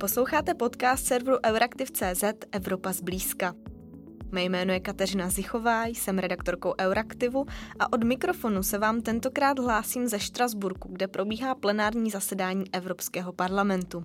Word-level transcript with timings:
Posloucháte 0.00 0.54
podcast 0.54 1.06
serveru 1.06 1.38
Euraktiv.cz 1.46 2.24
Evropa 2.52 2.92
zblízka. 2.92 3.54
Mé 4.32 4.42
jméno 4.42 4.72
je 4.72 4.80
Kateřina 4.80 5.30
Zichová, 5.30 5.86
jsem 5.86 6.18
redaktorkou 6.18 6.74
Euraktivu 6.80 7.46
a 7.78 7.92
od 7.92 8.04
mikrofonu 8.04 8.62
se 8.62 8.78
vám 8.78 9.00
tentokrát 9.00 9.58
hlásím 9.58 10.08
ze 10.08 10.18
Štrasburku, 10.18 10.88
kde 10.92 11.08
probíhá 11.08 11.54
plenární 11.54 12.10
zasedání 12.10 12.64
Evropského 12.72 13.32
parlamentu. 13.32 14.04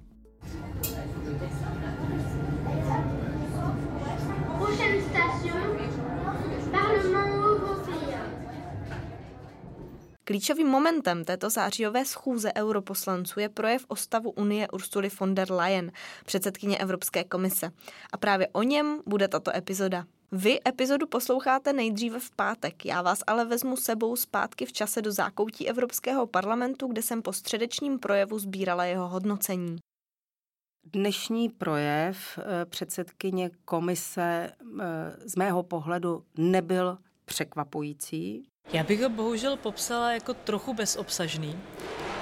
Klíčovým 10.27 10.67
momentem 10.67 11.25
této 11.25 11.49
zářijové 11.49 12.05
schůze 12.05 12.53
europoslanců 12.57 13.39
je 13.39 13.49
projev 13.49 13.85
o 13.88 13.95
stavu 13.95 14.31
Unie 14.31 14.67
Ursuly 14.67 15.09
von 15.20 15.35
der 15.35 15.52
Leyen, 15.52 15.91
předsedkyně 16.25 16.77
Evropské 16.77 17.23
komise. 17.23 17.71
A 18.11 18.17
právě 18.17 18.47
o 18.47 18.63
něm 18.63 19.02
bude 19.05 19.27
tato 19.27 19.55
epizoda. 19.55 20.05
Vy 20.31 20.59
epizodu 20.67 21.07
posloucháte 21.07 21.73
nejdříve 21.73 22.19
v 22.19 22.31
pátek, 22.31 22.85
já 22.85 23.02
vás 23.02 23.19
ale 23.27 23.45
vezmu 23.45 23.77
sebou 23.77 24.16
zpátky 24.16 24.66
v 24.66 24.73
čase 24.73 25.02
do 25.02 25.11
zákoutí 25.11 25.69
Evropského 25.69 26.27
parlamentu, 26.27 26.88
kde 26.88 27.02
jsem 27.02 27.21
po 27.21 27.33
středečním 27.33 27.99
projevu 27.99 28.39
sbírala 28.39 28.85
jeho 28.85 29.07
hodnocení. 29.07 29.77
Dnešní 30.94 31.49
projev 31.49 32.39
eh, 32.39 32.66
předsedkyně 32.66 33.52
komise 33.66 34.52
eh, 34.81 34.83
z 35.25 35.35
mého 35.35 35.63
pohledu 35.63 36.23
nebyl 36.38 36.97
překvapující. 37.25 38.47
Já 38.73 38.83
bych 38.83 39.01
ho 39.01 39.09
bohužel 39.09 39.57
popsala 39.57 40.11
jako 40.11 40.33
trochu 40.33 40.73
bezobsažný. 40.73 41.59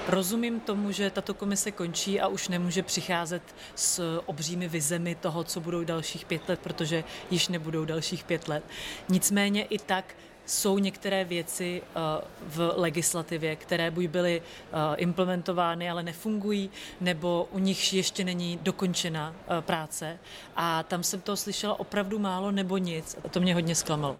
Rozumím 0.07 0.59
tomu, 0.59 0.91
že 0.91 1.09
tato 1.09 1.33
komise 1.33 1.71
končí 1.71 2.21
a 2.21 2.27
už 2.27 2.47
nemůže 2.47 2.83
přicházet 2.83 3.43
s 3.75 4.19
obřími 4.25 4.67
vizemi 4.67 5.15
toho, 5.15 5.43
co 5.43 5.59
budou 5.59 5.83
dalších 5.83 6.25
pět 6.25 6.49
let, 6.49 6.59
protože 6.59 7.03
již 7.31 7.47
nebudou 7.47 7.85
dalších 7.85 8.23
pět 8.23 8.47
let. 8.47 8.63
Nicméně 9.09 9.63
i 9.63 9.79
tak 9.79 10.15
jsou 10.45 10.77
některé 10.77 11.25
věci 11.25 11.81
eh, 11.85 11.99
v 12.41 12.73
legislativě, 12.75 13.55
které 13.55 13.91
buď 13.91 14.05
byly 14.05 14.41
eh, 14.41 14.95
implementovány, 14.95 15.89
ale 15.89 16.03
nefungují, 16.03 16.69
nebo 17.01 17.47
u 17.51 17.59
nich 17.59 17.93
ještě 17.93 18.23
není 18.23 18.59
dokončena 18.61 19.35
eh, 19.35 19.61
práce. 19.61 20.19
A 20.55 20.83
tam 20.83 21.03
jsem 21.03 21.21
to 21.21 21.37
slyšela 21.37 21.79
opravdu 21.79 22.19
málo 22.19 22.51
nebo 22.51 22.77
nic. 22.77 23.17
A 23.25 23.29
to 23.29 23.39
mě 23.39 23.53
hodně 23.53 23.75
zklamalo. 23.75 24.17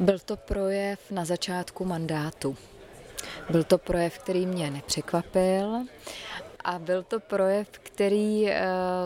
Byl 0.00 0.18
to 0.18 0.36
projev 0.36 1.10
na 1.10 1.24
začátku 1.24 1.84
mandátu. 1.84 2.56
Byl 3.50 3.64
to 3.64 3.78
projev, 3.78 4.18
který 4.18 4.46
mě 4.46 4.70
nepřekvapil 4.70 5.84
a 6.64 6.78
byl 6.78 7.02
to 7.02 7.20
projev, 7.20 7.68
který 7.70 8.50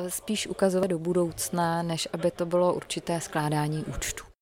spíš 0.09 0.47
ukazoval 0.47 0.89
do 0.89 0.98
budoucna, 0.98 1.83
než 1.83 2.09
aby 2.12 2.31
to 2.31 2.47
bylo 2.47 2.75
určité 2.75 3.20
skládání 3.20 3.84
účtu. 3.84 4.33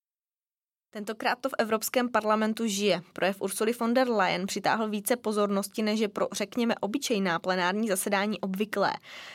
Tentokrát 0.95 1.39
to 1.41 1.49
v 1.49 1.55
Evropském 1.59 2.09
parlamentu 2.09 2.67
žije. 2.67 3.03
Projev 3.13 3.41
Ursuly 3.41 3.73
von 3.73 3.95
der 3.95 4.09
Leyen 4.11 4.47
přitáhl 4.47 4.89
více 4.89 5.17
pozornosti, 5.17 5.83
než 5.83 6.01
je 6.01 6.09
pro, 6.09 6.29
řekněme, 6.33 6.75
obyčejná 6.81 7.39
plenární 7.39 7.89
zasedání 7.89 8.41
obvyklé. 8.41 8.93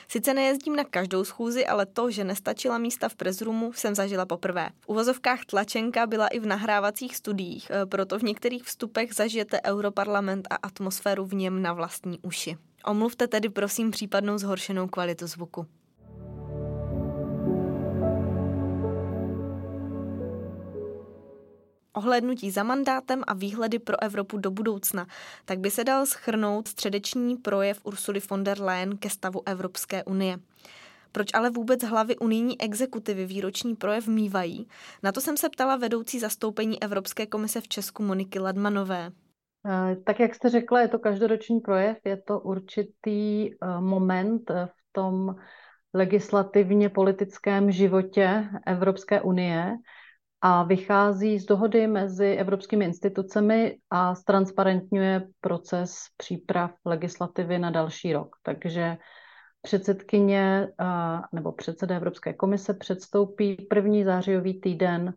Sice 0.07 0.33
nejezdím 0.33 0.75
na 0.75 0.83
každou 0.83 1.23
schůzi, 1.23 1.65
ale 1.65 1.85
to, 1.85 2.11
že 2.11 2.23
nestačila 2.23 2.77
místa 2.77 3.09
v 3.09 3.15
prezrumu, 3.15 3.73
jsem 3.73 3.95
zažila 3.95 4.25
poprvé. 4.25 4.69
V 4.81 4.87
uvozovkách 4.87 5.45
tlačenka 5.45 6.07
byla 6.07 6.27
i 6.27 6.39
v 6.39 6.45
nahrávacích 6.45 7.15
studiích, 7.15 7.71
e, 7.71 7.85
proto 7.85 8.19
v 8.19 8.23
některých 8.23 8.63
vstupech 8.63 9.13
zažijete 9.13 9.61
Europarlament 9.61 10.47
a 10.49 10.55
atmosféru 10.55 11.25
v 11.25 11.33
něm 11.33 11.61
na 11.61 11.73
vlastní 11.73 12.19
uši. 12.19 12.57
Omluvte 12.85 13.27
tedy 13.27 13.49
prosím 13.49 13.91
případnou 13.91 14.37
zhoršenou 14.37 14.87
kvalitu 14.87 15.27
zvuku. 15.27 15.65
Ohlednutí 21.97 22.51
za 22.51 22.63
mandátem 22.63 23.23
a 23.27 23.33
výhledy 23.33 23.79
pro 23.79 24.03
Evropu 24.03 24.37
do 24.37 24.51
budoucna, 24.51 25.07
tak 25.45 25.59
by 25.59 25.71
se 25.71 25.83
dal 25.83 26.05
schrnout 26.05 26.67
středeční 26.67 27.35
projev 27.35 27.79
Ursuly 27.83 28.21
von 28.29 28.43
der 28.43 28.61
Leyen 28.61 28.97
ke 28.97 29.09
stavu 29.09 29.41
Evropské 29.45 30.03
unie. 30.03 30.37
Proč 31.11 31.27
ale 31.33 31.49
vůbec 31.49 31.83
hlavy 31.83 32.17
unijní 32.17 32.61
exekutivy 32.61 33.25
výroční 33.25 33.75
projev 33.75 34.07
mývají? 34.07 34.67
Na 35.03 35.11
to 35.11 35.21
jsem 35.21 35.37
se 35.37 35.49
ptala 35.49 35.75
vedoucí 35.75 36.19
zastoupení 36.19 36.83
Evropské 36.83 37.25
komise 37.25 37.61
v 37.61 37.67
Česku 37.67 38.03
Moniky 38.03 38.39
Ladmanové. 38.39 39.11
Eh, 39.65 39.95
tak 39.95 40.19
jak 40.19 40.35
jste 40.35 40.49
řekla, 40.49 40.81
je 40.81 40.87
to 40.87 40.99
každoroční 40.99 41.59
projev, 41.59 41.97
je 42.05 42.17
to 42.17 42.39
určitý 42.39 43.49
eh, 43.51 43.57
moment 43.79 44.51
v 44.51 44.71
tom 44.91 45.35
legislativně 45.93 46.89
politickém 46.89 47.71
životě 47.71 48.49
Evropské 48.65 49.21
unie, 49.21 49.75
a 50.41 50.63
vychází 50.63 51.39
z 51.39 51.45
dohody 51.45 51.87
mezi 51.87 52.27
evropskými 52.27 52.85
institucemi 52.85 53.77
a 53.89 54.15
ztransparentňuje 54.15 55.27
proces 55.41 55.97
příprav 56.17 56.71
legislativy 56.85 57.59
na 57.59 57.71
další 57.71 58.13
rok. 58.13 58.35
Takže 58.43 58.97
předsedkyně 59.61 60.67
nebo 61.33 61.51
předseda 61.51 61.95
Evropské 61.95 62.33
komise 62.33 62.73
předstoupí 62.73 63.55
první 63.69 64.03
zářijový 64.03 64.61
týden 64.61 65.13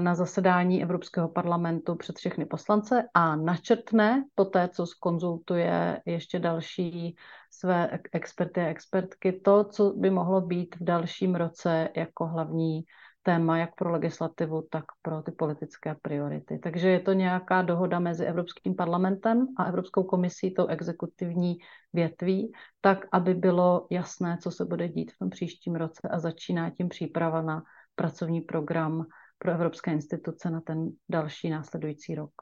na 0.00 0.14
zasedání 0.14 0.82
Evropského 0.82 1.28
parlamentu 1.28 1.94
před 1.94 2.16
všechny 2.16 2.46
poslance 2.46 3.04
a 3.14 3.36
načrtne 3.36 4.24
po 4.34 4.44
té, 4.44 4.68
co 4.68 4.86
skonzultuje 4.86 6.00
ještě 6.06 6.38
další 6.38 7.16
své 7.50 7.98
experty 8.12 8.60
a 8.60 8.66
expertky, 8.66 9.32
to, 9.32 9.64
co 9.64 9.92
by 9.96 10.10
mohlo 10.10 10.40
být 10.40 10.76
v 10.76 10.84
dalším 10.84 11.34
roce 11.34 11.88
jako 11.96 12.26
hlavní 12.26 12.80
téma 13.26 13.58
jak 13.58 13.74
pro 13.74 13.90
legislativu, 13.90 14.62
tak 14.70 14.84
pro 15.02 15.22
ty 15.22 15.32
politické 15.32 15.96
priority. 16.02 16.58
Takže 16.58 16.88
je 16.88 17.00
to 17.00 17.12
nějaká 17.12 17.62
dohoda 17.62 17.98
mezi 17.98 18.24
Evropským 18.24 18.74
parlamentem 18.74 19.46
a 19.58 19.64
Evropskou 19.64 20.04
komisí, 20.04 20.54
tou 20.54 20.66
exekutivní 20.66 21.58
větví, 21.92 22.52
tak, 22.80 23.06
aby 23.12 23.34
bylo 23.34 23.86
jasné, 23.90 24.38
co 24.42 24.50
se 24.50 24.64
bude 24.64 24.88
dít 24.88 25.12
v 25.12 25.18
tom 25.18 25.30
příštím 25.30 25.74
roce 25.74 26.08
a 26.10 26.18
začíná 26.18 26.70
tím 26.70 26.88
příprava 26.88 27.42
na 27.42 27.62
pracovní 27.94 28.40
program 28.40 29.06
pro 29.38 29.52
evropské 29.52 29.92
instituce 29.92 30.50
na 30.50 30.60
ten 30.60 30.90
další 31.08 31.50
následující 31.50 32.14
rok. 32.14 32.32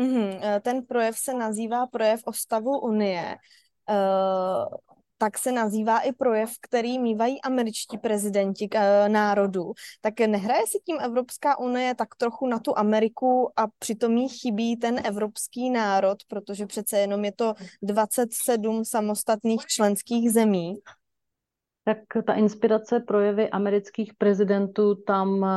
Mm-hmm. 0.00 0.60
Ten 0.60 0.82
projev 0.86 1.18
se 1.18 1.34
nazývá 1.34 1.86
projev 1.86 2.20
o 2.24 2.32
stavu 2.32 2.78
Unie. 2.78 3.36
Uh 3.90 4.92
tak 5.22 5.38
se 5.38 5.52
nazývá 5.52 6.00
i 6.00 6.12
projev, 6.12 6.50
který 6.60 6.98
mývají 6.98 7.40
američtí 7.42 7.98
prezidenti 7.98 8.68
k 8.68 8.74
e, 8.74 9.08
národu. 9.08 9.72
Tak 10.00 10.20
nehraje 10.20 10.62
si 10.66 10.78
tím 10.78 11.00
Evropská 11.00 11.58
unie 11.58 11.94
tak 11.94 12.08
trochu 12.14 12.46
na 12.46 12.58
tu 12.58 12.78
Ameriku 12.78 13.52
a 13.56 13.66
přitom 13.78 14.16
jí 14.16 14.28
chybí 14.28 14.76
ten 14.76 15.00
evropský 15.06 15.70
národ, 15.70 16.18
protože 16.28 16.66
přece 16.66 16.98
jenom 16.98 17.24
je 17.24 17.32
to 17.32 17.54
27 17.82 18.84
samostatných 18.84 19.66
členských 19.66 20.30
zemí. 20.30 20.74
Tak 21.84 21.98
ta 22.26 22.34
inspirace 22.34 23.00
projevy 23.00 23.50
amerických 23.50 24.14
prezidentů 24.14 24.94
tam 24.94 25.44
e, 25.44 25.48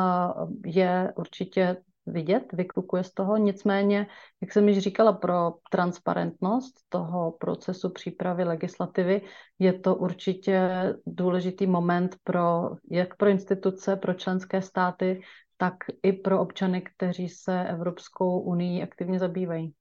je 0.65 1.13
určitě 1.15 1.77
vidět, 2.07 2.53
vyklukuje 2.53 3.03
z 3.03 3.13
toho. 3.13 3.38
Nicméně, 3.38 4.07
jak 4.41 4.51
jsem 4.51 4.69
již 4.69 4.79
říkala, 4.79 5.13
pro 5.13 5.53
transparentnost 5.71 6.75
toho 6.89 7.31
procesu 7.31 7.89
přípravy 7.89 8.43
legislativy 8.43 9.21
je 9.59 9.73
to 9.73 9.95
určitě 9.95 10.69
důležitý 11.05 11.67
moment 11.67 12.16
pro 12.23 12.69
jak 12.91 13.17
pro 13.17 13.29
instituce, 13.29 13.95
pro 13.95 14.13
členské 14.13 14.61
státy, 14.61 15.21
tak 15.57 15.73
i 16.03 16.13
pro 16.13 16.41
občany, 16.41 16.81
kteří 16.81 17.29
se 17.29 17.63
Evropskou 17.63 18.39
unii 18.39 18.83
aktivně 18.83 19.19
zabývají. 19.19 19.73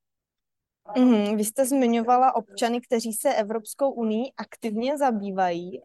Mm, 0.98 1.36
vy 1.36 1.44
jste 1.44 1.66
zmiňovala 1.66 2.34
občany, 2.34 2.80
kteří 2.80 3.12
se 3.12 3.34
Evropskou 3.34 3.90
unii 3.90 4.32
aktivně 4.36 4.98
zabývají. 4.98 5.80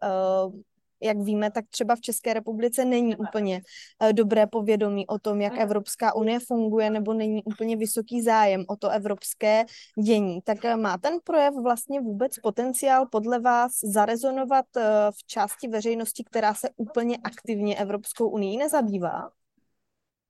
Jak 1.02 1.18
víme, 1.18 1.52
tak 1.52 1.66
třeba 1.70 1.96
v 1.96 2.02
České 2.02 2.34
republice 2.34 2.86
není 2.86 3.16
úplně 3.16 3.62
eh, 4.02 4.14
dobré 4.14 4.48
povědomí 4.48 5.08
o 5.08 5.20
tom, 5.20 5.42
jak 5.42 5.58
Evropská 5.58 6.16
unie 6.16 6.40
funguje, 6.48 6.90
nebo 6.90 7.14
není 7.14 7.44
úplně 7.44 7.78
vysoký 7.78 8.22
zájem 8.22 8.66
o 8.68 8.76
to 8.76 8.90
evropské 8.90 9.66
dění. 10.04 10.42
Tak 10.42 10.66
eh, 10.66 10.76
má 10.76 10.98
ten 10.98 11.14
projev 11.24 11.54
vlastně 11.64 12.02
vůbec 12.02 12.40
potenciál 12.40 13.06
podle 13.12 13.40
vás 13.40 13.72
zarezonovat 13.84 14.66
eh, 14.78 14.82
v 15.12 15.28
části 15.28 15.68
veřejnosti, 15.68 16.24
která 16.24 16.54
se 16.54 16.70
úplně 16.78 17.18
aktivně 17.24 17.78
Evropskou 17.78 18.30
unii 18.30 18.58
nezabývá? 18.58 19.30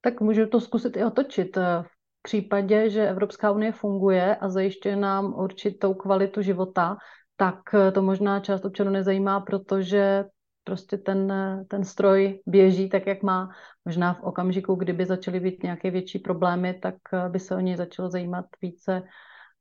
Tak 0.00 0.20
můžu 0.20 0.46
to 0.46 0.60
zkusit 0.60 0.96
i 0.96 1.04
otočit. 1.04 1.56
V 1.56 2.22
případě, 2.22 2.90
že 2.90 3.08
Evropská 3.08 3.50
unie 3.50 3.72
funguje 3.72 4.36
a 4.36 4.48
zajišťuje 4.48 4.96
nám 4.96 5.34
určitou 5.34 5.94
kvalitu 5.94 6.42
života, 6.42 6.96
tak 7.36 7.56
to 7.94 8.02
možná 8.02 8.40
část 8.40 8.64
občanů 8.64 8.90
nezajímá, 8.90 9.40
protože 9.40 10.24
prostě 10.64 10.98
ten, 10.98 11.32
ten 11.68 11.84
stroj 11.84 12.40
běží 12.46 12.88
tak, 12.88 13.06
jak 13.06 13.22
má. 13.22 13.48
Možná 13.84 14.14
v 14.14 14.22
okamžiku, 14.22 14.74
kdyby 14.74 15.06
začaly 15.06 15.40
být 15.40 15.62
nějaké 15.62 15.90
větší 15.90 16.18
problémy, 16.18 16.74
tak 16.74 16.94
eh, 17.12 17.28
by 17.28 17.38
se 17.38 17.56
o 17.56 17.60
něj 17.60 17.76
začalo 17.76 18.10
zajímat 18.10 18.44
více 18.62 19.02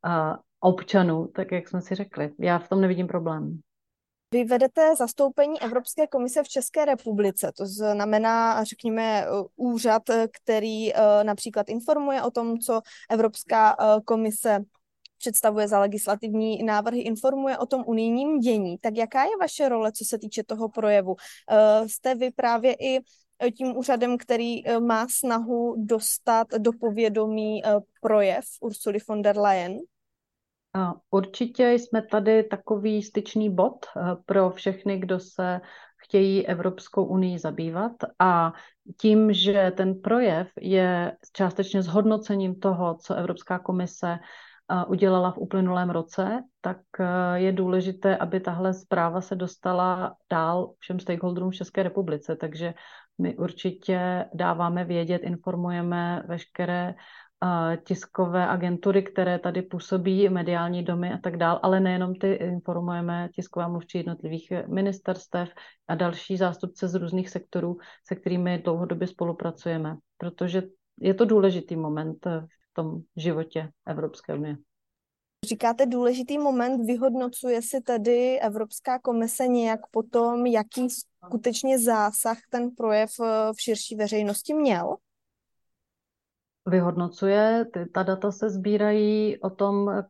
uh, 0.06 0.36
občanů, 0.60 1.28
tak 1.28 1.52
jak 1.52 1.68
jsme 1.68 1.82
si 1.82 1.96
řekli. 1.96 2.32
Já 2.40 2.60
v 2.60 2.70
tom 2.70 2.82
nevidím 2.82 3.08
problém. 3.08 3.60
Vy 4.34 4.44
vedete 4.44 4.96
zastoupení 4.96 5.62
Evropské 5.62 6.08
komise 6.08 6.44
v 6.44 6.48
České 6.48 6.86
republice, 6.86 7.52
to 7.58 7.66
znamená, 7.66 8.64
řekněme, 8.64 9.26
úřad, 9.56 10.02
který 10.32 10.92
například 11.24 11.70
informuje 11.70 12.22
o 12.22 12.32
tom, 12.32 12.60
co 12.60 12.82
Evropská 13.10 13.76
komise 14.06 14.60
představuje 15.20 15.68
za 15.68 15.80
legislativní 15.80 16.64
návrhy, 16.64 17.02
informuje 17.02 17.58
o 17.58 17.66
tom 17.66 17.84
unijním 17.88 18.40
dění. 18.40 18.78
Tak 18.78 18.98
jaká 18.98 19.24
je 19.24 19.38
vaše 19.40 19.70
role, 19.70 19.92
co 19.92 20.06
se 20.06 20.18
týče 20.18 20.44
toho 20.44 20.70
projevu? 20.70 21.16
Jste 21.88 22.16
vy 22.16 22.32
právě 22.32 22.74
i 22.74 23.00
tím 23.58 23.78
úřadem, 23.78 24.18
který 24.18 24.64
má 24.80 25.08
snahu 25.10 25.76
dostat 25.78 26.48
do 26.58 26.72
povědomí 26.80 27.62
projev 28.02 28.46
Ursuly 28.62 29.00
von 29.08 29.22
der 29.22 29.38
Leyen? 29.38 29.78
Určitě 31.12 31.72
jsme 31.72 32.02
tady 32.02 32.44
takový 32.44 33.04
styčný 33.04 33.56
bod 33.56 33.86
eh, 33.86 34.02
pro 34.26 34.50
všechny, 34.50 34.98
kdo 34.98 35.20
se 35.20 35.62
chtějí 35.98 36.48
Evropskou 36.48 37.06
unii 37.06 37.40
zabývat 37.40 37.92
a 38.20 38.54
tím, 39.02 39.34
že 39.34 39.72
ten 39.78 40.02
projev 40.02 40.48
je 40.62 41.18
částečně 41.34 41.82
zhodnocením 41.82 42.60
toho, 42.60 42.98
co 43.02 43.16
Evropská 43.16 43.60
komise 43.60 44.08
eh, 44.12 44.20
udělala 44.88 45.32
v 45.32 45.38
uplynulém 45.38 45.90
roce, 45.90 46.44
tak 46.62 46.78
eh, 47.00 47.40
je 47.40 47.52
důležité, 47.52 48.18
aby 48.18 48.40
tahle 48.40 48.74
zpráva 48.74 49.22
se 49.22 49.36
dostala 49.36 50.16
dál 50.32 50.74
všem 50.80 51.00
stakeholderům 51.00 51.52
v 51.52 51.56
České 51.56 51.84
republice. 51.84 52.36
Takže 52.36 52.74
my 53.18 53.38
určitě 53.38 54.26
dáváme 54.34 54.86
vědět, 54.86 55.22
informujeme 55.24 56.24
veškeré 56.28 56.96
tiskové 57.84 58.48
agentury, 58.48 59.04
které 59.04 59.40
tady 59.40 59.62
působí, 59.62 60.30
mediální 60.30 60.84
domy 60.84 61.14
a 61.14 61.18
tak 61.18 61.38
dál, 61.38 61.60
ale 61.64 61.80
nejenom 61.80 62.16
ty 62.16 62.34
informujeme 62.34 63.30
tisková 63.36 63.68
mluvčí 63.68 63.98
jednotlivých 63.98 64.54
ministerstev 64.68 65.50
a 65.88 65.96
další 65.96 66.38
zástupce 66.38 66.88
z 66.88 66.96
různých 66.96 67.30
sektorů, 67.30 67.78
se 68.08 68.16
kterými 68.16 68.58
dlouhodobě 68.58 69.08
spolupracujeme, 69.08 69.96
protože 70.18 70.64
je 71.02 71.14
to 71.14 71.26
důležitý 71.26 71.76
moment 71.76 72.26
v 72.26 72.59
tom 72.84 73.02
životě 73.16 73.72
Evropské 73.88 74.34
unie. 74.36 74.58
Říkáte 75.46 75.86
důležitý 75.86 76.38
moment, 76.38 76.86
vyhodnocuje 76.86 77.62
si 77.62 77.82
tedy 77.82 78.40
Evropská 78.40 79.00
komise 79.00 79.48
nějak 79.48 79.80
potom, 79.92 80.46
jaký 80.46 80.88
skutečně 81.26 81.80
zásah 81.80 82.38
ten 82.50 82.72
projev 82.72 83.10
v 83.56 83.62
širší 83.62 83.96
veřejnosti 83.96 84.54
měl? 84.54 84.96
Vyhodnocuje. 86.70 87.66
Ty, 87.74 87.86
ta 87.94 88.04
data 88.04 88.32
se 88.32 88.50
sbírají 88.50 89.42
o 89.42 89.50
tom, 89.50 90.04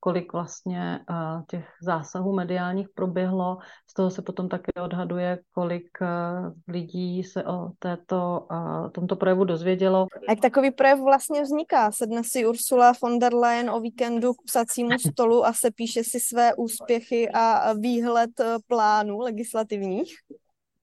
kolik 0.00 0.32
vlastně 0.32 1.00
uh, 1.10 1.42
těch 1.50 1.64
zásahů 1.82 2.32
mediálních 2.32 2.88
proběhlo. 2.94 3.58
Z 3.90 3.94
toho 3.94 4.10
se 4.10 4.22
potom 4.22 4.48
také 4.48 4.82
odhaduje, 4.82 5.38
kolik 5.54 5.88
uh, 6.00 6.52
lidí 6.68 7.24
se 7.24 7.44
o 7.44 7.70
této, 7.78 8.46
uh, 8.50 8.90
tomto 8.90 9.16
projevu 9.16 9.44
dozvědělo. 9.44 10.06
Jak 10.28 10.40
takový 10.40 10.70
projev 10.70 11.00
vlastně 11.00 11.42
vzniká? 11.42 11.92
Sedne 11.92 12.22
si 12.24 12.46
Ursula 12.46 12.92
von 13.02 13.18
der 13.18 13.34
Leyen 13.34 13.70
o 13.70 13.80
víkendu 13.80 14.32
k 14.32 14.42
psacímu 14.46 14.90
stolu 15.10 15.46
a 15.46 15.52
se 15.52 15.70
píše 15.70 16.04
si 16.04 16.20
své 16.20 16.54
úspěchy 16.54 17.28
a 17.34 17.72
výhled 17.72 18.30
plánů 18.66 19.18
legislativních? 19.18 20.14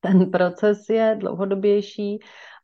Ten 0.02 0.32
proces 0.32 0.90
je 0.90 1.18
dlouhodobější 1.20 2.20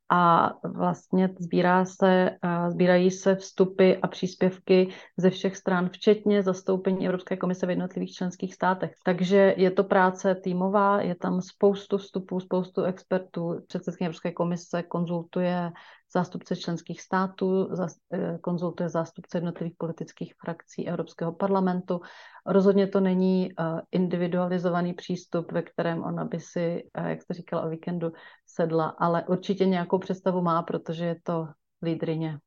a 0.10 0.52
vlastně 0.64 1.30
sbírá 1.40 1.86
se, 1.86 2.30
sbírají 2.70 3.12
se 3.12 3.36
vstupy 3.36 3.94
a 4.02 4.08
příspěvky 4.08 4.90
ze 5.18 5.30
všech 5.30 5.58
stran, 5.58 5.90
včetně 5.90 6.44
zastoupení 6.44 7.06
Evropské 7.06 7.38
komise 7.38 7.66
v 7.66 7.70
jednotlivých 7.70 8.12
členských 8.12 8.54
státech. 8.54 8.92
Takže 9.04 9.54
je 9.58 9.72
to 9.72 9.84
práce 9.84 10.36
týmová, 10.36 11.02
je 11.02 11.16
tam 11.16 11.42
spoustu 11.42 11.98
vstupů, 11.98 12.40
spoustu 12.40 12.84
expertů. 12.84 13.56
Předsedkyně 13.68 14.08
Evropské 14.08 14.32
komise 14.32 14.84
konzultuje 14.84 15.72
zástupce 16.14 16.56
členských 16.56 17.02
států, 17.02 17.70
eh, 18.14 18.38
konzultuje 18.42 18.90
zástupce 18.90 19.38
jednotlivých 19.38 19.76
politických 19.78 20.34
frakcí 20.42 20.88
Evropského 20.88 21.32
parlamentu. 21.32 22.02
Rozhodně 22.46 22.88
to 22.88 23.00
není 23.00 23.52
eh, 23.52 23.64
individualizovaný 23.92 24.94
přístup, 24.94 25.52
ve 25.52 25.62
kterém 25.62 26.04
ona 26.04 26.26
by 26.26 26.40
si, 26.40 26.84
eh, 26.94 27.10
jak 27.10 27.22
jste 27.22 27.34
říkala 27.34 27.64
o 27.64 27.70
víkendu, 27.70 28.12
sedla, 28.46 28.86
ale 28.86 29.24
určitě 29.28 29.66
nějakou 29.66 30.00
představu 30.00 30.42
má, 30.42 30.64
protože 30.64 31.06
je 31.06 31.16
to 31.24 31.48
lídrině. 31.82 32.40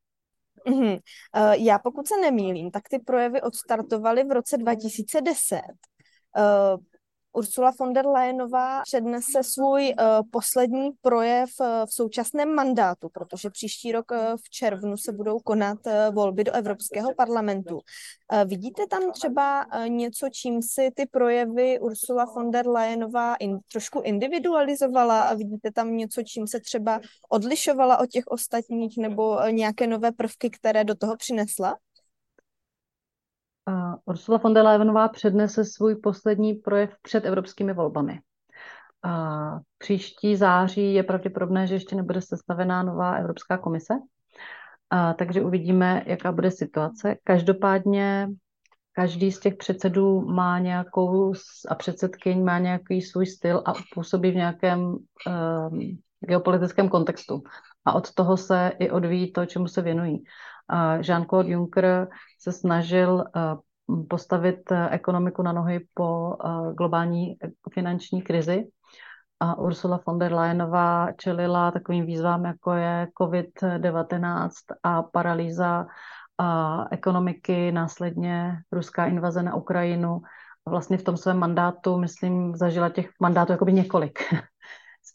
Mm-hmm. 0.66 1.00
Já 1.52 1.78
pokud 1.78 2.08
se 2.08 2.20
nemýlím, 2.20 2.70
tak 2.70 2.82
ty 2.90 2.98
projevy 2.98 3.42
odstartovaly 3.42 4.24
v 4.24 4.32
roce 4.32 4.56
2010. 4.58 5.60
Ursula 7.38 7.72
von 7.78 7.92
der 7.92 8.06
Leyenová 8.06 8.82
přednese 8.82 9.42
svůj 9.42 9.94
uh, 10.00 10.04
poslední 10.30 10.90
projev 11.00 11.50
uh, 11.60 11.66
v 11.86 11.94
současném 11.94 12.54
mandátu, 12.54 13.08
protože 13.08 13.50
příští 13.50 13.92
rok 13.92 14.10
uh, 14.10 14.18
v 14.36 14.50
červnu 14.50 14.96
se 14.96 15.12
budou 15.12 15.38
konat 15.38 15.78
volby 16.12 16.44
do 16.44 16.52
Evropského 16.52 17.14
parlamentu. 17.14 17.80
Vidíte 18.46 18.82
tam 18.90 19.12
třeba 19.12 19.66
něco, 19.88 20.28
čím 20.32 20.62
si 20.62 20.90
ty 20.94 21.06
projevy 21.06 21.80
Ursula 21.80 22.24
von 22.24 22.50
der 22.50 22.68
Leyenová 22.68 23.34
in, 23.34 23.58
trošku 23.72 24.00
individualizovala 24.00 25.20
a 25.20 25.34
vidíte 25.34 25.72
tam 25.72 25.96
něco, 25.96 26.22
čím 26.22 26.46
se 26.46 26.60
třeba 26.60 27.00
odlišovala 27.28 27.98
od 27.98 28.06
těch 28.06 28.26
ostatních 28.26 28.98
nebo 28.98 29.38
nějaké 29.50 29.86
nové 29.86 30.12
prvky, 30.12 30.50
které 30.50 30.84
do 30.84 30.94
toho 30.94 31.16
přinesla? 31.16 31.76
Ursula 34.04 34.38
von 34.38 34.54
der 34.54 34.64
Leyenová 34.64 35.08
přednese 35.08 35.64
svůj 35.64 35.96
poslední 35.96 36.54
projev 36.54 36.90
před 37.02 37.24
evropskými 37.24 37.72
volbami. 37.72 38.20
A 39.02 39.58
příští 39.78 40.36
září 40.36 40.94
je 40.94 41.02
pravděpodobné, 41.02 41.66
že 41.66 41.74
ještě 41.74 41.96
nebude 41.96 42.20
sestavená 42.20 42.82
nová 42.82 43.14
Evropská 43.14 43.58
komise, 43.58 43.94
a, 44.90 45.14
takže 45.14 45.42
uvidíme, 45.42 46.02
jaká 46.06 46.32
bude 46.32 46.50
situace. 46.50 47.16
Každopádně 47.24 48.28
každý 48.92 49.32
z 49.32 49.40
těch 49.40 49.56
předsedů 49.56 50.20
má 50.20 50.58
nějakou 50.58 51.32
a 51.68 51.74
předsedkyň 51.74 52.44
má 52.44 52.58
nějaký 52.58 53.02
svůj 53.02 53.26
styl 53.26 53.62
a 53.66 53.72
působí 53.94 54.30
v 54.30 54.36
nějakém 54.36 54.80
um, 54.80 55.98
geopolitickém 56.20 56.88
kontextu. 56.88 57.42
A 57.84 57.92
od 57.92 58.14
toho 58.14 58.36
se 58.36 58.72
i 58.78 58.90
odvíjí 58.90 59.32
to, 59.32 59.46
čemu 59.46 59.68
se 59.68 59.82
věnují. 59.82 60.24
Jean-Claude 61.00 61.48
Juncker 61.48 62.08
se 62.38 62.52
snažil 62.52 63.24
eh, 63.36 63.40
postavit 64.08 64.72
eh, 64.72 64.88
ekonomiku 64.90 65.42
na 65.42 65.52
nohy 65.52 65.86
po 65.94 66.36
eh, 66.44 66.74
globální 66.74 67.36
finanční 67.72 68.22
krizi. 68.22 68.64
A 69.40 69.58
Ursula 69.58 70.00
von 70.06 70.18
der 70.18 70.34
Leyenová 70.34 71.12
čelila 71.12 71.70
takovým 71.70 72.06
výzvám, 72.06 72.44
jako 72.44 72.72
je 72.72 73.08
COVID-19 73.20 74.50
a 74.82 75.02
paralýza 75.02 75.86
a 76.38 76.84
ekonomiky, 76.90 77.72
následně 77.72 78.56
ruská 78.72 79.06
invaze 79.06 79.42
na 79.42 79.54
Ukrajinu. 79.54 80.20
Vlastně 80.68 80.98
v 80.98 81.02
tom 81.02 81.16
svém 81.16 81.38
mandátu, 81.38 81.98
myslím, 81.98 82.56
zažila 82.56 82.88
těch 82.88 83.10
mandátů 83.20 83.52
jakoby 83.52 83.72
několik. 83.72 84.18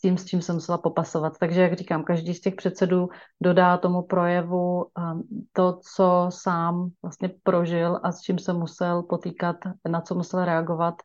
tím, 0.04 0.18
s 0.18 0.26
čím 0.26 0.42
jsem 0.42 0.56
musela 0.56 0.78
popasovat. 0.78 1.34
Takže, 1.40 1.62
jak 1.62 1.74
říkám, 1.74 2.04
každý 2.04 2.34
z 2.34 2.42
těch 2.42 2.56
předsedů 2.56 3.10
dodá 3.42 3.78
tomu 3.78 4.02
projevu 4.02 4.84
um, 4.84 5.24
to, 5.52 5.80
co 5.96 6.28
sám 6.30 6.90
vlastně 7.02 7.32
prožil 7.44 8.00
a 8.04 8.12
s 8.12 8.22
čím 8.22 8.40
se 8.40 8.54
musel 8.54 9.04
potýkat, 9.04 9.56
na 9.88 10.02
co 10.02 10.16
musel 10.16 10.46
reagovat 10.46 10.96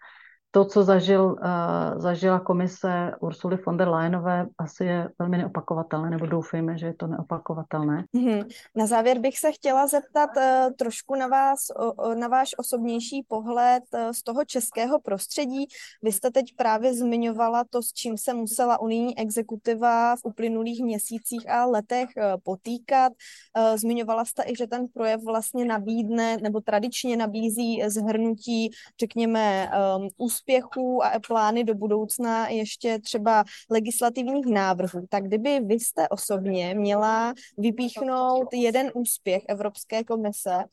to, 0.50 0.64
co 0.64 0.84
zažil, 0.84 1.24
uh, 1.24 2.00
zažila 2.00 2.40
komise 2.40 3.12
Ursuly 3.20 3.58
von 3.66 3.76
der 3.76 3.88
Leyenové, 3.88 4.46
asi 4.58 4.84
je 4.84 5.08
velmi 5.18 5.38
neopakovatelné, 5.38 6.10
nebo 6.10 6.26
doufejme, 6.26 6.78
že 6.78 6.86
je 6.86 6.94
to 6.94 7.06
neopakovatelné. 7.06 8.04
Mm-hmm. 8.16 8.46
Na 8.76 8.86
závěr 8.86 9.18
bych 9.18 9.38
se 9.38 9.52
chtěla 9.52 9.86
zeptat 9.86 10.30
uh, 10.36 10.42
trošku 10.76 11.14
na 11.14 11.26
vás, 11.26 11.58
uh, 11.98 12.14
na 12.14 12.28
váš 12.28 12.50
osobnější 12.58 13.26
pohled 13.28 13.82
uh, 13.94 14.00
z 14.10 14.22
toho 14.22 14.44
českého 14.44 15.00
prostředí. 15.00 15.66
Vy 16.02 16.12
jste 16.12 16.30
teď 16.30 16.44
právě 16.56 16.94
zmiňovala 16.94 17.64
to, 17.70 17.82
s 17.82 17.92
čím 17.92 18.18
se 18.18 18.34
musela 18.34 18.80
unijní 18.80 19.18
exekutiva 19.18 20.16
v 20.16 20.20
uplynulých 20.24 20.84
měsících 20.84 21.50
a 21.50 21.66
letech 21.66 22.08
uh, 22.16 22.22
potýkat. 22.42 23.12
Uh, 23.12 23.76
zmiňovala 23.76 24.24
jste 24.24 24.42
i, 24.46 24.56
že 24.56 24.66
ten 24.66 24.86
projev 24.94 25.20
vlastně 25.24 25.64
nabídne, 25.64 26.36
nebo 26.42 26.60
tradičně 26.60 27.16
nabízí 27.16 27.82
zhrnutí, 27.86 28.70
řekněme, 29.00 29.70
um, 29.96 30.08
úspěchů 30.38 31.04
a 31.04 31.10
plány 31.26 31.64
do 31.64 31.74
budoucna 31.74 32.48
ještě 32.48 32.98
třeba 32.98 33.44
legislativních 33.70 34.46
návrhů, 34.46 35.06
tak 35.08 35.24
kdyby 35.24 35.60
vy 35.60 35.74
jste 35.74 36.08
osobně 36.08 36.74
měla 36.74 37.34
vypíchnout 37.58 38.48
jeden 38.52 38.90
úspěch 38.94 39.42
Evropské 39.48 40.04
komise 40.04 40.64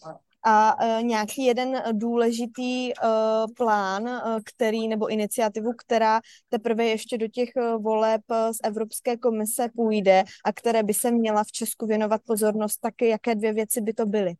a 0.48 0.84
uh, 0.84 1.04
nějaký 1.04 1.46
jeden 1.46 1.82
důležitý 1.92 2.94
uh, 2.94 3.10
plán, 3.58 4.04
uh, 4.04 4.40
který 4.46 4.88
nebo 4.88 5.08
iniciativu, 5.08 5.72
která 5.78 6.22
teprve 6.50 6.86
ještě 6.86 7.18
do 7.18 7.28
těch 7.28 7.50
voleb 7.80 8.22
z 8.30 8.58
Evropské 8.64 9.18
komise 9.18 9.70
půjde 9.76 10.24
a 10.46 10.54
které 10.54 10.84
by 10.84 10.94
se 10.94 11.12
měla 11.12 11.44
v 11.44 11.52
Česku 11.52 11.86
věnovat 11.86 12.22
pozornost, 12.26 12.78
tak 12.82 12.94
jaké 13.02 13.36
dvě 13.36 13.54
věci 13.54 13.82
by 13.82 13.94
to 13.94 14.06
byly? 14.06 14.34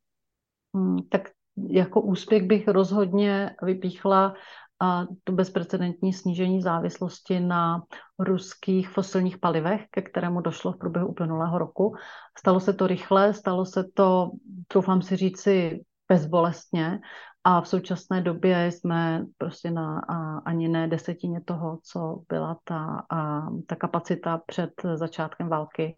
Hmm, 0.76 1.00
tak 1.10 1.30
jako 1.70 2.02
úspěch 2.02 2.44
bych 2.44 2.68
rozhodně 2.68 3.56
vypíchla 3.62 4.34
a 4.80 5.06
to 5.24 5.32
bezprecedentní 5.32 6.14
snížení 6.14 6.62
závislosti 6.62 7.40
na 7.40 7.84
ruských 8.20 8.90
fosilních 8.90 9.38
palivech, 9.38 9.86
ke 9.92 10.02
kterému 10.02 10.42
došlo 10.42 10.72
v 10.72 10.78
průběhu 10.78 11.08
uplynulého 11.08 11.58
roku. 11.58 11.96
Stalo 12.38 12.60
se 12.60 12.74
to 12.74 12.88
rychle, 12.88 13.34
stalo 13.34 13.66
se 13.66 13.84
to, 13.94 14.32
troufám 14.68 15.02
si 15.02 15.16
říci, 15.16 15.84
bezbolestně 16.08 17.00
a 17.44 17.62
v 17.62 17.68
současné 17.68 18.22
době 18.22 18.72
jsme 18.72 19.26
prostě 19.38 19.72
na 19.72 20.00
a, 20.00 20.38
ani 20.38 20.68
ne 20.68 20.88
desetině 20.88 21.42
toho, 21.42 21.80
co 21.84 22.22
byla 22.30 22.58
ta, 22.64 23.04
a, 23.10 23.50
ta 23.68 23.76
kapacita 23.76 24.42
před 24.46 24.72
začátkem 24.96 25.50
války 25.50 25.96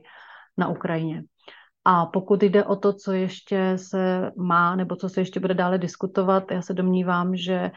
na 0.57 0.67
Ukrajině. 0.67 1.23
A 1.85 2.05
pokud 2.05 2.43
jde 2.43 2.63
o 2.63 2.75
to, 2.75 2.93
co 2.93 3.11
ještě 3.11 3.73
se 3.77 4.31
má, 4.37 4.75
nebo 4.75 4.95
co 4.95 5.09
se 5.09 5.21
ještě 5.21 5.39
bude 5.39 5.53
dále 5.53 5.77
diskutovat, 5.77 6.51
já 6.51 6.61
se 6.61 6.73
domnívám, 6.73 7.35
že 7.35 7.71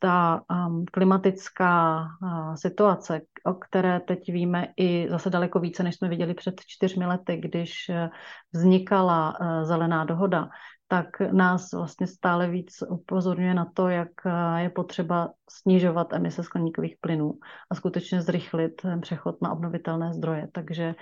ta 0.00 0.42
um, 0.50 0.84
klimatická 0.92 2.02
uh, 2.22 2.54
situace, 2.54 3.20
o 3.44 3.54
které 3.54 4.00
teď 4.00 4.32
víme 4.32 4.66
i 4.76 5.06
zase 5.10 5.30
daleko 5.30 5.60
více, 5.60 5.82
než 5.82 5.96
jsme 5.96 6.08
viděli 6.08 6.34
před 6.34 6.60
čtyřmi 6.66 7.06
lety, 7.06 7.36
když 7.36 7.88
uh, 7.88 8.08
vznikala 8.52 9.38
zelená 9.62 10.04
dohoda, 10.04 10.48
tak 10.88 11.20
nás 11.20 11.72
vlastně 11.72 12.06
stále 12.06 12.48
víc 12.48 12.82
upozorňuje 12.88 13.54
na 13.54 13.66
to, 13.74 13.88
jak 13.88 14.08
eh, 14.26 14.62
je 14.62 14.70
potřeba 14.70 15.32
snižovat 15.50 16.12
emise 16.12 16.42
skleníkových 16.42 16.96
plynů 17.00 17.32
a 17.70 17.74
skutečně 17.74 18.22
zrychlit 18.22 18.82
ten 18.82 19.00
přechod 19.00 19.42
na 19.42 19.52
obnovitelné 19.52 20.12
zdroje. 20.12 20.48
Takže 20.52 20.94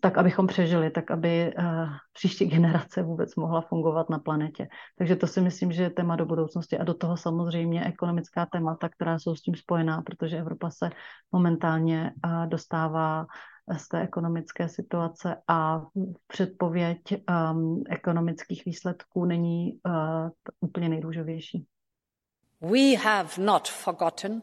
tak, 0.00 0.18
abychom 0.18 0.46
přežili, 0.46 0.90
tak 0.90 1.10
aby 1.10 1.54
uh, 1.58 1.64
příští 2.12 2.46
generace 2.46 3.02
vůbec 3.02 3.36
mohla 3.36 3.60
fungovat 3.60 4.10
na 4.10 4.18
planetě. 4.18 4.68
Takže 4.98 5.16
to 5.16 5.26
si 5.26 5.40
myslím, 5.40 5.72
že 5.72 5.82
je 5.82 5.90
téma 5.90 6.16
do 6.16 6.26
budoucnosti 6.26 6.78
a 6.78 6.84
do 6.84 6.94
toho 6.94 7.16
samozřejmě 7.16 7.84
ekonomická 7.84 8.46
témata, 8.46 8.88
která 8.88 9.18
jsou 9.18 9.34
s 9.34 9.42
tím 9.42 9.54
spojená, 9.54 10.02
protože 10.02 10.38
Evropa 10.38 10.70
se 10.70 10.90
momentálně 11.32 12.12
uh, 12.26 12.46
dostává 12.46 13.26
z 13.76 13.88
té 13.88 14.02
ekonomické 14.02 14.68
situace 14.68 15.36
a 15.48 15.86
předpověď 16.26 17.00
um, 17.12 17.84
ekonomických 17.90 18.64
výsledků 18.64 19.24
není 19.24 19.80
uh, 19.86 20.30
úplně 20.60 20.88
nejdůžovější. 20.88 21.66
We 22.60 22.96
have 22.96 23.28
not 23.38 23.68
forgotten 23.68 24.42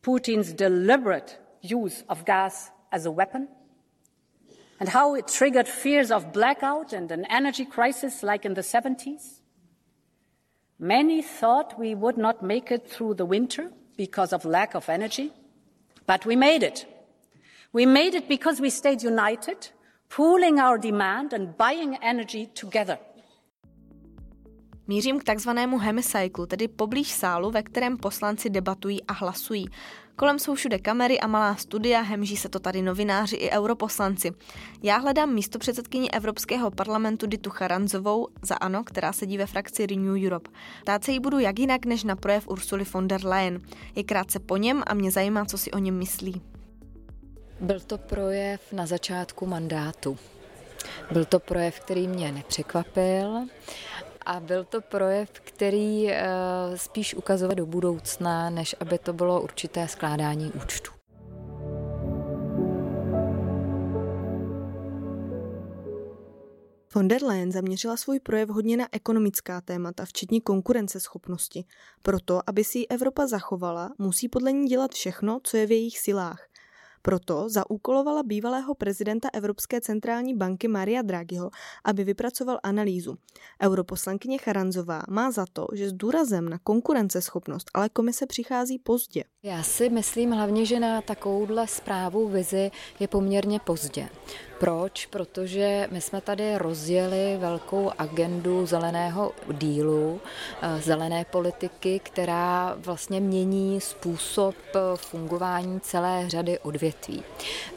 Putin's 0.00 0.52
deliberate 0.52 1.32
use 1.74 2.04
of 2.08 2.24
gas 2.24 2.72
as 2.90 3.06
a 3.06 3.10
weapon 3.10 3.48
and 4.80 4.88
how 4.88 5.14
it 5.14 5.26
triggered 5.26 5.68
fears 5.68 6.10
of 6.10 6.32
blackout 6.32 6.92
and 6.92 7.10
an 7.10 7.24
energy 7.30 7.64
crisis 7.64 8.22
like 8.22 8.44
in 8.44 8.54
the 8.54 8.62
70s. 8.62 9.40
Many 10.78 11.22
thought 11.22 11.78
we 11.78 11.94
would 11.94 12.18
not 12.18 12.42
make 12.42 12.70
it 12.70 12.86
through 12.86 13.14
the 13.14 13.24
winter 13.24 13.72
because 13.96 14.34
of 14.34 14.44
lack 14.44 14.74
of 14.74 14.88
energy, 14.88 15.32
but 16.06 16.26
we 16.26 16.36
made 16.36 16.62
it. 16.62 16.86
We 17.76 17.86
made 17.86 18.18
it 18.18 18.28
because 18.28 18.62
we 18.62 18.70
stayed 18.70 19.04
united, 19.04 19.56
pooling 20.16 20.60
our 20.60 20.78
demand 20.78 21.32
and 21.34 21.48
buying 21.58 21.98
energy 22.00 22.46
together. 22.60 22.98
Mířím 24.86 25.18
k 25.18 25.24
takzvanému 25.24 25.78
hemicyclu, 25.78 26.46
tedy 26.46 26.68
poblíž 26.68 27.12
sálu, 27.12 27.50
ve 27.50 27.62
kterém 27.62 27.96
poslanci 27.96 28.50
debatují 28.50 29.04
a 29.04 29.12
hlasují. 29.12 29.66
Kolem 30.16 30.38
jsou 30.38 30.54
všude 30.54 30.78
kamery 30.78 31.20
a 31.20 31.26
malá 31.26 31.56
studia, 31.56 32.00
hemží 32.00 32.36
se 32.36 32.48
to 32.48 32.58
tady 32.58 32.82
novináři 32.82 33.36
i 33.36 33.50
europoslanci. 33.50 34.32
Já 34.82 34.96
hledám 34.96 35.34
místo 35.34 35.58
předsedkyni 35.58 36.10
Evropského 36.10 36.70
parlamentu 36.70 37.26
Ditu 37.26 37.50
Charanzovou 37.50 38.28
za 38.42 38.54
ANO, 38.54 38.84
která 38.84 39.12
sedí 39.12 39.38
ve 39.38 39.46
frakci 39.46 39.86
Renew 39.86 40.24
Europe. 40.24 40.50
Ptát 40.82 41.04
se 41.04 41.12
jí 41.12 41.20
budu 41.20 41.38
jak 41.38 41.58
jinak 41.58 41.84
než 41.84 42.04
na 42.04 42.16
projev 42.16 42.48
Ursuly 42.48 42.84
von 42.84 43.08
der 43.08 43.26
Leyen. 43.26 43.60
Je 43.94 44.04
krátce 44.04 44.38
po 44.38 44.56
něm 44.56 44.82
a 44.86 44.94
mě 44.94 45.10
zajímá, 45.10 45.44
co 45.44 45.58
si 45.58 45.70
o 45.70 45.78
něm 45.78 45.98
myslí. 45.98 46.55
Byl 47.60 47.80
to 47.80 47.98
projev 47.98 48.72
na 48.72 48.86
začátku 48.86 49.46
mandátu. 49.46 50.18
Byl 51.12 51.24
to 51.24 51.40
projev, 51.40 51.80
který 51.80 52.08
mě 52.08 52.32
nepřekvapil 52.32 53.46
a 54.26 54.40
byl 54.40 54.64
to 54.64 54.80
projev, 54.80 55.30
který 55.30 56.10
eh, 56.10 56.28
spíš 56.76 57.14
ukazoval 57.14 57.54
do 57.54 57.66
budoucna, 57.66 58.50
než 58.50 58.76
aby 58.80 58.98
to 58.98 59.12
bylo 59.12 59.42
určité 59.42 59.88
skládání 59.88 60.52
účtu. 60.52 60.90
Von 66.94 67.08
der 67.08 67.22
Leyen 67.22 67.52
zaměřila 67.52 67.96
svůj 67.96 68.20
projev 68.20 68.48
hodně 68.48 68.76
na 68.76 68.88
ekonomická 68.92 69.60
témata, 69.60 70.04
včetně 70.04 70.40
konkurenceschopnosti. 70.40 71.64
Proto, 72.02 72.40
aby 72.46 72.64
si 72.64 72.78
ji 72.78 72.86
Evropa 72.86 73.26
zachovala, 73.26 73.90
musí 73.98 74.28
podle 74.28 74.52
ní 74.52 74.68
dělat 74.68 74.94
všechno, 74.94 75.40
co 75.42 75.56
je 75.56 75.66
v 75.66 75.70
jejich 75.70 75.98
silách. 75.98 76.48
Proto 77.06 77.46
zaúkolovala 77.46 78.26
bývalého 78.26 78.74
prezidenta 78.74 79.28
Evropské 79.32 79.80
centrální 79.80 80.34
banky 80.34 80.68
Maria 80.68 81.02
Draghiho, 81.02 81.50
aby 81.84 82.04
vypracoval 82.04 82.58
analýzu. 82.62 83.14
Europoslankyně 83.62 84.38
Charanzová 84.38 85.02
má 85.08 85.30
za 85.30 85.46
to, 85.52 85.66
že 85.72 85.88
s 85.88 85.92
důrazem 85.92 86.48
na 86.48 86.58
konkurenceschopnost 86.58 87.70
ale 87.74 87.88
komise 87.88 88.26
přichází 88.26 88.78
pozdě. 88.78 89.24
Já 89.46 89.62
si 89.62 89.88
myslím 89.88 90.30
hlavně, 90.30 90.66
že 90.66 90.80
na 90.80 91.00
takovouhle 91.00 91.66
zprávu 91.66 92.28
vizi 92.28 92.70
je 93.00 93.08
poměrně 93.08 93.60
pozdě. 93.60 94.08
Proč? 94.58 95.06
Protože 95.06 95.88
my 95.90 96.00
jsme 96.00 96.20
tady 96.20 96.58
rozjeli 96.58 97.36
velkou 97.38 97.90
agendu 97.98 98.66
zeleného 98.66 99.32
dílu, 99.52 100.20
eh, 100.62 100.80
zelené 100.82 101.24
politiky, 101.24 102.00
která 102.02 102.74
vlastně 102.78 103.20
mění 103.20 103.80
způsob 103.80 104.54
eh, 104.74 104.78
fungování 104.94 105.80
celé 105.80 106.24
řady 106.28 106.58
odvětví. 106.58 107.22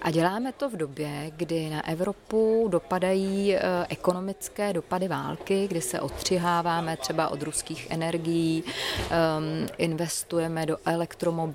A 0.02 0.12
děláme 0.12 0.52
to 0.52 0.70
v 0.70 0.76
době, 0.76 1.32
kdy 1.36 1.70
na 1.70 1.88
Evropu 1.88 2.68
dopadají 2.72 3.56
eh, 3.56 3.62
ekonomické 3.90 4.74
dopady 4.74 5.08
války, 5.08 5.68
kdy 5.68 5.82
se 5.82 6.02
odstřiháváme 6.02 6.98
třeba 6.98 7.30
od 7.30 7.44
ruských 7.44 7.92
energií, 7.92 8.64
ehm, 9.10 9.68
investujeme 9.78 10.66
do 10.66 10.78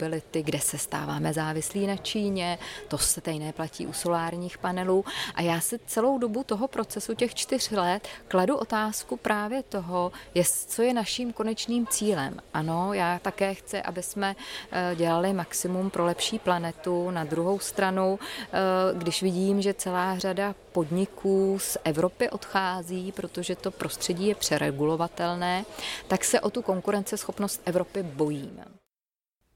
elektromobility, 0.05 0.43
kde 0.43 0.61
se 0.61 0.79
stáváme 0.79 1.33
závislí 1.33 1.87
na 1.87 1.97
Číně, 1.97 2.59
to 2.89 2.99
se 2.99 3.21
stejné 3.21 3.53
platí 3.53 3.87
u 3.87 3.93
solárních 3.93 4.59
panelů 4.59 5.05
a 5.35 5.43
já 5.43 5.61
si 5.61 5.79
celou 5.87 6.19
dobu 6.19 6.45
toho 6.45 6.69
procesu 6.69 7.15
těch 7.15 7.35
čtyř 7.35 7.71
let 7.71 8.09
kladu 8.29 8.57
otázku 8.57 9.17
právě 9.17 9.63
toho, 9.63 10.13
jest, 10.35 10.71
co 10.71 10.83
je 10.83 10.95
naším 10.95 11.33
konečným 11.33 11.87
cílem. 11.87 12.41
Ano, 12.55 12.93
já 12.93 13.19
také 13.19 13.55
chci, 13.55 13.83
aby 13.83 14.03
jsme 14.03 14.37
eh, 14.73 14.97
dělali 14.97 15.33
maximum 15.33 15.91
pro 15.91 16.05
lepší 16.05 16.39
planetu. 16.39 17.11
Na 17.11 17.25
druhou 17.25 17.59
stranu, 17.59 18.19
eh, 18.19 18.59
když 18.95 19.23
vidím, 19.23 19.63
že 19.63 19.75
celá 19.75 20.19
řada 20.19 20.55
podniků 20.73 21.59
z 21.61 21.77
Evropy 21.85 22.31
odchází, 22.31 23.13
protože 23.13 23.57
to 23.57 23.71
prostředí 23.71 24.27
je 24.27 24.35
přeregulovatelné, 24.35 25.65
tak 26.09 26.25
se 26.25 26.41
o 26.41 26.51
tu 26.51 26.63
konkurenceschopnost 26.63 27.63
Evropy 27.65 28.03
bojím. 28.03 28.84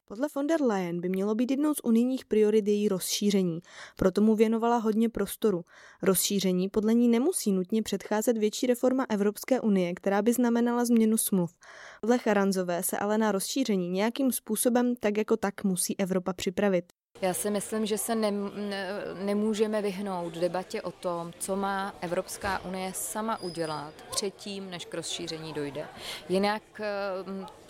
Podle 0.09 0.29
von 0.35 0.47
der 0.47 0.63
Leyen 0.63 1.01
by 1.01 1.09
mělo 1.09 1.35
být 1.35 1.51
jednou 1.51 1.75
z 1.75 1.81
unijních 1.85 2.25
priorit 2.25 2.69
její 2.69 2.89
rozšíření, 2.89 3.61
proto 3.97 4.21
mu 4.21 4.35
věnovala 4.35 4.77
hodně 4.77 5.09
prostoru. 5.09 5.65
Rozšíření 6.03 6.69
podle 6.69 6.95
ní 6.95 7.09
nemusí 7.09 7.53
nutně 7.53 7.83
předcházet 7.83 8.39
větší 8.39 8.67
reforma 8.67 9.07
Evropské 9.09 9.61
unie, 9.61 9.95
která 9.95 10.23
by 10.23 10.33
znamenala 10.33 10.85
změnu 10.85 11.17
smluv. 11.17 11.55
Podle 12.01 12.19
Charanzové 12.19 12.83
se 12.83 12.99
ale 12.99 13.19
na 13.19 13.33
rozšíření 13.33 13.91
nějakým 13.91 14.33
způsobem 14.33 14.95
tak 15.01 15.19
jako 15.19 15.37
tak 15.37 15.65
musí 15.65 16.01
Evropa 16.01 16.33
připravit. 16.33 16.85
Já 17.21 17.35
si 17.35 17.51
myslím, 17.51 17.87
že 17.87 17.99
se 17.99 18.15
ne, 18.15 18.31
ne, 18.31 18.89
nemůžeme 19.25 19.83
vyhnout 19.83 20.35
debatě 20.35 20.83
o 20.83 20.91
tom, 20.91 21.33
co 21.39 21.57
má 21.57 21.95
Evropská 22.01 22.65
unie 22.65 22.93
sama 22.95 23.41
udělat 23.41 23.95
předtím, 24.11 24.71
než 24.71 24.85
k 24.85 24.95
rozšíření 24.95 25.53
dojde. 25.53 25.87
Jinak 26.29 26.63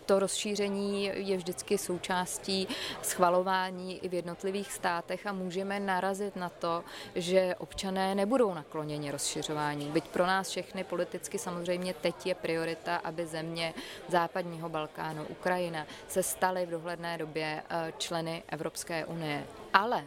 to 0.09 0.19
rozšíření 0.19 1.05
je 1.15 1.37
vždycky 1.37 1.79
součástí 1.79 2.69
schvalování 3.03 4.05
i 4.05 4.09
v 4.09 4.15
jednotlivých 4.15 4.73
státech 4.73 5.27
a 5.27 5.33
můžeme 5.33 5.81
narazit 5.81 6.37
na 6.37 6.49
to, 6.49 6.85
že 7.15 7.55
občané 7.59 8.15
nebudou 8.15 8.55
nakloněni 8.55 9.11
rozšiřování. 9.11 9.91
Byť 9.91 10.05
pro 10.09 10.27
nás 10.27 10.49
všechny 10.49 10.85
politicky 10.85 11.39
samozřejmě 11.39 11.95
teď 11.95 12.27
je 12.27 12.35
priorita, 12.35 12.97
aby 12.97 13.27
země 13.27 13.75
západního 14.09 14.69
Balkánu, 14.69 15.25
Ukrajina 15.29 15.87
se 16.09 16.23
staly 16.23 16.67
v 16.67 16.71
dohledné 16.71 17.19
době 17.19 17.63
eh, 17.71 17.93
členy 17.99 18.43
Evropské 18.49 19.05
unie. 19.05 19.47
Ale 19.73 20.05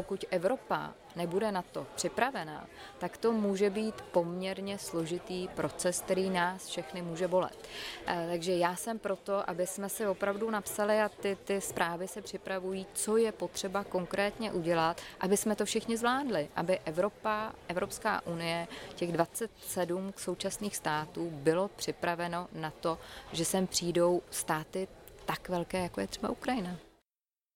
pokud 0.00 0.24
Evropa 0.30 0.94
nebude 1.16 1.52
na 1.52 1.62
to 1.62 1.86
připravená, 1.94 2.66
tak 2.98 3.16
to 3.16 3.32
může 3.32 3.70
být 3.70 4.00
poměrně 4.00 4.78
složitý 4.78 5.48
proces, 5.48 6.00
který 6.00 6.30
nás 6.30 6.66
všechny 6.66 7.02
může 7.02 7.28
bolet. 7.28 7.68
Eh, 8.06 8.26
takže 8.30 8.56
já 8.56 8.76
jsem 8.76 8.98
proto, 8.98 9.50
aby 9.50 9.66
jsme 9.66 9.88
si 9.88 10.06
opravdu 10.06 10.50
napsali 10.50 11.00
a 11.00 11.08
ty, 11.08 11.36
ty 11.44 11.60
zprávy 11.60 12.08
se 12.08 12.22
připravují, 12.22 12.86
co 12.92 13.16
je 13.16 13.32
potřeba 13.32 13.84
konkrétně 13.84 14.52
udělat, 14.52 15.00
aby 15.20 15.36
jsme 15.36 15.56
to 15.56 15.64
všichni 15.64 15.96
zvládli, 15.96 16.48
aby 16.56 16.78
Evropa, 16.84 17.52
Evropská 17.68 18.26
unie, 18.26 18.68
těch 18.94 19.12
27 19.12 20.12
současných 20.16 20.76
států 20.76 21.30
bylo 21.30 21.68
připraveno 21.68 22.48
na 22.52 22.70
to, 22.70 22.98
že 23.32 23.44
sem 23.44 23.66
přijdou 23.66 24.22
státy 24.30 24.88
tak 25.26 25.48
velké, 25.48 25.82
jako 25.82 26.00
je 26.00 26.06
třeba 26.06 26.30
Ukrajina. 26.30 26.89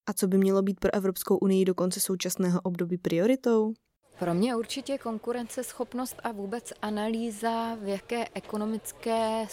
A 0.07 0.13
co 0.13 0.27
by 0.27 0.37
mělo 0.37 0.61
být 0.61 0.79
pro 0.79 0.93
Evropskou 0.93 1.37
unii 1.37 1.65
do 1.65 1.75
konce 1.75 1.99
současného 1.99 2.59
období 2.63 2.97
prioritou? 2.97 3.73
Pro 4.19 4.33
mě 4.33 4.55
určitě 4.55 4.97
konkurenceschopnost 4.97 6.15
a 6.23 6.31
vůbec 6.31 6.73
analýza, 6.81 7.75
v 7.75 7.87
jaké 7.87 8.27
ekonomické 8.33 9.45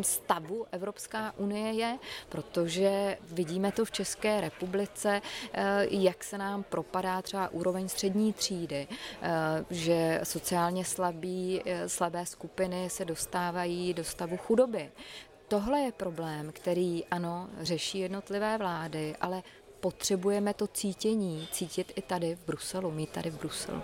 stavu 0.00 0.66
Evropská 0.72 1.34
unie 1.36 1.72
je, 1.72 1.98
protože 2.28 3.18
vidíme 3.22 3.72
to 3.72 3.84
v 3.84 3.90
České 3.90 4.40
republice, 4.40 5.22
eh, 5.52 5.86
jak 5.90 6.24
se 6.24 6.38
nám 6.38 6.62
propadá 6.62 7.22
třeba 7.22 7.48
úroveň 7.48 7.88
střední 7.88 8.32
třídy, 8.32 8.88
eh, 8.90 9.28
že 9.70 10.20
sociálně 10.22 10.84
slabí, 10.84 11.62
eh, 11.64 11.88
slabé 11.88 12.26
skupiny 12.26 12.90
se 12.90 13.04
dostávají 13.04 13.94
do 13.94 14.04
stavu 14.04 14.36
chudoby. 14.36 14.90
Tohle 15.50 15.80
je 15.80 15.92
problém, 15.92 16.52
který 16.52 17.04
ano, 17.04 17.48
řeší 17.60 17.98
jednotlivé 17.98 18.58
vlády, 18.58 19.16
ale 19.20 19.42
potřebujeme 19.80 20.54
to 20.54 20.66
cítění, 20.66 21.48
cítit 21.52 21.92
i 21.96 22.02
tady 22.02 22.34
v 22.34 22.46
Bruselu, 22.46 22.90
mít 22.90 23.10
tady 23.10 23.30
v 23.30 23.38
Bruselu. 23.38 23.82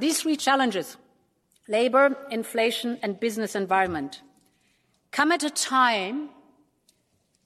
These 0.00 0.22
three 0.22 0.36
challenges, 0.36 0.98
labor, 1.68 2.16
inflation 2.30 2.96
and 3.02 3.18
business 3.18 3.54
environment, 3.54 4.24
come 5.16 5.34
at 5.34 5.42
a 5.42 5.50
time 5.50 6.28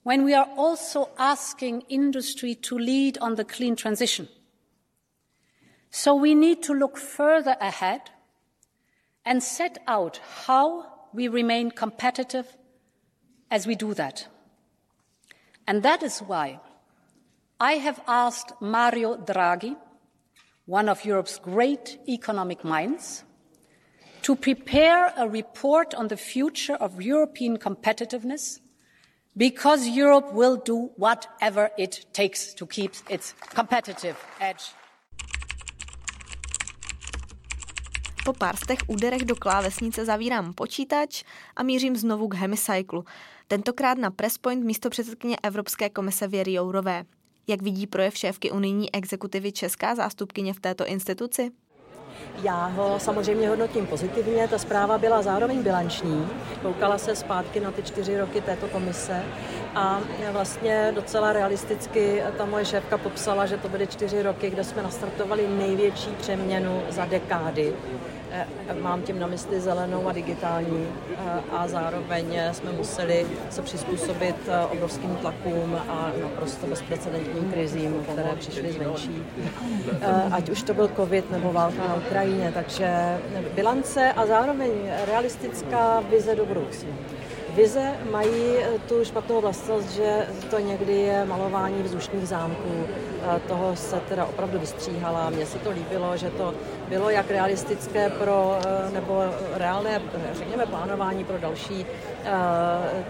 when 0.05 0.25
we 0.25 0.33
are 0.33 0.49
also 0.57 1.09
asking 1.17 1.83
industry 1.89 2.55
to 2.55 2.77
lead 2.77 3.17
on 3.21 3.35
the 3.35 3.43
clean 3.43 3.75
transition. 3.75 4.27
So 5.91 6.15
we 6.15 6.35
need 6.35 6.61
to 6.63 6.73
look 6.73 6.97
further 6.97 7.55
ahead 7.61 8.01
and 9.25 9.43
set 9.43 9.77
out 9.87 10.19
how 10.45 10.85
we 11.13 11.27
remain 11.27 11.71
competitive 11.71 12.57
as 13.49 13.67
we 13.67 13.75
do 13.75 13.93
that. 13.93 14.27
And 15.67 15.83
that 15.83 16.03
is 16.03 16.19
why 16.19 16.59
I 17.59 17.73
have 17.73 18.01
asked 18.07 18.53
Mario 18.61 19.15
Draghi, 19.17 19.75
one 20.65 20.89
of 20.89 21.05
Europe's 21.05 21.39
great 21.39 21.99
economic 22.07 22.63
minds, 22.63 23.23
to 24.21 24.35
prepare 24.35 25.13
a 25.17 25.27
report 25.27 25.93
on 25.93 26.07
the 26.07 26.17
future 26.17 26.75
of 26.75 27.01
European 27.01 27.57
competitiveness 27.57 28.59
because 29.35 29.87
Europe 29.87 30.33
will 30.33 30.57
do 30.57 30.91
whatever 30.97 31.69
it 31.77 32.05
takes 32.13 32.53
to 32.53 32.65
keep 32.65 32.91
its 33.09 33.33
competitive 33.55 34.15
edge. 34.39 34.63
Po 38.25 38.33
pár 38.33 38.55
těch 38.67 38.79
úderech 38.87 39.25
do 39.25 39.35
klávesnice 39.35 40.05
zavírám 40.05 40.53
počítač 40.53 41.23
a 41.55 41.63
mířím 41.63 41.95
znovu 41.95 42.27
k 42.27 42.35
Hemicyclu. 42.35 43.05
Tentokrát 43.47 43.97
na 43.97 44.11
Presspoint 44.11 44.63
místo 44.63 44.89
předsedkyně 44.89 45.37
Evropské 45.43 45.89
komise 45.89 46.27
Věry 46.27 46.53
Jourové. 46.53 47.05
Jak 47.47 47.61
vidí 47.61 47.87
projev 47.87 48.17
šéfky 48.17 48.51
unijní 48.51 48.95
exekutivy 48.95 49.51
česká 49.51 49.95
zástupkyně 49.95 50.53
v 50.53 50.59
této 50.59 50.85
instituci? 50.85 51.51
Já 52.43 52.65
ho 52.65 52.99
samozřejmě 52.99 53.49
hodnotím 53.49 53.87
pozitivně, 53.87 54.47
ta 54.47 54.57
zpráva 54.57 54.97
byla 54.97 55.21
zároveň 55.21 55.63
bilanční, 55.63 56.27
koukala 56.61 56.97
se 56.97 57.15
zpátky 57.15 57.59
na 57.59 57.71
ty 57.71 57.83
čtyři 57.83 58.17
roky 58.17 58.41
této 58.41 58.67
komise. 58.67 59.23
A 59.75 60.01
vlastně 60.31 60.91
docela 60.95 61.33
realisticky 61.33 62.21
ta 62.37 62.45
moje 62.45 62.65
šéfka 62.65 62.97
popsala, 62.97 63.45
že 63.45 63.57
to 63.57 63.69
byly 63.69 63.87
čtyři 63.87 64.21
roky, 64.21 64.49
kde 64.49 64.63
jsme 64.63 64.83
nastartovali 64.83 65.47
největší 65.47 66.09
přeměnu 66.09 66.81
za 66.89 67.05
dekády 67.05 67.73
mám 68.81 69.01
tím 69.01 69.19
na 69.19 69.27
mysli 69.27 69.61
zelenou 69.61 70.07
a 70.07 70.11
digitální 70.11 70.87
eh, 70.87 71.41
a 71.51 71.67
zároveň 71.67 72.39
jsme 72.51 72.71
museli 72.71 73.25
se 73.49 73.61
přizpůsobit 73.61 74.35
eh, 74.47 74.65
obrovským 74.65 75.15
tlakům 75.15 75.75
a 75.89 76.11
naprosto 76.21 76.67
bezprecedentním 76.67 77.51
krizím, 77.51 78.03
které 78.03 78.29
přišly 78.39 78.71
zvenčí. 78.71 79.23
Ať 80.31 80.49
už 80.49 80.63
to 80.63 80.73
byl 80.73 80.89
covid 80.95 81.31
nebo 81.31 81.53
válka 81.53 81.87
na 81.87 81.95
Ukrajině, 81.95 82.51
takže 82.53 83.17
bilance 83.55 84.13
a 84.13 84.25
zároveň 84.25 84.71
realistická 85.05 86.03
vize 86.09 86.35
do 86.35 86.45
budoucna. 86.45 86.89
Vize 87.55 87.97
mají 88.11 88.55
tu 88.87 89.05
špatnou 89.05 89.41
vlastnost, 89.41 89.91
že 89.91 90.27
to 90.49 90.59
někdy 90.59 90.93
je 90.93 91.25
malování 91.25 91.83
vzdušných 91.83 92.27
zámků. 92.27 92.85
Toho 93.47 93.75
se 93.75 93.99
teda 93.99 94.25
opravdu 94.25 94.59
vystříhala. 94.59 95.29
Mně 95.29 95.45
se 95.45 95.59
to 95.59 95.71
líbilo, 95.71 96.17
že 96.17 96.29
to 96.29 96.53
bylo 96.89 97.09
jak 97.09 97.31
realistické 97.31 98.09
pro, 98.09 98.59
nebo 98.93 99.23
reálné, 99.53 100.01
řekněme, 100.33 100.65
plánování 100.65 101.23
pro 101.23 101.37
další 101.37 101.85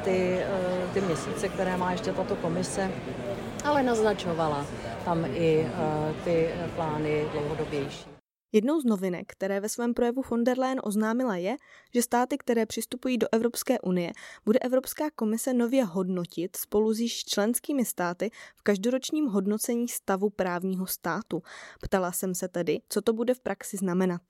ty, 0.03 0.39
ty 0.93 1.01
měsíce, 1.01 1.49
které 1.49 1.77
má 1.77 1.91
ještě 1.91 2.11
tato 2.11 2.35
komise, 2.35 2.91
ale 3.65 3.83
naznačovala 3.83 4.65
tam 5.05 5.25
i 5.25 5.67
ty 6.23 6.49
plány 6.75 7.25
dlouhodobější. 7.31 8.12
Jednou 8.55 8.81
z 8.81 8.85
novinek, 8.85 9.25
které 9.27 9.59
ve 9.59 9.69
svém 9.69 9.93
projevu 9.93 10.21
von 10.29 10.43
der 10.43 10.59
Leyen 10.59 10.79
oznámila 10.83 11.35
je, 11.35 11.57
že 11.93 12.01
státy, 12.01 12.37
které 12.37 12.65
přistupují 12.65 13.17
do 13.17 13.27
Evropské 13.31 13.79
unie, 13.79 14.11
bude 14.45 14.59
Evropská 14.59 15.11
komise 15.15 15.53
nově 15.53 15.83
hodnotit 15.83 16.55
spolu 16.55 16.93
s 16.93 16.99
již 16.99 17.25
členskými 17.25 17.85
státy 17.85 18.29
v 18.55 18.61
každoročním 18.61 19.25
hodnocení 19.25 19.87
stavu 19.87 20.29
právního 20.29 20.87
státu. 20.87 21.41
Ptala 21.81 22.11
jsem 22.11 22.35
se 22.35 22.47
tedy, 22.47 22.79
co 22.89 23.01
to 23.01 23.13
bude 23.13 23.33
v 23.33 23.39
praxi 23.39 23.77
znamenat. 23.77 24.21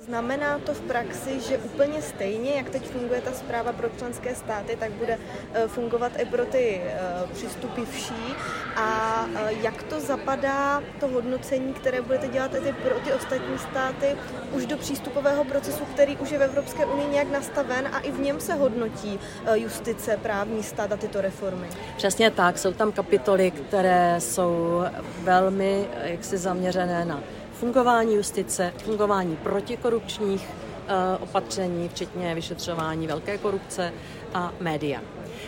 Znamená 0.00 0.58
to 0.58 0.74
v 0.74 0.80
praxi, 0.80 1.40
že 1.40 1.58
úplně 1.58 2.02
stejně, 2.02 2.50
jak 2.50 2.70
teď 2.70 2.82
funguje 2.82 3.20
ta 3.20 3.32
zpráva 3.32 3.72
pro 3.72 3.88
členské 3.98 4.34
státy, 4.34 4.76
tak 4.80 4.92
bude 4.92 5.18
eh, 5.54 5.68
fungovat 5.68 6.12
i 6.18 6.24
pro 6.24 6.44
ty 6.44 6.80
eh, 6.84 6.98
přistupivší 7.32 8.34
a 8.76 9.26
eh, 9.34 9.52
jak 9.62 9.82
to 9.82 10.00
zapadá, 10.00 10.82
to 11.00 11.08
hodnocení, 11.08 11.74
které 11.74 12.02
budete 12.02 12.28
dělat 12.28 12.54
i 12.54 12.72
pro 12.72 13.00
ty 13.00 13.12
ostatní 13.12 13.58
státy, 13.58 14.06
už 14.52 14.66
do 14.66 14.76
přístupového 14.76 15.44
procesu, 15.44 15.84
který 15.84 16.16
už 16.16 16.30
je 16.30 16.38
v 16.38 16.42
Evropské 16.42 16.86
unii 16.86 17.08
nějak 17.08 17.30
nastaven 17.30 17.88
a 17.92 17.98
i 17.98 18.10
v 18.10 18.20
něm 18.20 18.40
se 18.40 18.54
hodnotí 18.54 19.20
justice, 19.54 20.16
právní 20.22 20.62
stát 20.62 20.92
a 20.92 20.96
tyto 20.96 21.20
reformy. 21.20 21.68
Přesně 21.96 22.30
tak, 22.30 22.58
jsou 22.58 22.72
tam 22.72 22.92
kapitoly, 22.92 23.50
které 23.50 24.16
jsou 24.18 24.82
velmi 25.22 25.86
jaksi 26.02 26.38
zaměřené 26.38 27.04
na 27.04 27.22
fungování 27.54 28.14
justice, 28.14 28.72
fungování 28.78 29.36
protikorupčních 29.36 30.48
eh, 30.48 31.18
opatření, 31.20 31.88
včetně 31.88 32.34
vyšetřování 32.34 33.06
velké 33.06 33.38
korupce 33.38 33.92
a 34.34 34.52
média. 34.60 35.00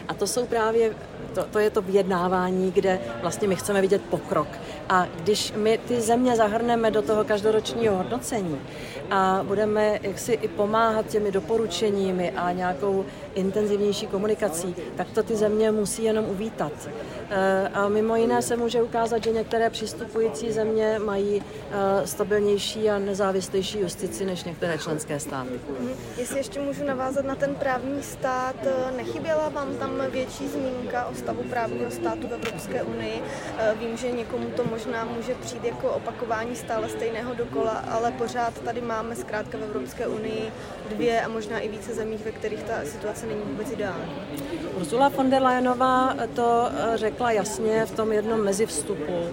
A 0.09 0.15
to 0.15 0.27
jsou 0.27 0.47
právě, 0.47 0.95
to, 1.37 1.45
to 1.51 1.59
je 1.59 1.71
to 1.71 1.83
vyjednávání, 1.83 2.73
kde 2.73 3.01
vlastně 3.23 3.49
my 3.49 3.57
chceme 3.57 3.81
vidět 3.81 4.03
pokrok. 4.11 4.49
A 4.89 5.07
když 5.17 5.53
my 5.57 5.79
ty 5.89 6.01
země 6.01 6.37
zahrneme 6.37 6.91
do 6.91 7.03
toho 7.03 7.25
každoročního 7.25 7.97
hodnocení 7.97 8.61
a 9.11 9.41
budeme 9.43 9.99
jaksi 10.03 10.33
i 10.33 10.49
pomáhat 10.49 11.07
těmi 11.07 11.33
doporučeními 11.33 12.31
a 12.31 12.53
nějakou 12.53 13.05
intenzivnější 13.35 14.07
komunikací, 14.07 14.77
tak 14.97 15.11
to 15.11 15.23
ty 15.23 15.37
země 15.37 15.71
musí 15.71 16.05
jenom 16.05 16.25
uvítat. 16.25 16.73
Eh, 17.31 17.69
a 17.75 17.89
mimo 17.89 18.17
jiné 18.17 18.43
se 18.43 18.57
může 18.57 18.83
ukázat, 18.83 19.25
že 19.25 19.31
některé 19.31 19.71
přistupující 19.71 20.53
země 20.53 20.99
mají 21.05 21.43
eh, 21.43 22.07
stabilnější 22.07 22.91
a 22.91 22.99
nezávislejší 22.99 23.81
justici 23.81 24.25
než 24.25 24.45
některé 24.45 24.79
členské 24.79 25.21
státy. 25.21 25.61
Jestli 26.19 26.39
ještě 26.39 26.61
můžu 26.61 26.85
navázat 26.85 27.25
na 27.25 27.35
ten 27.35 27.55
právní 27.55 28.03
stát, 28.03 28.57
eh, 28.63 28.97
nechyběla 28.97 29.49
vám 29.49 29.75
tam 29.75 30.03
větší 30.11 30.49
zmínka 30.49 31.07
o 31.07 31.15
stavu 31.27 31.43
právního 31.43 31.91
státu 31.91 32.29
v 32.29 32.33
Evropské 32.33 32.83
unii? 32.83 33.23
Vím, 33.81 33.97
že 33.97 34.13
někomu 34.13 34.47
to 34.57 34.65
možná 34.65 35.05
může 35.05 35.35
přijít 35.35 35.65
jako 35.65 35.91
opakování 35.91 36.57
stále 36.57 36.89
stejného 36.89 37.35
dokola, 37.35 37.85
ale 37.91 38.13
pořád 38.13 38.59
tady 38.59 38.81
máme 38.81 39.17
zkrátka 39.17 39.59
v 39.59 39.63
Evropské 39.63 40.07
unii 40.07 40.53
dvě 40.89 41.21
a 41.21 41.29
možná 41.29 41.59
i 41.59 41.69
více 41.69 41.95
zemí, 41.95 42.19
ve 42.25 42.33
kterých 42.33 42.63
ta 42.63 42.75
situace 42.85 43.27
není 43.27 43.41
vůbec 43.45 43.71
ideální. 43.71 44.13
Ursula 44.77 45.09
von 45.09 45.31
der 45.31 45.43
Leyenová 45.43 46.15
to 46.35 46.71
řekla 46.95 47.31
jasně 47.31 47.87
v 47.87 47.91
tom 47.91 48.13
jednom 48.13 48.45
mezivstupu, 48.45 49.29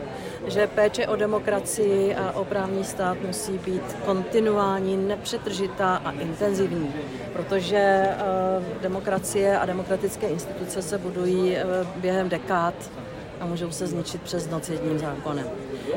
že 0.48 0.68
péče 0.68 1.08
o 1.08 1.16
demokracii 1.16 2.16
a 2.16 2.32
o 2.32 2.46
právní 2.46 2.84
stát 2.84 3.18
musí 3.28 3.58
být 3.58 3.96
kontinuální, 4.06 4.98
nepřetržitá 4.98 5.96
a 5.96 6.12
intenzivní, 6.12 6.94
protože 7.34 7.78
eh, 7.78 8.16
demokracie 8.82 9.60
a 9.60 9.66
demokratické 9.66 10.28
instituce 10.28 10.82
se 10.82 10.98
budují 10.98 11.58
eh, 11.58 11.66
během 11.96 12.30
dekád 12.30 12.74
a 13.40 13.46
můžou 13.46 13.72
se 13.72 13.88
zničit 13.88 14.22
přes 14.22 14.50
noc 14.50 14.70
jedním 14.70 15.00
zákonem. 15.00 15.48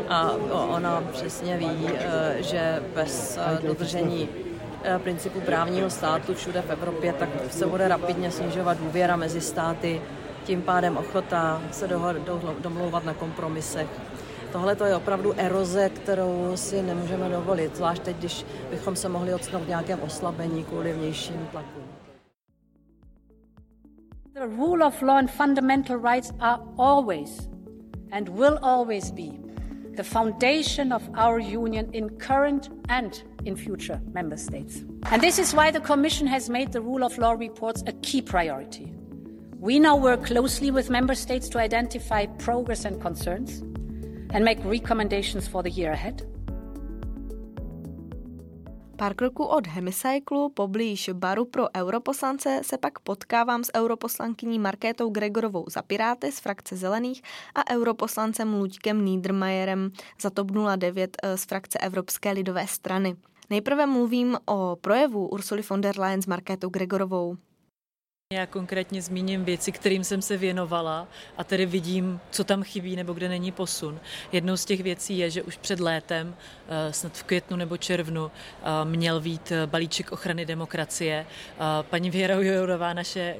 A 0.09 0.32
ona 0.50 1.02
přesně 1.12 1.56
ví, 1.56 1.88
eh, 1.88 2.37
že 2.40 2.82
bez 2.94 3.38
dodržení 3.62 4.28
principu 4.98 5.40
právního 5.40 5.90
státu 5.90 6.35
všude 6.35 6.62
v 6.62 6.70
Evropě, 6.70 7.12
tak 7.12 7.28
se 7.50 7.66
bude 7.66 7.88
rapidně 7.88 8.30
snižovat 8.30 8.78
důvěra 8.78 9.16
mezi 9.16 9.40
státy, 9.40 10.00
tím 10.44 10.62
pádem 10.62 10.96
ochota 10.96 11.62
se 11.70 11.88
domlouvat 12.61 13.04
na 13.04 13.14
kompromisech. 13.14 13.87
Tohle 14.57 14.77
to 14.77 14.85
je 14.85 14.97
opravdu 14.97 15.33
eroze, 15.37 15.88
kterou 15.88 16.53
si 16.55 16.83
nemůžeme 16.83 17.29
dovolit, 17.29 17.77
zvlášť 17.77 18.03
teď, 18.03 18.16
když 18.16 18.47
bychom 18.71 18.97
se 18.97 19.09
mohli 19.09 19.35
odstnout 19.35 19.64
v 19.64 19.69
nějakém 19.69 20.01
oslabení 20.03 20.64
kvůli 20.64 20.92
vnějším 20.92 21.49
tlakům. 21.51 21.83
The 24.33 24.57
rule 24.57 24.87
of 24.87 25.03
law 25.03 25.16
and 25.16 25.31
fundamental 25.31 26.01
rights 26.12 26.33
are 26.40 26.62
always 26.79 27.49
and 28.12 28.29
will 28.29 28.59
always 28.62 29.11
be 29.11 29.31
the 29.97 30.03
foundation 30.03 30.92
of 30.92 31.03
our 31.27 31.40
union 31.40 31.87
in 31.92 32.09
current 32.09 32.71
and 32.88 33.25
in 33.45 33.57
future 33.57 34.01
member 34.14 34.38
states. 34.38 34.85
And 35.11 35.23
this 35.23 35.38
is 35.38 35.55
why 35.55 35.71
the 35.73 35.81
Commission 35.81 36.29
has 36.29 36.49
made 36.49 36.73
the 36.73 36.81
rule 36.81 37.05
of 37.05 37.19
law 37.19 37.33
reports 37.38 37.83
a 37.87 37.92
key 37.92 38.23
priority. 38.23 38.92
We 39.61 39.79
now 39.79 39.97
work 39.97 40.25
closely 40.25 40.71
with 40.71 40.90
member 40.90 41.14
states 41.14 41.49
to 41.51 41.59
identify 41.59 42.27
progress 42.38 42.87
and 42.87 43.03
concerns 43.03 43.62
and 44.35 44.45
make 44.45 44.61
recommendations 44.65 45.49
for 45.49 45.62
the 45.62 45.71
year 45.81 45.93
ahead. 45.93 46.37
Pár 48.97 49.15
kroků 49.15 49.45
od 49.45 49.67
Hemicyclu 49.67 50.49
poblíž 50.49 51.11
baru 51.12 51.45
pro 51.45 51.65
europoslance 51.77 52.61
se 52.62 52.79
pak 52.79 52.99
potkávám 52.99 53.65
s 53.65 53.71
europoslankyní 53.75 54.59
Markétou 54.59 55.11
Gregorovou 55.11 55.65
za 55.71 55.83
Piráty 55.83 56.33
z 56.33 56.41
frakce 56.41 56.77
Zelených 56.77 57.23
a 57.55 57.71
europoslancem 57.71 58.55
Luďkem 58.55 59.05
Niedermayerem 59.05 59.91
za 60.21 60.31
TOP 60.31 60.51
09 60.77 61.17
eh, 61.23 61.37
z 61.37 61.45
frakce 61.45 61.79
Evropské 61.79 62.33
lidové 62.33 62.67
strany. 62.67 63.17
Nejprve 63.51 63.87
mluvím 63.87 64.39
o 64.47 64.77
projevu 64.81 65.29
Ursuly 65.29 65.62
von 65.62 65.81
der 65.81 65.99
Leyen 65.99 66.23
s 66.23 66.27
Markétou 66.27 66.69
Gregorovou. 66.69 67.37
Já 68.33 68.47
konkrétně 68.47 69.03
zmíním 69.03 69.45
věci, 69.45 69.73
kterým 69.73 70.05
jsem 70.05 70.23
se 70.23 70.37
věnovala 70.37 71.09
a 71.37 71.45
tedy 71.45 71.67
vidím, 71.67 72.21
co 72.31 72.45
tam 72.45 72.62
chybí 72.62 72.97
nebo 72.97 73.12
kde 73.12 73.29
není 73.29 73.53
posun. 73.53 74.01
Jednou 74.33 74.57
z 74.57 74.65
těch 74.65 74.81
věcí 74.81 75.19
je, 75.19 75.31
že 75.31 75.43
už 75.43 75.57
před 75.57 75.81
létem, 75.81 76.37
eh, 76.69 76.93
snad 76.93 77.12
v 77.12 77.23
květnu 77.23 77.57
nebo 77.57 77.77
červnu, 77.77 78.31
eh, 78.31 78.85
měl 78.85 79.21
být 79.21 79.53
eh, 79.53 79.67
balíček 79.67 80.12
ochrany 80.12 80.47
demokracie. 80.47 81.27
Paní 81.83 82.11
Věra 82.11 82.35
Jourová, 82.35 82.93
naše 82.93 83.37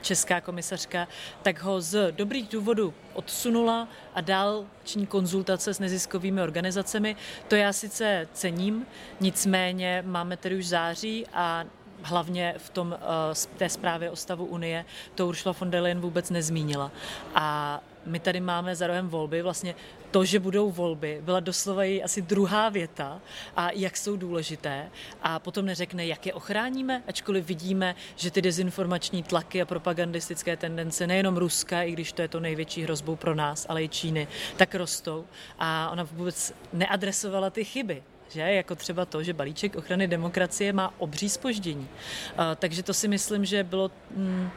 česká 0.00 0.40
komisařka, 0.40 1.08
tak 1.42 1.62
ho 1.62 1.80
z 1.80 2.12
dobrých 2.12 2.48
důvodů 2.48 2.94
odsunula 3.14 3.88
a 4.14 4.20
dál 4.20 4.64
činí 4.84 5.06
konzultace 5.06 5.74
s 5.74 5.78
neziskovými 5.78 6.42
organizacemi. 6.42 7.16
To 7.48 7.56
já 7.56 7.72
sice 7.72 8.28
cením, 8.32 8.86
nicméně 9.20 10.02
máme 10.06 10.36
tedy 10.36 10.56
už 10.56 10.66
září 10.66 11.26
a 11.32 11.64
hlavně 12.02 12.54
v 12.58 12.70
tom, 12.70 12.98
uh, 13.00 13.34
té 13.56 13.68
zprávě 13.68 14.10
o 14.10 14.16
stavu 14.16 14.44
Unie, 14.44 14.84
to 15.14 15.26
Ursula 15.26 15.54
von 15.60 15.70
der 15.70 15.82
Leyen 15.82 16.00
vůbec 16.00 16.30
nezmínila. 16.30 16.90
A 17.34 17.80
my 18.06 18.18
tady 18.20 18.40
máme 18.40 18.76
za 18.76 18.86
rohem 18.86 19.08
volby, 19.08 19.42
vlastně 19.42 19.74
to, 20.10 20.24
že 20.24 20.40
budou 20.40 20.70
volby, 20.70 21.20
byla 21.22 21.40
doslova 21.40 21.84
její 21.84 22.02
asi 22.02 22.22
druhá 22.22 22.68
věta 22.68 23.20
a 23.56 23.70
jak 23.70 23.96
jsou 23.96 24.16
důležité. 24.16 24.90
A 25.22 25.38
potom 25.38 25.66
neřekne, 25.66 26.06
jak 26.06 26.26
je 26.26 26.34
ochráníme, 26.34 27.02
ačkoliv 27.08 27.46
vidíme, 27.46 27.94
že 28.16 28.30
ty 28.30 28.42
dezinformační 28.42 29.22
tlaky 29.22 29.62
a 29.62 29.66
propagandistické 29.66 30.56
tendence 30.56 31.06
nejenom 31.06 31.36
Ruska, 31.36 31.82
i 31.82 31.92
když 31.92 32.12
to 32.12 32.22
je 32.22 32.28
to 32.28 32.40
největší 32.40 32.82
hrozbou 32.82 33.16
pro 33.16 33.34
nás, 33.34 33.66
ale 33.68 33.84
i 33.84 33.88
Číny, 33.88 34.28
tak 34.56 34.74
rostou. 34.74 35.24
A 35.58 35.90
ona 35.90 36.08
vůbec 36.12 36.54
neadresovala 36.72 37.50
ty 37.50 37.64
chyby 37.64 38.02
že? 38.28 38.40
Jako 38.40 38.74
třeba 38.74 39.04
to, 39.04 39.22
že 39.22 39.32
balíček 39.32 39.76
ochrany 39.76 40.08
demokracie 40.08 40.72
má 40.72 40.94
obří 40.98 41.28
spoždění. 41.28 41.88
takže 42.56 42.82
to 42.82 42.94
si 42.94 43.08
myslím, 43.08 43.44
že 43.44 43.64
bylo 43.64 43.90
mm, 44.10 44.50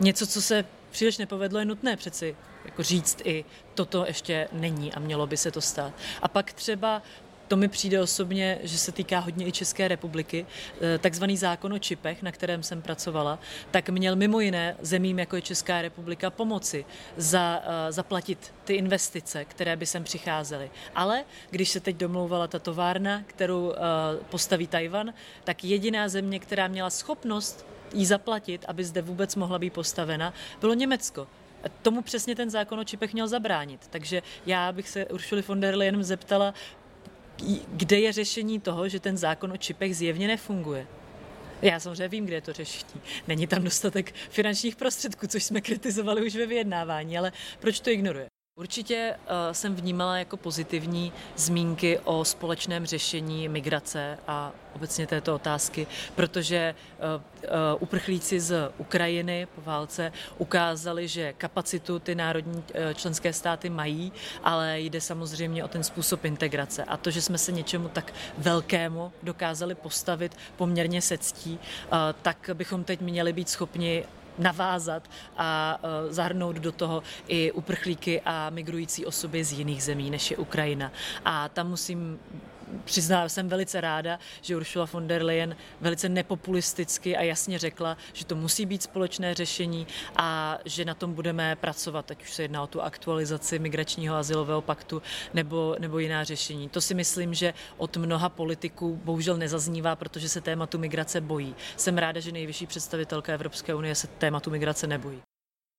něco, 0.00 0.26
co 0.26 0.42
se 0.42 0.64
příliš 0.90 1.18
nepovedlo, 1.18 1.58
je 1.58 1.64
nutné 1.64 1.96
přeci 1.96 2.36
jako 2.64 2.82
říct 2.82 3.20
i 3.24 3.44
toto 3.74 4.04
ještě 4.06 4.48
není 4.52 4.92
a 4.92 5.00
mělo 5.00 5.26
by 5.26 5.36
se 5.36 5.50
to 5.50 5.60
stát. 5.60 5.92
A 6.22 6.28
pak 6.28 6.52
třeba 6.52 7.02
to 7.48 7.56
mi 7.56 7.68
přijde 7.68 8.00
osobně, 8.00 8.58
že 8.62 8.78
se 8.78 8.92
týká 8.92 9.18
hodně 9.18 9.46
i 9.46 9.52
České 9.52 9.88
republiky, 9.88 10.46
eh, 10.80 10.98
takzvaný 10.98 11.36
zákon 11.36 11.72
o 11.72 11.78
čipech, 11.78 12.22
na 12.22 12.32
kterém 12.32 12.62
jsem 12.62 12.82
pracovala, 12.82 13.38
tak 13.70 13.88
měl 13.88 14.16
mimo 14.16 14.40
jiné 14.40 14.76
zemím, 14.80 15.18
jako 15.18 15.36
je 15.36 15.42
Česká 15.42 15.82
republika, 15.82 16.30
pomoci 16.30 16.84
za, 17.16 17.62
uh, 17.66 17.92
zaplatit 17.92 18.54
ty 18.64 18.74
investice, 18.74 19.44
které 19.44 19.76
by 19.76 19.86
sem 19.86 20.04
přicházely. 20.04 20.70
Ale 20.94 21.24
když 21.50 21.68
se 21.68 21.80
teď 21.80 21.96
domlouvala 21.96 22.46
ta 22.46 22.58
továrna, 22.58 23.22
kterou 23.26 23.66
uh, 23.66 23.74
postaví 24.30 24.66
Tajvan, 24.66 25.14
tak 25.44 25.64
jediná 25.64 26.08
země, 26.08 26.38
která 26.38 26.68
měla 26.68 26.90
schopnost 26.90 27.66
jí 27.94 28.06
zaplatit, 28.06 28.64
aby 28.68 28.84
zde 28.84 29.02
vůbec 29.02 29.36
mohla 29.36 29.58
být 29.58 29.72
postavena, 29.72 30.34
bylo 30.60 30.74
Německo. 30.74 31.26
Tomu 31.82 32.02
přesně 32.02 32.34
ten 32.34 32.50
zákon 32.50 32.80
o 32.80 32.84
čipech 32.84 33.12
měl 33.12 33.28
zabránit. 33.28 33.80
Takže 33.90 34.22
já 34.46 34.72
bych 34.72 34.88
se 34.88 35.06
Uršuli 35.06 35.42
von 35.42 35.60
der 35.60 35.76
Leyen 35.76 36.04
zeptala, 36.04 36.54
kde 37.72 38.00
je 38.00 38.12
řešení 38.12 38.60
toho, 38.60 38.88
že 38.88 39.00
ten 39.00 39.16
zákon 39.16 39.52
o 39.52 39.56
čipech 39.56 39.96
zjevně 39.96 40.26
nefunguje. 40.26 40.86
Já 41.62 41.80
samozřejmě 41.80 42.08
vím, 42.08 42.26
kde 42.26 42.34
je 42.34 42.40
to 42.40 42.52
řešení. 42.52 43.02
Není 43.28 43.46
tam 43.46 43.64
dostatek 43.64 44.14
finančních 44.30 44.76
prostředků, 44.76 45.26
což 45.26 45.44
jsme 45.44 45.60
kritizovali 45.60 46.26
už 46.26 46.36
ve 46.36 46.46
vyjednávání, 46.46 47.18
ale 47.18 47.32
proč 47.60 47.80
to 47.80 47.90
ignoruje? 47.90 48.33
Určitě 48.56 49.16
uh, 49.16 49.52
jsem 49.52 49.74
vnímala 49.74 50.18
jako 50.18 50.36
pozitivní 50.36 51.12
zmínky 51.36 51.98
o 51.98 52.24
společném 52.24 52.86
řešení 52.86 53.48
migrace 53.48 54.18
a 54.26 54.52
obecně 54.74 55.06
této 55.06 55.34
otázky, 55.34 55.86
protože 56.14 56.74
uh, 56.98 57.22
uh, 57.42 57.82
uprchlíci 57.82 58.40
z 58.40 58.70
Ukrajiny 58.78 59.46
po 59.54 59.60
válce 59.60 60.12
ukázali, 60.38 61.08
že 61.08 61.32
kapacitu 61.32 61.98
ty 61.98 62.14
národní 62.14 62.64
členské 62.94 63.32
státy 63.32 63.70
mají, 63.70 64.12
ale 64.44 64.80
jde 64.80 65.00
samozřejmě 65.00 65.64
o 65.64 65.68
ten 65.68 65.84
způsob 65.84 66.24
integrace. 66.24 66.84
A 66.84 66.96
to, 66.96 67.10
že 67.10 67.22
jsme 67.22 67.38
se 67.38 67.52
něčemu 67.52 67.88
tak 67.88 68.12
velkému 68.38 69.12
dokázali 69.22 69.74
postavit 69.74 70.36
poměrně 70.56 71.02
se 71.02 71.18
ctí, 71.18 71.58
tak 72.22 72.50
bychom 72.54 72.84
teď 72.84 73.00
měli 73.00 73.32
být 73.32 73.48
schopni 73.48 74.04
navázat 74.38 75.10
a 75.36 75.78
e, 75.82 76.12
zahrnout 76.12 76.56
do 76.56 76.72
toho 76.72 77.02
i 77.28 77.52
uprchlíky 77.52 78.20
a 78.24 78.50
migrující 78.50 79.06
osoby 79.06 79.44
z 79.44 79.52
jiných 79.52 79.82
zemí, 79.82 80.10
než 80.10 80.30
je 80.30 80.36
Ukrajina. 80.36 80.92
A 81.24 81.48
tam 81.48 81.70
musím 81.70 82.18
přiznám, 82.84 83.28
jsem 83.28 83.48
velice 83.48 83.80
ráda, 83.80 84.18
že 84.42 84.56
Ursula 84.56 84.88
von 84.92 85.08
der 85.08 85.22
Leyen 85.22 85.56
velice 85.80 86.08
nepopulisticky 86.08 87.16
a 87.16 87.22
jasně 87.22 87.58
řekla, 87.58 87.96
že 88.12 88.24
to 88.24 88.36
musí 88.36 88.66
být 88.66 88.82
společné 88.82 89.34
řešení 89.34 89.86
a 90.16 90.58
že 90.64 90.84
na 90.84 90.94
tom 90.94 91.14
budeme 91.14 91.56
pracovat, 91.56 92.10
ať 92.10 92.22
už 92.22 92.32
se 92.32 92.42
jedná 92.42 92.62
o 92.62 92.66
tu 92.66 92.82
aktualizaci 92.82 93.58
migračního 93.58 94.16
azylového 94.16 94.62
paktu 94.62 95.02
nebo, 95.34 95.76
nebo 95.78 95.98
jiná 95.98 96.24
řešení. 96.24 96.68
To 96.68 96.80
si 96.80 96.94
myslím, 96.94 97.34
že 97.34 97.54
od 97.76 97.96
mnoha 97.96 98.28
politiků 98.28 99.00
bohužel 99.04 99.36
nezaznívá, 99.36 99.96
protože 99.96 100.28
se 100.28 100.40
tématu 100.40 100.78
migrace 100.78 101.20
bojí. 101.20 101.54
Jsem 101.76 101.98
ráda, 101.98 102.20
že 102.20 102.32
nejvyšší 102.32 102.66
představitelka 102.66 103.32
Evropské 103.32 103.74
unie 103.74 103.94
se 103.94 104.06
tématu 104.06 104.50
migrace 104.50 104.86
nebojí. 104.86 105.33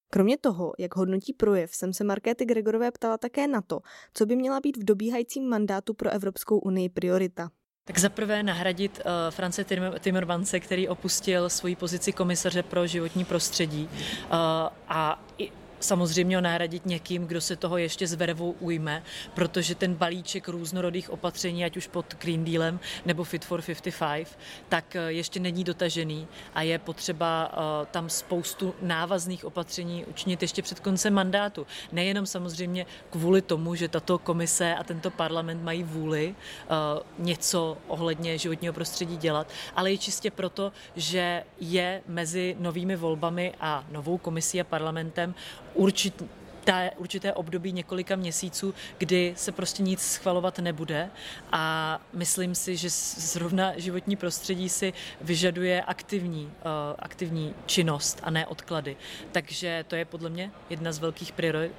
Kromě 0.09 0.37
toho, 0.37 0.73
jak 0.79 0.95
hodnotí 0.95 1.33
projev, 1.33 1.75
jsem 1.75 1.93
se 1.93 2.03
Markéty 2.03 2.45
Gregorové 2.45 2.91
ptala 2.91 3.17
také 3.17 3.47
na 3.47 3.61
to, 3.61 3.79
co 4.13 4.25
by 4.25 4.35
měla 4.35 4.59
být 4.59 4.77
v 4.77 4.83
dobíhajícím 4.83 5.49
mandátu 5.49 5.93
pro 5.93 6.09
Evropskou 6.09 6.59
unii 6.59 6.89
priorita. 6.89 7.51
Tak 7.87 7.99
zaprvé 7.99 8.43
nahradit 8.43 8.99
uh, 9.05 9.11
France 9.29 9.65
Timmermanse, 9.99 10.59
který 10.59 10.87
opustil 10.87 11.49
svoji 11.49 11.75
pozici 11.75 12.11
komisaře 12.11 12.63
pro 12.63 12.87
životní 12.87 13.25
prostředí 13.25 13.89
uh, 13.91 14.29
a 14.87 15.23
i 15.37 15.51
samozřejmě 15.79 16.35
ho 16.35 16.41
nahradit 16.41 16.85
někým, 16.85 17.27
kdo 17.27 17.41
se 17.41 17.55
toho 17.55 17.77
ještě 17.77 18.07
s 18.07 18.13
vervou 18.13 18.55
ujme, 18.59 19.03
protože 19.33 19.75
ten 19.75 19.93
balíček 19.93 20.47
různorodých 20.47 21.09
opatření, 21.09 21.65
ať 21.65 21.77
už 21.77 21.87
pod 21.87 22.15
Green 22.19 22.45
Dealem 22.45 22.79
nebo 23.05 23.23
Fit 23.23 23.45
for 23.45 23.61
55, 23.61 24.39
tak 24.69 24.95
eh, 24.95 25.11
ještě 25.11 25.39
není 25.39 25.63
dotažený 25.63 26.27
a 26.55 26.61
je 26.61 26.79
potřeba 26.79 27.51
uh, 27.53 27.85
tam 27.91 28.09
spoustu 28.09 28.75
návazných 28.81 29.45
opatření 29.45 30.05
učinit 30.05 30.41
ještě 30.41 30.61
před 30.61 30.79
koncem 30.79 31.13
mandátu. 31.13 31.67
Nejenom 31.91 32.25
samozřejmě 32.25 32.85
kvůli 33.09 33.41
tomu, 33.41 33.75
že 33.75 33.87
tato 33.87 34.17
komise 34.17 34.75
a 34.75 34.83
tento 34.83 35.11
parlament 35.11 35.63
mají 35.63 35.83
vůli 35.83 36.35
uh, 36.35 37.25
něco 37.25 37.77
ohledně 37.87 38.37
životního 38.37 38.73
prostředí 38.73 39.17
dělat, 39.17 39.47
ale 39.75 39.93
i 39.93 39.97
čistě 39.97 40.31
proto, 40.31 40.71
že 40.95 41.43
je 41.59 42.01
mezi 42.07 42.55
novými 42.59 42.95
volbami 42.95 43.53
a 43.59 43.83
novou 43.91 44.17
komisí 44.17 44.61
a 44.61 44.63
parlamentem 44.63 45.35
určitě 45.75 46.25
určité 46.97 47.33
období 47.33 47.71
několika 47.71 48.15
měsíců, 48.15 48.73
kdy 48.97 49.33
se 49.37 49.51
prostě 49.51 49.83
nic 49.83 50.01
schvalovat 50.01 50.59
nebude 50.59 51.09
a 51.51 51.99
myslím 52.13 52.55
si, 52.55 52.77
že 52.77 52.89
zrovna 52.89 53.73
životní 53.77 54.15
prostředí 54.15 54.69
si 54.69 54.93
vyžaduje 55.21 55.81
aktivní, 55.81 56.45
uh, 56.45 56.51
aktivní 56.99 57.53
činnost 57.65 58.19
a 58.23 58.29
ne 58.29 58.47
odklady. 58.47 58.97
Takže 59.31 59.85
to 59.87 59.95
je 59.95 60.05
podle 60.05 60.29
mě 60.29 60.51
jedna 60.69 60.91
z 60.91 60.99
velkých 60.99 61.33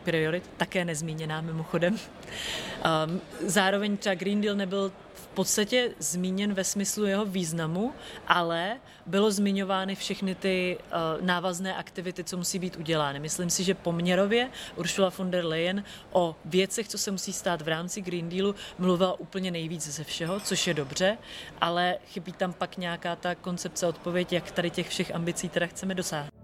priorit, 0.05 0.51
také 0.57 0.85
nezmíněná 0.85 1.41
mimochodem. 1.41 1.95
Um, 1.95 3.21
zároveň 3.49 3.97
třeba 3.97 4.15
Green 4.15 4.41
Deal 4.41 4.57
nebyl 4.57 4.93
podstatě 5.37 5.94
zmíněn 5.99 6.55
ve 6.55 6.64
smyslu 6.64 7.05
jeho 7.05 7.25
významu, 7.25 7.92
ale 8.29 8.81
bylo 9.07 9.31
zmiňovány 9.31 9.94
všechny 9.94 10.35
ty 10.35 10.79
uh, 10.79 11.27
návazné 11.27 11.77
aktivity, 11.77 12.25
co 12.25 12.37
musí 12.37 12.59
být 12.59 12.77
udělány. 12.77 13.20
Myslím 13.20 13.51
si, 13.51 13.64
že 13.64 13.75
poměrově 13.75 14.51
Ursula 14.77 15.12
von 15.18 15.31
der 15.31 15.44
Leyen 15.44 15.85
o 16.12 16.37
věcech, 16.44 16.88
co 16.88 16.99
se 16.99 17.11
musí 17.11 17.33
stát 17.33 17.62
v 17.62 17.68
rámci 17.68 18.01
Green 18.01 18.29
Dealu, 18.29 18.55
mluvila 18.79 19.20
úplně 19.20 19.51
nejvíc 19.51 19.88
ze 19.88 20.05
všeho, 20.05 20.40
což 20.40 20.66
je 20.66 20.75
dobře, 20.75 21.18
ale 21.61 21.99
chybí 22.09 22.33
tam 22.33 22.53
pak 22.53 22.77
nějaká 22.77 23.16
ta 23.16 23.35
koncepce 23.35 23.87
odpověď, 23.87 24.33
jak 24.33 24.51
tady 24.51 24.70
těch 24.70 24.88
všech 24.88 25.14
ambicí 25.14 25.49
teda 25.49 25.66
chceme 25.66 25.94
dosáhnout. 25.94 26.36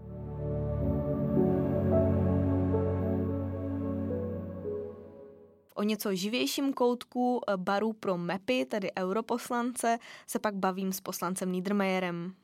O 5.82 5.84
něco 5.84 6.14
živějším 6.14 6.72
koutku 6.72 7.40
eh, 7.40 7.56
baru 7.56 7.92
pro 7.92 8.18
MEPy, 8.18 8.64
tedy 8.64 8.90
europoslance, 8.98 9.98
se 10.26 10.38
pak 10.38 10.54
bavím 10.54 10.92
s 10.92 11.00
poslancem 11.00 11.52
Niedermayerem. 11.52 12.34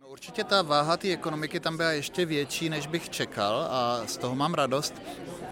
No 0.00 0.08
určitě 0.08 0.44
ta 0.44 0.62
váha 0.62 0.96
té 0.96 1.12
ekonomiky 1.12 1.60
tam 1.60 1.76
byla 1.76 1.90
ještě 1.90 2.26
větší, 2.26 2.68
než 2.68 2.86
bych 2.86 3.10
čekal 3.10 3.68
a 3.70 4.06
z 4.06 4.16
toho 4.16 4.34
mám 4.34 4.54
radost, 4.54 4.94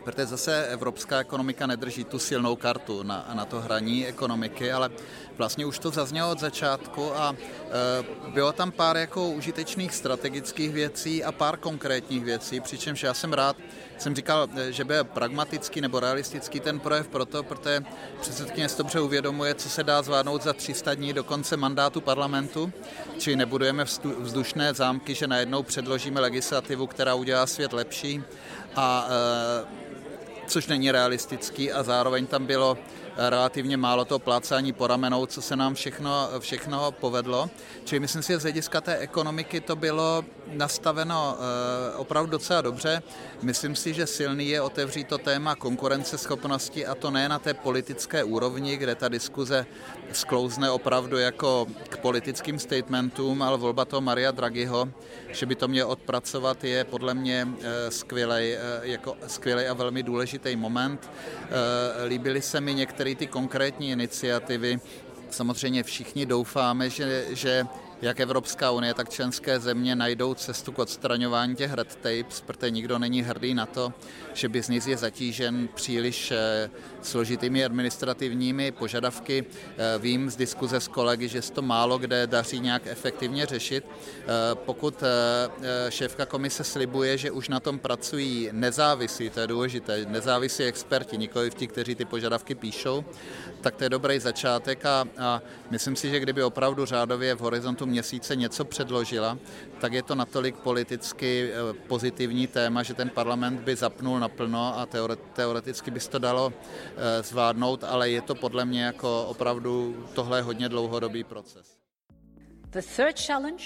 protože 0.05 0.27
zase 0.27 0.67
evropská 0.67 1.19
ekonomika 1.21 1.67
nedrží 1.67 2.05
tu 2.05 2.19
silnou 2.19 2.57
kartu 2.57 3.03
na, 3.03 3.31
na 3.35 3.45
to 3.45 3.61
hraní 3.61 4.07
ekonomiky, 4.07 4.73
ale 4.73 4.91
vlastně 5.37 5.67
už 5.67 5.79
to 5.79 5.91
zaznělo 5.91 6.31
od 6.31 6.41
začátku 6.41 7.17
a 7.17 7.35
e, 7.35 8.31
bylo 8.31 8.53
tam 8.53 8.73
pár 8.73 8.97
jako 8.97 9.31
užitečných 9.31 9.95
strategických 9.95 10.73
věcí 10.73 11.25
a 11.25 11.33
pár 11.33 11.57
konkrétních 11.57 12.25
věcí, 12.25 12.61
přičemž 12.61 13.03
já 13.03 13.15
jsem 13.15 13.33
rád, 13.33 13.57
jsem 13.99 14.15
říkal, 14.17 14.49
e, 14.57 14.73
že 14.73 14.85
byl 14.85 15.05
pragmatický 15.05 15.81
nebo 15.81 16.01
realistický 16.01 16.61
ten 16.61 16.81
projev 16.81 17.09
proto, 17.09 17.43
protože 17.43 17.85
předsedkyně 18.21 18.69
si 18.69 18.79
dobře 18.79 19.01
uvědomuje, 19.01 19.55
co 19.55 19.69
se 19.69 19.85
dá 19.85 20.03
zvládnout 20.03 20.43
za 20.43 20.53
300 20.53 20.95
dní 20.95 21.13
do 21.13 21.25
konce 21.25 21.57
mandátu 21.57 22.01
parlamentu, 22.01 22.73
či 23.19 23.37
nebudujeme 23.37 23.85
vzdušné 24.19 24.75
zámky, 24.75 25.15
že 25.15 25.27
najednou 25.27 25.63
předložíme 25.63 26.21
legislativu, 26.21 26.87
která 26.87 27.15
udělá 27.15 27.47
svět 27.47 27.73
lepší. 27.73 28.23
A 28.77 29.09
e, 29.11 29.85
což 30.47 30.67
není 30.67 30.91
realistický 30.91 31.73
a 31.73 31.83
zároveň 31.83 32.27
tam 32.27 32.47
bylo 32.47 32.79
relativně 33.17 33.77
málo 33.77 34.05
toho 34.05 34.19
plácání 34.19 34.73
po 34.73 34.87
ramenou, 34.87 35.27
co 35.27 35.43
se 35.43 35.57
nám 35.57 35.75
všechno, 35.75 36.29
všechno 36.39 36.93
povedlo. 36.93 37.51
Čili 37.85 38.01
myslím 38.01 38.23
si, 38.23 38.33
že 38.33 38.39
z 38.39 38.43
hlediska 38.43 38.81
té 38.81 38.97
ekonomiky 38.97 39.61
to 39.61 39.77
bylo 39.77 40.25
nastaveno 40.53 41.37
eh, 41.39 41.97
opravdu 41.97 42.31
docela 42.31 42.61
dobře. 42.61 43.03
Myslím 43.43 43.77
si, 43.77 43.95
že 43.95 44.07
silný 44.07 44.49
je 44.49 44.61
otevřít 44.61 45.09
to 45.09 45.19
téma 45.19 45.55
konkurenceschopnosti 45.55 46.87
a 46.87 46.95
to 46.95 47.11
ne 47.11 47.29
na 47.29 47.39
té 47.39 47.55
politické 47.55 48.25
úrovni, 48.25 48.77
kde 48.77 48.95
ta 48.95 49.09
diskuze 49.09 49.67
sklouzne 50.13 50.71
opravdu 50.71 51.19
jako 51.19 51.67
politickým 52.05 52.59
statementům, 52.59 53.43
ale 53.43 53.57
volba 53.59 53.85
toho 53.85 54.01
Maria 54.01 54.31
Draghiho, 54.31 54.89
že 55.33 55.47
by 55.47 55.55
to 55.55 55.69
měl 55.69 55.89
odpracovat, 55.89 56.65
je 56.65 56.85
podle 56.85 57.15
mě 57.15 57.49
skvělej, 57.89 58.53
eh, 58.53 58.61
jako 58.83 59.17
skvělej 59.27 59.69
a 59.69 59.73
velmi 59.73 60.03
důležitý 60.03 60.57
moment. 60.57 61.01
Eh, 61.01 62.05
líbily 62.05 62.43
se 62.43 62.61
mi 62.61 62.75
některé 62.75 63.15
ty 63.15 63.27
konkrétní 63.27 63.91
iniciativy, 63.91 64.81
Samozřejmě 65.35 65.83
všichni 65.83 66.27
doufáme, 66.27 66.91
že, 66.91 67.27
že 67.35 67.67
jak 68.03 68.21
Evropská 68.21 68.71
unie, 68.71 68.95
tak 68.95 69.11
členské 69.11 69.61
země 69.61 69.97
najdou 69.97 70.35
cestu 70.35 70.73
k 70.73 70.79
odstraňování 70.79 71.57
těch 71.57 71.73
red 71.73 71.97
tapes, 71.97 72.41
protože 72.41 72.71
nikdo 72.71 72.99
není 72.99 73.23
hrdý 73.23 73.55
na 73.55 73.67
to, 73.67 73.93
že 74.35 74.49
biznis 74.49 74.87
je 74.87 74.97
zatížen 74.97 75.69
příliš 75.75 76.31
eh, 76.31 76.71
složitými 77.03 77.65
administrativními 77.65 78.73
požadavky. 78.73 79.45
Eh, 79.45 79.99
vím 79.99 80.31
z 80.31 80.37
diskuze 80.37 80.81
s 80.81 80.89
kolegy, 80.89 81.29
že 81.29 81.43
se 81.43 81.53
to 81.53 81.63
málo 81.63 81.99
kde 81.99 82.27
daří 82.27 82.61
nějak 82.61 82.87
efektivně 82.87 83.47
řešit. 83.47 83.85
Eh, 83.87 84.25
pokud 84.55 85.03
šéfka 85.89 86.27
komise 86.27 86.65
slibuje, 86.65 87.19
že 87.19 87.31
už 87.31 87.49
na 87.49 87.61
tom 87.61 87.79
pracují 87.79 88.49
nezávislí, 88.53 89.31
to 89.31 89.41
je 89.41 89.47
důležité, 89.47 90.07
nezávislí 90.09 90.65
experti, 90.65 91.19
nikoli 91.19 91.51
ti, 91.51 91.67
kteří 91.67 91.95
ty 91.95 92.05
požadavky 92.05 92.55
píšou, 92.55 93.05
tak 93.61 93.77
to 93.77 93.85
je 93.85 93.91
dobrý 93.91 94.19
začátek 94.19 94.87
a, 94.87 95.05
a 95.19 95.43
myslím 95.71 95.97
si, 95.97 96.11
že 96.11 96.21
kdyby 96.21 96.43
opravdu 96.43 96.85
řádově 96.85 97.35
v 97.35 97.41
horizontu 97.41 97.84
měsíce 97.87 98.37
něco 98.37 98.65
předložila, 98.65 99.39
tak 99.81 99.93
je 99.93 100.03
to 100.03 100.15
natolik 100.15 100.57
politicky 100.57 101.51
eh, 101.53 101.73
pozitivní 101.73 102.47
téma, 102.47 102.83
že 102.83 102.95
ten 102.95 103.11
parlament 103.11 103.61
by 103.61 103.77
zapnul 103.77 104.19
naplno 104.19 104.79
a 104.79 104.89
teoreticky 105.33 105.91
by 105.91 106.01
se 106.01 106.11
to 106.11 106.19
dalo 106.19 106.53
eh, 106.53 107.23
zvládnout, 107.23 107.85
ale 107.85 108.11
je 108.11 108.21
to 108.21 108.35
podle 108.35 108.65
mě 108.65 108.83
jako 108.83 109.25
opravdu 109.27 110.05
tohle 110.15 110.43
hodně 110.43 110.69
dlouhodobý 110.69 111.25
proces. 111.25 111.77
The 112.71 112.83
third 112.97 113.21
challenge 113.27 113.65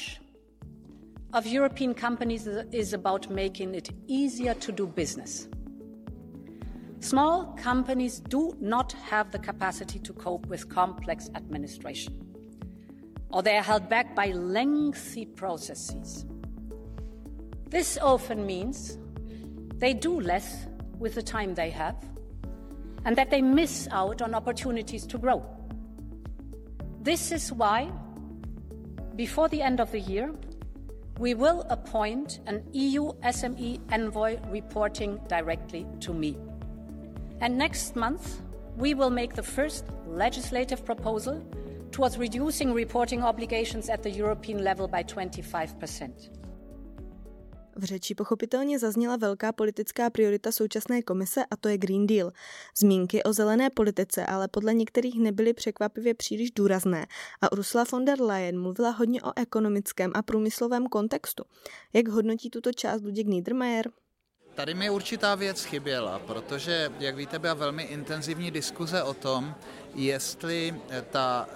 of 1.39 1.47
European 1.47 1.95
companies 1.95 2.49
is 2.73 2.95
about 2.95 3.31
making 3.31 3.77
it 3.77 3.89
easier 4.09 4.55
to 4.55 4.73
do 4.73 4.87
business. 4.87 5.49
Small 7.01 7.55
companies 7.63 8.21
do 8.21 8.57
not 8.61 8.93
have 8.93 9.31
the 9.31 9.39
capacity 9.39 9.99
to 10.01 10.13
cope 10.13 10.47
with 10.47 10.69
complex 10.69 11.31
administration. 11.35 12.28
Or 13.31 13.43
they 13.43 13.57
are 13.57 13.63
held 13.63 13.89
back 13.89 14.15
by 14.15 14.33
lengthy 14.33 15.27
processes. 15.27 16.25
This 17.69 17.99
often 17.99 18.47
means 18.47 18.99
they 19.77 19.93
do 19.93 20.21
less 20.21 20.67
with 20.99 21.15
the 21.15 21.23
time 21.23 21.55
they 21.55 21.71
have 21.71 21.97
and 23.05 23.17
that 23.17 23.31
they 23.31 23.43
miss 23.43 23.89
out 23.91 24.23
on 24.23 24.35
opportunities 24.35 25.07
to 25.07 25.19
grow. 25.19 25.45
This 27.03 27.31
is 27.33 27.53
why, 27.53 27.91
before 29.17 29.49
the 29.49 29.63
end 29.63 29.81
of 29.81 29.93
the 29.93 30.01
year, 30.01 30.35
we 31.19 31.35
will 31.35 31.67
appoint 31.69 32.41
an 32.47 32.63
EU 32.73 33.13
SME 33.25 33.81
envoy 33.93 34.39
reporting 34.51 35.19
directly 35.29 35.87
to 36.01 36.15
me. 36.15 36.37
And 37.41 37.59
next 37.59 37.97
month, 37.97 38.41
we 38.77 38.95
will 38.95 39.11
make 39.11 39.35
the 39.35 39.43
first 39.43 39.87
legislative 40.07 40.85
proposal 40.85 41.45
towards 41.91 42.19
reducing 42.19 42.75
reporting 42.75 43.23
obligations 43.23 43.89
at 43.89 44.03
the 44.03 44.11
European 44.11 44.65
level 44.65 44.89
by 44.89 45.05
25%. 45.05 46.39
V 47.77 47.85
řeči 47.85 48.15
pochopitelně 48.15 48.79
zazněla 48.79 49.17
velká 49.17 49.53
politická 49.53 50.11
priorita 50.11 50.53
současné 50.53 51.03
komise 51.03 51.45
a 51.51 51.57
to 51.57 51.69
je 51.69 51.79
Green 51.79 52.07
Deal. 52.07 52.33
Zmínky 52.79 53.23
o 53.23 53.33
zelené 53.33 53.71
politice 53.71 54.27
ale 54.27 54.49
podle 54.49 54.75
některých 54.75 55.21
nebyly 55.21 55.53
překvapivě 55.53 56.15
příliš 56.15 56.51
důrazné 56.51 57.07
a 57.41 57.53
Ursula 57.53 57.85
von 57.93 58.05
der 58.05 58.21
Leyen 58.21 58.61
mluvila 58.61 58.91
hodně 58.91 59.23
o 59.23 59.33
ekonomickém 59.37 60.13
a 60.15 60.23
průmyslovém 60.23 60.87
kontextu. 60.87 61.45
Jak 61.93 62.09
hodnotí 62.09 62.51
tuto 62.51 62.73
část 62.73 63.03
Luděk 63.03 63.27
Niedermayer? 63.27 63.91
Tady 64.55 64.75
mi 64.75 64.91
určitá 64.91 65.35
věc 65.35 65.65
chyběla, 65.65 66.19
protože, 66.19 66.93
jak 67.01 67.17
víte, 67.17 67.39
byla 67.39 67.55
velmi 67.55 67.83
intenzivní 67.83 68.51
diskuze 68.51 69.03
o 69.03 69.15
tom, 69.15 69.55
jestli 69.95 70.75
ta 71.11 71.49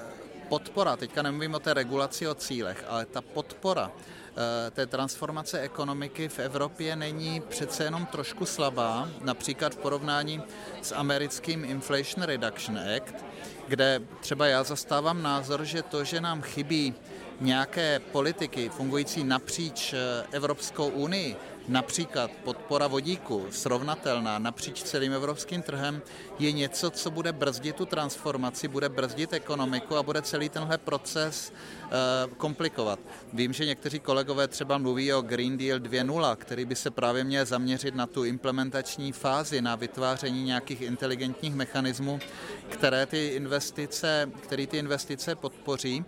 podpora, 0.52 0.96
teďka 0.96 1.22
nemluvím 1.22 1.54
o 1.54 1.58
té 1.58 1.74
regulaci, 1.74 2.28
o 2.28 2.34
cílech, 2.34 2.84
ale 2.88 3.06
ta 3.06 3.20
podpora 3.20 3.88
eh, 3.88 4.70
té 4.70 4.86
transformace 4.86 5.60
ekonomiky 5.60 6.28
v 6.28 6.38
Evropě 6.38 6.96
není 6.96 7.40
přece 7.40 7.84
jenom 7.84 8.06
trošku 8.06 8.46
slabá, 8.46 9.08
například 9.20 9.74
v 9.74 9.76
porovnání 9.76 10.42
s 10.82 10.92
americkým 10.92 11.64
Inflation 11.64 12.22
Reduction 12.22 12.78
Act, 12.78 13.24
kde 13.68 14.02
třeba 14.20 14.46
já 14.46 14.62
zastávám 14.64 15.22
názor, 15.22 15.64
že 15.64 15.82
to, 15.82 16.04
že 16.04 16.20
nám 16.20 16.42
chybí 16.42 16.94
nějaké 17.42 17.98
politiky 17.98 18.68
fungující 18.68 19.24
napříč 19.24 19.92
eh, 19.92 20.26
Evropskou 20.32 20.88
unii, 20.88 21.36
například 21.68 22.30
podpora 22.44 22.86
vodíku, 22.86 23.46
srovnatelná 23.50 24.38
napříč 24.38 24.82
celým 24.82 25.12
evropským 25.12 25.62
trhem, 25.62 26.02
je 26.38 26.52
něco, 26.52 26.90
co 26.90 27.10
bude 27.10 27.32
brzdit 27.32 27.76
tu 27.76 27.86
transformaci, 27.86 28.68
bude 28.68 28.88
brzdit 28.88 29.32
ekonomiku 29.32 29.96
a 29.96 30.02
bude 30.02 30.22
celý 30.22 30.48
tenhle 30.48 30.78
proces 30.78 31.52
uh, 31.52 32.34
komplikovat. 32.34 32.98
Vím, 33.32 33.52
že 33.52 33.66
někteří 33.66 34.00
kolegové 34.00 34.48
třeba 34.48 34.78
mluví 34.78 35.12
o 35.12 35.22
Green 35.22 35.58
Deal 35.58 35.78
2.0, 35.78 36.36
který 36.36 36.64
by 36.64 36.76
se 36.76 36.90
právě 36.90 37.24
měl 37.24 37.44
zaměřit 37.44 37.94
na 37.94 38.06
tu 38.06 38.24
implementační 38.24 39.12
fázi, 39.12 39.62
na 39.62 39.76
vytváření 39.76 40.44
nějakých 40.44 40.80
inteligentních 40.80 41.54
mechanismů, 41.54 42.20
které 42.68 43.06
ty 43.06 43.26
investice, 43.26 44.30
které 44.42 44.66
ty 44.66 44.78
investice 44.78 45.34
podpoří. 45.34 46.04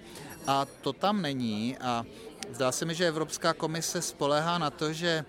A 0.46 0.66
to 0.80 0.92
tam 0.92 1.22
není. 1.22 1.76
A 1.78 2.04
Zdá 2.52 2.72
se 2.72 2.84
mi, 2.84 2.94
že 2.94 3.08
Evropská 3.08 3.52
komise 3.52 4.02
spolehá 4.02 4.58
na 4.58 4.70
to, 4.70 4.92
že 4.92 5.24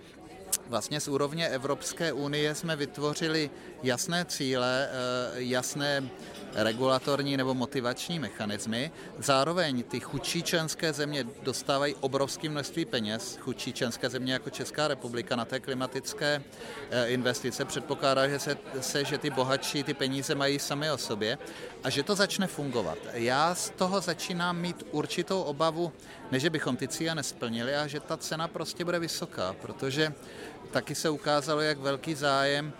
vlastně 0.67 0.99
z 0.99 1.07
úrovně 1.07 1.47
Evropské 1.47 2.13
unie 2.13 2.55
jsme 2.55 2.75
vytvořili 2.75 3.49
jasné 3.83 4.25
cíle, 4.25 4.89
eh, 4.89 5.41
jasné 5.41 6.09
regulatorní 6.55 7.37
nebo 7.37 7.53
motivační 7.53 8.19
mechanismy. 8.19 8.91
Zároveň 9.17 9.83
ty 9.83 9.99
chudší 9.99 10.43
členské 10.43 10.93
země 10.93 11.27
dostávají 11.43 11.95
obrovské 11.99 12.49
množství 12.49 12.85
peněz, 12.85 13.37
chudší 13.41 13.73
členské 13.73 14.09
země 14.09 14.33
jako 14.33 14.49
Česká 14.49 14.87
republika 14.87 15.35
na 15.35 15.45
té 15.45 15.59
klimatické 15.59 16.41
eh, 16.89 17.07
investice. 17.07 17.65
Předpokládá 17.65 18.27
že 18.27 18.39
se, 18.39 18.57
se, 18.81 19.05
že 19.05 19.17
ty 19.17 19.29
bohatší 19.29 19.83
ty 19.83 19.93
peníze 19.93 20.35
mají 20.35 20.59
sami 20.59 20.91
o 20.91 20.97
sobě 20.97 21.37
a 21.83 21.89
že 21.89 22.03
to 22.03 22.15
začne 22.15 22.47
fungovat. 22.47 22.97
Já 23.13 23.55
z 23.55 23.69
toho 23.69 24.01
začínám 24.01 24.57
mít 24.57 24.85
určitou 24.91 25.41
obavu, 25.41 25.91
ne 26.31 26.39
že 26.39 26.49
bychom 26.49 26.77
ty 26.77 26.87
cíle 26.87 27.15
nesplnili, 27.15 27.75
a 27.75 27.87
že 27.87 27.99
ta 27.99 28.17
cena 28.17 28.47
prostě 28.47 28.85
bude 28.85 28.99
vysoká, 28.99 29.55
protože 29.61 30.13
taky 30.71 30.95
se 30.95 31.09
ukázalo, 31.09 31.61
jak 31.61 31.77
velký 31.77 32.15
zájem 32.15 32.73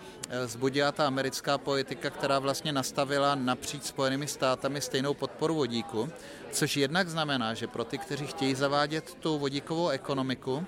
zbudila 0.44 0.92
ta 0.92 1.06
americká 1.06 1.58
politika, 1.58 2.10
která 2.10 2.38
vlastně 2.38 2.72
nastavila 2.72 3.34
napříč 3.34 3.82
Spojenými 3.82 4.26
státami 4.26 4.80
stejnou 4.80 5.14
podporu 5.14 5.54
vodíku, 5.54 6.10
což 6.52 6.76
jednak 6.76 7.08
znamená, 7.08 7.54
že 7.54 7.66
pro 7.66 7.84
ty, 7.84 7.98
kteří 7.98 8.26
chtějí 8.26 8.54
zavádět 8.54 9.14
tu 9.14 9.38
vodíkovou 9.38 9.88
ekonomiku, 9.88 10.66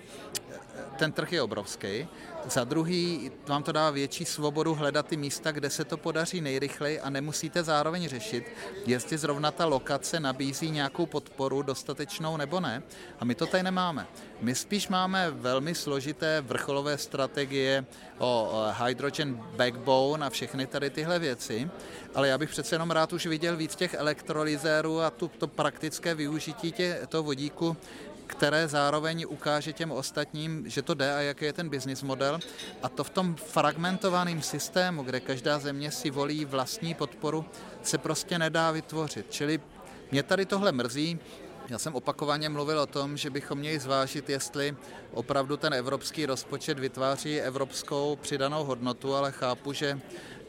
ten 0.98 1.12
trh 1.12 1.32
je 1.32 1.42
obrovský. 1.42 2.08
Za 2.46 2.64
druhý, 2.64 3.30
vám 3.46 3.62
to 3.62 3.72
dá 3.72 3.90
větší 3.90 4.24
svobodu 4.24 4.74
hledat 4.74 5.06
ty 5.06 5.16
místa, 5.16 5.52
kde 5.52 5.70
se 5.70 5.84
to 5.84 5.96
podaří 5.96 6.40
nejrychleji 6.40 7.00
a 7.00 7.10
nemusíte 7.10 7.62
zároveň 7.62 8.08
řešit, 8.08 8.44
jestli 8.86 9.18
zrovna 9.18 9.50
ta 9.50 9.66
lokace 9.66 10.20
nabízí 10.20 10.70
nějakou 10.70 11.06
podporu 11.06 11.62
dostatečnou 11.62 12.36
nebo 12.36 12.60
ne. 12.60 12.82
A 13.20 13.24
my 13.24 13.34
to 13.34 13.46
tady 13.46 13.62
nemáme. 13.62 14.06
My 14.40 14.54
spíš 14.54 14.88
máme 14.88 15.30
velmi 15.30 15.74
složité 15.74 16.40
vrcholové 16.40 16.98
strategie 16.98 17.84
o 18.18 18.64
hydrogen 18.84 19.34
backbone 19.56 20.26
a 20.26 20.30
všechny 20.30 20.66
tady 20.66 20.90
tyhle 20.90 21.18
věci, 21.18 21.70
ale 22.14 22.28
já 22.28 22.38
bych 22.38 22.50
přece 22.50 22.74
jenom 22.74 22.90
rád 22.90 23.12
už 23.12 23.26
viděl 23.26 23.56
víc 23.56 23.76
těch 23.76 23.94
elektrolyzérů 23.94 25.00
a 25.00 25.10
tu, 25.10 25.28
to 25.28 25.46
praktické 25.46 26.14
využití 26.14 26.72
tě, 26.72 27.00
toho 27.08 27.22
vodíku 27.22 27.76
které 28.28 28.68
zároveň 28.68 29.26
ukáže 29.28 29.72
těm 29.72 29.92
ostatním, 29.92 30.68
že 30.68 30.82
to 30.82 30.94
jde 30.94 31.14
a 31.14 31.20
jaký 31.20 31.44
je 31.44 31.52
ten 31.52 31.68
business 31.68 32.02
model. 32.02 32.38
A 32.82 32.88
to 32.88 33.04
v 33.04 33.10
tom 33.10 33.34
fragmentovaném 33.34 34.42
systému, 34.42 35.02
kde 35.02 35.20
každá 35.20 35.58
země 35.58 35.90
si 35.90 36.10
volí 36.10 36.44
vlastní 36.44 36.94
podporu, 36.94 37.44
se 37.82 37.98
prostě 37.98 38.38
nedá 38.38 38.70
vytvořit. 38.70 39.26
Čili 39.30 39.60
mě 40.10 40.22
tady 40.22 40.46
tohle 40.46 40.72
mrzí, 40.72 41.18
já 41.68 41.78
jsem 41.78 41.94
opakovaně 41.94 42.48
mluvil 42.48 42.78
o 42.80 42.86
tom, 42.86 43.16
že 43.16 43.30
bychom 43.30 43.58
měli 43.58 43.78
zvážit, 43.78 44.30
jestli 44.30 44.76
opravdu 45.12 45.56
ten 45.56 45.74
evropský 45.74 46.26
rozpočet 46.26 46.78
vytváří 46.78 47.40
evropskou 47.40 48.16
přidanou 48.16 48.64
hodnotu, 48.64 49.14
ale 49.14 49.32
chápu, 49.32 49.72
že 49.72 50.00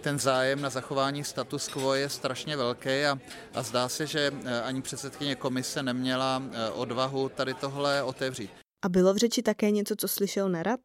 ten 0.01 0.19
zájem 0.19 0.61
na 0.61 0.69
zachování 0.69 1.23
status 1.23 1.67
quo 1.67 1.93
je 1.93 2.09
strašně 2.09 2.57
velký 2.57 2.89
a, 2.89 3.19
a 3.53 3.63
zdá 3.63 3.89
se, 3.89 4.07
že 4.07 4.31
eh, 4.45 4.61
ani 4.61 4.81
předsedkyně 4.81 5.35
komise 5.35 5.83
neměla 5.83 6.43
eh, 6.51 6.69
odvahu 6.69 7.29
tady 7.29 7.53
tohle 7.53 8.03
otevřít. 8.03 8.51
A 8.85 8.89
bylo 8.89 9.13
v 9.13 9.17
řeči 9.17 9.41
také 9.41 9.71
něco, 9.71 9.95
co 9.95 10.07
slyšel 10.07 10.49
Nerad? 10.49 10.79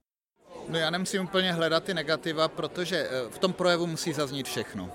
No 0.68 0.78
já 0.78 0.90
nemusím 0.90 1.24
úplně 1.24 1.52
hledat 1.52 1.84
ty 1.84 1.94
negativa, 1.94 2.48
protože 2.48 3.08
eh, 3.10 3.30
v 3.30 3.38
tom 3.38 3.52
projevu 3.52 3.86
musí 3.86 4.12
zaznít 4.12 4.46
všechno. 4.46 4.90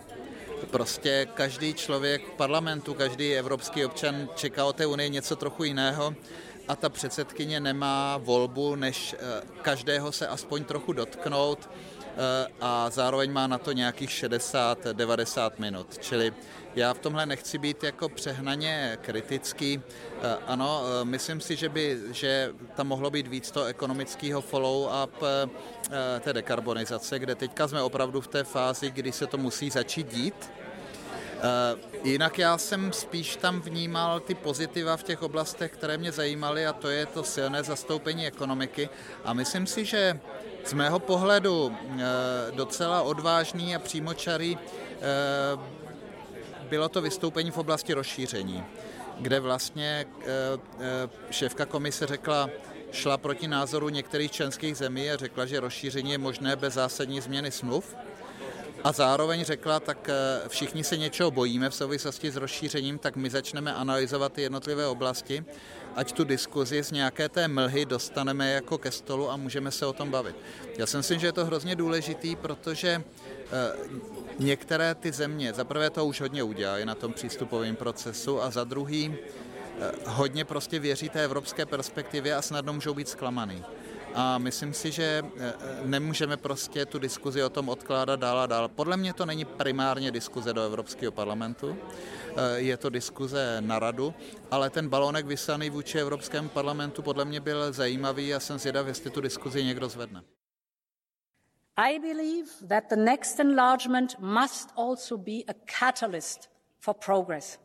Prostě 0.71 1.27
každý 1.33 1.73
člověk 1.73 2.27
v 2.27 2.31
parlamentu, 2.31 2.93
každý 2.93 3.33
evropský 3.33 3.85
občan 3.85 4.29
čeká 4.35 4.65
o 4.65 4.73
té 4.73 4.85
unii 4.85 5.09
něco 5.09 5.35
trochu 5.35 5.63
jiného 5.63 6.15
a 6.67 6.75
ta 6.75 6.89
předsedkyně 6.89 7.59
nemá 7.59 8.17
volbu, 8.17 8.75
než 8.75 9.15
každého 9.61 10.11
se 10.11 10.27
aspoň 10.27 10.63
trochu 10.63 10.93
dotknout 10.93 11.69
a 12.61 12.89
zároveň 12.89 13.31
má 13.31 13.47
na 13.47 13.57
to 13.57 13.71
nějakých 13.71 14.09
60-90 14.09 15.51
minut. 15.57 15.97
Čili 15.97 16.33
já 16.75 16.93
v 16.93 16.99
tomhle 16.99 17.25
nechci 17.25 17.57
být 17.57 17.83
jako 17.83 18.09
přehnaně 18.09 18.97
kritický. 19.01 19.81
Eh, 20.21 20.37
ano, 20.47 20.83
eh, 20.83 21.05
myslím 21.05 21.41
si, 21.41 21.55
že 21.55 21.69
by 21.69 21.99
že 22.11 22.51
tam 22.75 22.87
mohlo 22.87 23.11
být 23.11 23.27
víc 23.27 23.51
to 23.51 23.65
ekonomického 23.65 24.41
follow-up 24.41 25.09
té 26.19 26.33
dekarbonizace, 26.33 27.19
kde 27.19 27.35
teďka 27.35 27.67
jsme 27.67 27.81
opravdu 27.81 28.21
v 28.21 28.27
té 28.27 28.43
fázi, 28.43 28.91
kdy 28.91 29.11
se 29.11 29.27
to 29.27 29.37
musí 29.37 29.69
začít 29.69 30.13
dít. 30.13 30.51
Jinak 32.03 32.39
já 32.39 32.57
jsem 32.57 32.93
spíš 32.93 33.35
tam 33.35 33.61
vnímal 33.61 34.19
ty 34.19 34.35
pozitiva 34.35 34.97
v 34.97 35.03
těch 35.03 35.21
oblastech, 35.21 35.71
které 35.71 35.97
mě 35.97 36.11
zajímaly 36.11 36.67
a 36.67 36.73
to 36.73 36.89
je 36.89 37.05
to 37.05 37.23
silné 37.23 37.63
zastoupení 37.63 38.27
ekonomiky. 38.27 38.89
A 39.25 39.33
myslím 39.33 39.67
si, 39.67 39.85
že 39.85 40.19
z 40.69 40.73
mého 40.73 40.99
pohledu 40.99 41.73
eh, 41.73 42.05
docela 42.51 43.01
odvážný 43.01 43.75
a 43.75 43.79
přímočarý 43.79 44.57
eh, 44.57 44.99
bylo 46.69 46.89
to 46.89 47.01
vystoupení 47.01 47.51
v 47.51 47.57
oblasti 47.57 47.93
rozšíření, 47.93 48.63
kde 49.19 49.39
vlastně 49.39 50.05
eh, 50.21 50.25
šéfka 51.31 51.65
komise 51.65 52.07
řekla, 52.07 52.49
šla 52.91 53.17
proti 53.17 53.47
názoru 53.47 53.89
některých 53.89 54.31
členských 54.31 54.77
zemí 54.77 55.11
a 55.11 55.17
řekla, 55.17 55.45
že 55.45 55.59
rozšíření 55.59 56.11
je 56.11 56.17
možné 56.17 56.55
bez 56.55 56.73
zásadní 56.73 57.21
změny 57.21 57.51
smluv. 57.51 57.95
A 58.83 58.91
zároveň 58.91 59.45
řekla, 59.45 59.79
tak 59.79 60.09
všichni 60.47 60.83
se 60.83 60.97
něčeho 60.97 61.31
bojíme 61.31 61.69
v 61.69 61.75
souvislosti 61.75 62.31
s 62.31 62.35
rozšířením, 62.35 62.99
tak 62.99 63.15
my 63.15 63.29
začneme 63.29 63.73
analyzovat 63.73 64.33
ty 64.33 64.41
jednotlivé 64.41 64.87
oblasti 64.87 65.45
ať 65.95 66.11
tu 66.11 66.23
diskuzi 66.23 66.83
z 66.83 66.91
nějaké 66.91 67.29
té 67.29 67.47
mlhy 67.47 67.85
dostaneme 67.85 68.51
jako 68.51 68.77
ke 68.77 68.91
stolu 68.91 69.31
a 69.31 69.37
můžeme 69.37 69.71
se 69.71 69.85
o 69.85 69.93
tom 69.93 70.11
bavit. 70.11 70.35
Já 70.77 70.85
si 70.85 70.97
myslím, 70.97 71.19
že 71.19 71.27
je 71.27 71.31
to 71.31 71.45
hrozně 71.45 71.75
důležitý, 71.75 72.35
protože 72.35 72.89
eh, 72.99 73.73
některé 74.39 74.95
ty 74.95 75.11
země, 75.11 75.53
za 75.53 75.63
prvé 75.63 75.89
to 75.89 76.05
už 76.05 76.21
hodně 76.21 76.43
udělají 76.43 76.85
na 76.85 76.95
tom 76.95 77.13
přístupovém 77.13 77.75
procesu 77.75 78.41
a 78.41 78.49
za 78.49 78.63
druhý 78.63 79.15
eh, 79.15 79.91
hodně 80.05 80.45
prostě 80.45 80.79
věří 80.79 81.09
té 81.09 81.23
evropské 81.23 81.65
perspektivě 81.65 82.35
a 82.35 82.41
snadno 82.41 82.73
můžou 82.73 82.93
být 82.93 83.09
zklamaný. 83.09 83.63
A 84.13 84.37
myslím 84.37 84.73
si, 84.73 84.91
že 84.91 85.23
eh, 85.37 85.53
nemůžeme 85.85 86.37
prostě 86.37 86.85
tu 86.85 86.99
diskuzi 86.99 87.43
o 87.43 87.49
tom 87.49 87.69
odkládat 87.69 88.19
dál 88.19 88.39
a 88.39 88.47
dál. 88.47 88.67
Podle 88.67 88.97
mě 88.97 89.13
to 89.13 89.25
není 89.25 89.45
primárně 89.45 90.11
diskuze 90.11 90.53
do 90.53 90.61
Evropského 90.61 91.11
parlamentu, 91.11 91.77
eh, 91.77 92.59
je 92.59 92.77
to 92.77 92.89
diskuze 92.89 93.57
na 93.61 93.79
radu, 93.79 94.13
ale 94.51 94.69
ten 94.69 94.89
balónek 94.89 95.25
vysaný 95.25 95.69
vůči 95.69 95.99
Evropskému 95.99 96.49
parlamentu 96.49 97.01
podle 97.01 97.25
mě 97.25 97.39
byl 97.39 97.73
zajímavý 97.73 98.33
a 98.33 98.39
jsem 98.39 98.59
zvědav, 98.59 98.87
jestli 98.87 99.09
tu 99.09 99.21
diskuzi 99.21 99.63
někdo 99.63 99.89
zvedne. 99.89 100.23
I 101.77 101.99
believe 101.99 102.49
that 102.67 102.83
the 102.89 102.95
next 102.95 103.39
enlargement 103.39 104.19
must 104.19 104.69
also 104.77 105.17
be 105.17 105.43
a 105.47 105.53
catalyst 105.79 106.49
for 106.79 106.93
progress. 107.05 107.57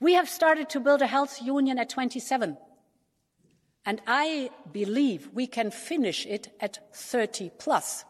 We 0.00 0.14
have 0.14 0.28
started 0.28 0.68
to 0.68 0.80
build 0.80 1.02
a 1.02 1.06
health 1.06 1.42
union 1.42 1.78
at 1.78 1.88
27. 1.88 2.56
And 3.90 4.00
I 4.06 4.50
believe 4.70 5.30
we 5.34 5.48
can 5.48 5.72
finish 5.72 6.24
it 6.24 6.54
at 6.60 6.78
30 6.94 7.50
plus. 7.58 8.04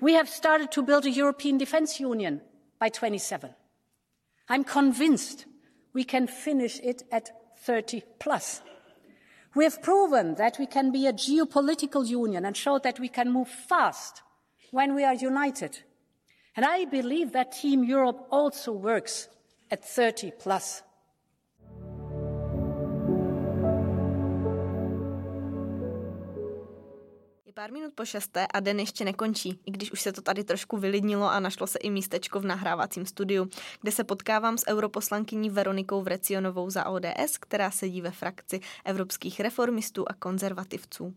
We 0.00 0.14
have 0.14 0.28
started 0.28 0.72
to 0.72 0.82
build 0.82 1.06
a 1.06 1.10
European 1.10 1.56
Defence 1.56 2.00
Union 2.00 2.40
by 2.80 2.88
27. 2.88 3.54
I'm 4.48 4.64
convinced 4.64 5.46
we 5.92 6.02
can 6.02 6.26
finish 6.26 6.80
it 6.80 7.04
at 7.12 7.30
30 7.58 8.02
plus. 8.18 8.60
We 9.54 9.62
have 9.62 9.80
proven 9.82 10.34
that 10.34 10.58
we 10.58 10.66
can 10.66 10.90
be 10.90 11.06
a 11.06 11.12
geopolitical 11.12 12.04
union 12.04 12.44
and 12.44 12.56
showed 12.56 12.82
that 12.82 12.98
we 12.98 13.08
can 13.08 13.32
move 13.32 13.46
fast 13.46 14.22
when 14.72 14.96
we 14.96 15.04
are 15.04 15.14
united. 15.14 15.78
And 16.56 16.66
I 16.66 16.86
believe 16.86 17.30
that 17.34 17.52
Team 17.52 17.84
Europe 17.84 18.26
also 18.32 18.72
works 18.72 19.28
at 19.70 19.84
30 19.84 20.32
plus. 20.40 20.82
Pár 27.56 27.72
minut 27.72 27.92
po 27.94 28.04
šesté 28.04 28.46
a 28.46 28.60
den 28.60 28.80
ještě 28.80 29.04
nekončí, 29.04 29.60
i 29.66 29.70
když 29.70 29.92
už 29.92 30.00
se 30.00 30.12
to 30.12 30.22
tady 30.22 30.44
trošku 30.44 30.76
vylidnilo 30.76 31.30
a 31.30 31.40
našlo 31.40 31.66
se 31.66 31.78
i 31.78 31.90
místečko 31.90 32.40
v 32.40 32.44
nahrávacím 32.44 33.06
studiu, 33.06 33.48
kde 33.82 33.92
se 33.92 34.04
potkávám 34.04 34.58
s 34.58 34.68
europoslankyní 34.68 35.50
Veronikou 35.50 36.02
Vrecionovou 36.02 36.70
za 36.70 36.86
ODS, 36.86 37.38
která 37.40 37.70
sedí 37.70 38.00
ve 38.00 38.10
frakci 38.10 38.60
evropských 38.84 39.40
reformistů 39.40 40.04
a 40.08 40.14
konzervativců. 40.14 41.14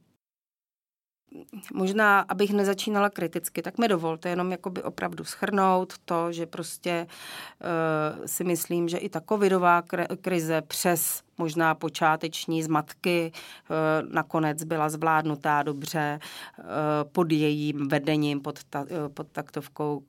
Možná, 1.74 2.20
abych 2.20 2.54
nezačínala 2.54 3.10
kriticky, 3.10 3.62
tak 3.62 3.78
mi 3.78 3.88
dovolte 3.88 4.30
jenom 4.30 4.52
jakoby 4.52 4.84
opravdu 4.84 5.24
schrnout 5.24 5.94
to, 6.06 6.32
že 6.32 6.46
prostě 6.46 7.08
uh, 7.08 8.26
si 8.26 8.44
myslím, 8.44 8.90
že 8.90 8.98
i 8.98 9.10
ta 9.10 9.22
covidová 9.30 9.84
krize 10.22 10.62
přes 10.62 11.24
možná 11.40 11.76
počáteční 11.76 12.64
zmatky 12.64 13.32
eh, 13.32 13.74
nakonec 14.12 14.64
byla 14.64 14.90
zvládnutá 14.90 15.64
dobře 15.64 16.20
eh, 16.20 16.64
pod 17.12 17.32
jejím 17.32 17.88
vedením, 17.88 18.42
pod, 18.42 18.64
ta, 18.64 18.86
eh, 18.90 19.10
pod 19.10 19.28
taktovkou 19.32 20.04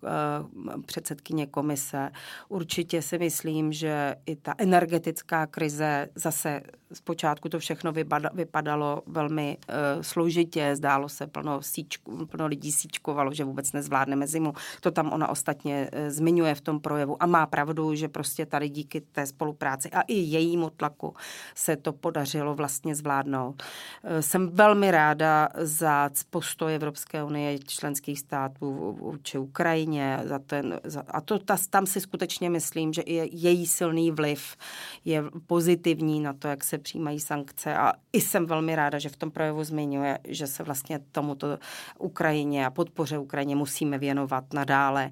předsedkyně 0.87 1.47
komise. 1.47 2.11
Určitě 2.49 3.03
si 3.03 3.19
myslím, 3.19 3.73
že 3.73 4.17
i 4.27 4.37
ta 4.37 4.55
energetická 4.59 5.47
krize 5.47 6.09
zase 6.15 6.63
zpočátku 6.93 7.49
to 7.49 7.59
všechno 7.59 7.93
vypadalo 8.33 9.03
velmi 9.07 9.59
složitě, 10.01 10.77
zdálo 10.77 11.09
se 11.09 11.27
plno, 11.27 11.63
síčku, 11.63 12.27
plno 12.27 12.47
lidí 12.47 12.73
síčkovalo, 12.73 13.33
že 13.33 13.45
vůbec 13.45 13.73
nezvládneme 13.73 14.27
zimu. 14.27 14.53
To 14.81 14.91
tam 14.91 15.13
ona 15.13 15.29
ostatně 15.29 15.91
zmiňuje 16.09 16.55
v 16.55 16.61
tom 16.61 16.81
projevu 16.81 17.23
a 17.23 17.27
má 17.27 17.47
pravdu, 17.47 17.95
že 17.95 18.09
prostě 18.09 18.47
tady 18.47 18.69
díky 18.69 19.01
té 19.01 19.27
spolupráci 19.27 19.91
a 19.91 20.01
i 20.01 20.15
jejímu 20.15 20.71
tlaku 20.71 21.15
se 21.55 21.77
to 21.77 21.93
podařilo 21.93 22.55
vlastně 22.55 22.95
zvládnout. 22.95 23.63
Eh, 24.05 24.23
jsem 24.23 24.49
velmi 24.49 24.91
ráda 24.91 25.49
za 25.55 26.11
postoj 26.31 26.75
Evropské 26.75 27.25
unie 27.25 27.59
členských 27.59 28.19
států 28.19 28.97
vůči 29.01 29.39
Ukrajině. 29.39 30.21
Za 30.25 30.39
ten, 30.39 30.81
za, 30.85 31.03
a 31.09 31.21
to 31.21 31.39
ta, 31.39 31.57
tam 31.71 31.87
si 31.87 32.01
skutečně 32.01 32.51
myslím, 32.51 32.93
že 32.93 33.03
i 33.03 33.29
její 33.33 33.67
silný 33.67 34.11
vliv 34.11 34.57
je 35.05 35.25
pozitivní 35.47 36.21
na 36.21 36.33
to, 36.33 36.49
jak 36.49 36.65
se 36.65 36.79
přijímají 36.79 37.21
sankce. 37.21 37.75
A 37.75 37.93
i 38.13 38.21
jsem 38.21 38.47
velmi 38.47 38.77
ráda, 38.77 38.99
že 38.99 39.09
v 39.09 39.17
tom 39.17 39.31
projevu 39.31 39.65
zmiňuje, 39.65 40.19
že 40.29 40.47
se 40.47 40.63
vlastně 40.63 41.01
tomuto 41.13 41.59
Ukrajině 41.99 42.67
a 42.67 42.71
podpoře 42.71 43.19
Ukrajině 43.19 43.57
musíme 43.57 43.99
věnovat 43.99 44.53
nadále. 44.53 45.11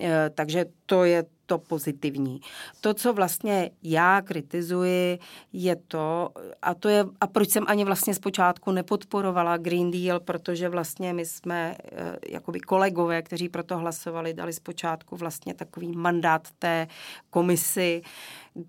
Eh, 0.00 0.30
takže 0.34 0.64
to 0.86 1.04
je 1.04 1.24
to 1.46 1.58
pozitivní. 1.58 2.40
To, 2.80 2.94
co 2.94 3.12
vlastně 3.12 3.70
já 3.82 4.22
kritizuji, 4.22 5.18
je 5.52 5.76
to, 5.76 6.30
a 6.62 6.74
to 6.74 6.88
je, 6.88 7.04
a 7.20 7.26
proč 7.26 7.50
jsem 7.50 7.64
ani 7.68 7.84
vlastně 7.84 8.14
zpočátku 8.14 8.72
nepodporovala 8.72 9.56
Green 9.56 9.90
Deal, 9.90 10.20
protože 10.20 10.68
vlastně 10.68 11.12
my 11.12 11.26
jsme 11.26 11.76
eh, 11.84 12.16
jakoby 12.28 12.60
kolegové, 12.60 13.22
kteří 13.22 13.48
pro 13.48 13.62
to 13.62 13.78
hlasovali, 13.78 14.34
dali 14.34 14.52
zpočátku 14.52 15.16
vlastně 15.16 15.54
takový 15.54 15.96
mandát 15.96 16.48
té 16.58 16.86
komisi, 17.30 18.02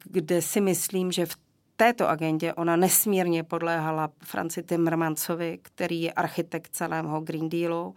kde 0.03 0.41
si 0.41 0.61
myslím, 0.61 1.11
že 1.11 1.26
v 1.26 1.36
této 1.76 2.09
agendě 2.09 2.53
ona 2.53 2.76
nesmírně 2.76 3.43
podléhala 3.43 4.09
Franci 4.24 4.63
Timmermansovi, 4.63 5.59
který 5.61 6.01
je 6.01 6.11
architekt 6.11 6.76
celého 6.76 7.21
Green 7.21 7.49
Dealu 7.49 7.95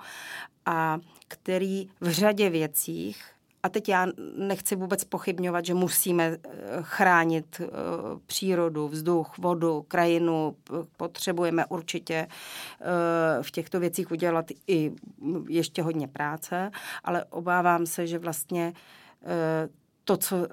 a 0.67 0.99
který 1.29 1.89
v 2.01 2.09
řadě 2.11 2.51
věcích 2.51 3.37
a 3.67 3.69
teď 3.69 3.89
já 3.89 4.07
nechci 4.37 4.77
vůbec 4.77 5.05
pochybňovat, 5.05 5.65
že 5.65 5.75
musíme 5.75 6.25
eh, 6.25 6.39
chránit 6.81 7.61
eh, 7.61 7.67
přírodu, 8.27 8.89
vzduch, 8.89 9.39
vodu, 9.39 9.85
krajinu. 9.89 10.57
Potřebujeme 10.97 11.67
určitě 11.67 12.15
eh, 12.15 13.43
v 13.43 13.51
těchto 13.51 13.81
věcích 13.81 14.11
udělat 14.11 14.47
i 14.67 14.93
ještě 15.49 15.83
hodně 15.83 16.09
práce, 16.09 16.71
ale 17.05 17.25
obávám 17.25 17.87
se, 17.87 18.07
že 18.07 18.19
vlastně 18.19 18.73
to, 20.05 20.17
co 20.17 20.47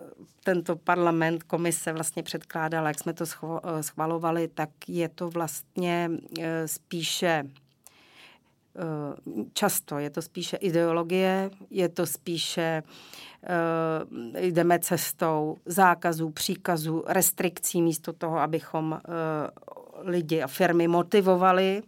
tento 0.44 0.76
parlament, 0.76 1.44
komise 1.44 1.94
vlastně 1.94 2.24
předkládala, 2.24 2.88
jak 2.88 3.00
jsme 3.00 3.14
to 3.14 3.26
schvalovali, 3.82 4.48
tak 4.48 4.70
je 4.88 5.10
to 5.10 5.30
vlastně 5.30 6.10
spíše 6.66 7.44
často 9.54 10.00
je 10.00 10.10
to 10.10 10.22
spíše 10.22 10.58
ideologie, 10.58 11.50
je 11.70 11.90
to 11.90 12.06
spíše 12.06 12.84
jdeme 14.40 14.80
cestou 14.80 15.58
zákazů, 15.66 16.30
příkazů, 16.30 17.04
restrikcí 17.08 17.82
místo 17.82 18.14
toho, 18.14 18.38
abychom 18.38 19.02
lidi 20.02 20.42
a 20.42 20.48
firmy 20.48 20.88
motivovali 20.88 21.84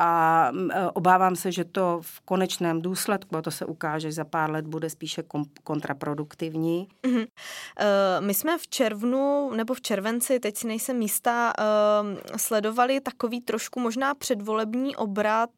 a 0.00 0.50
e, 0.70 0.90
obávám 0.90 1.36
se, 1.36 1.52
že 1.52 1.64
to 1.64 1.98
v 2.02 2.20
konečném 2.20 2.82
důsledku, 2.82 3.36
a 3.36 3.42
to 3.42 3.50
se 3.50 3.66
ukáže 3.66 4.12
za 4.12 4.24
pár 4.24 4.50
let, 4.50 4.66
bude 4.66 4.90
spíše 4.90 5.22
kontraproduktivní. 5.64 6.88
Mm-hmm. 7.02 7.26
My 8.20 8.34
jsme 8.34 8.58
v 8.58 8.68
červnu 8.68 9.50
nebo 9.56 9.74
v 9.74 9.80
červenci, 9.80 10.40
teď 10.40 10.56
si 10.56 10.66
nejsem 10.66 10.96
místa, 10.96 11.52
e, 11.58 12.38
sledovali 12.38 13.00
takový 13.00 13.40
trošku 13.40 13.80
možná 13.80 14.14
předvolební 14.14 14.96
obrat 14.96 15.50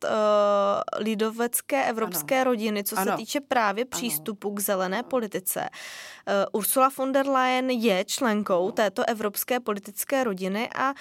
lidovecké 0.99 1.85
evropské 1.85 2.41
ano. 2.41 2.45
rodiny, 2.45 2.85
co 2.85 2.99
ano. 2.99 3.11
se 3.11 3.17
týče 3.17 3.41
právě 3.41 3.85
přístupu 3.85 4.49
ano. 4.49 4.57
k 4.57 4.61
zelené 4.61 5.03
politice. 5.03 5.69
Ursula 6.53 6.91
von 6.99 7.13
der 7.13 7.29
Leyen 7.29 7.71
je 7.71 8.05
členkou 8.05 8.71
této 8.71 9.09
evropské 9.09 9.61
politické 9.61 10.25
rodiny 10.25 10.69
a 10.77 10.95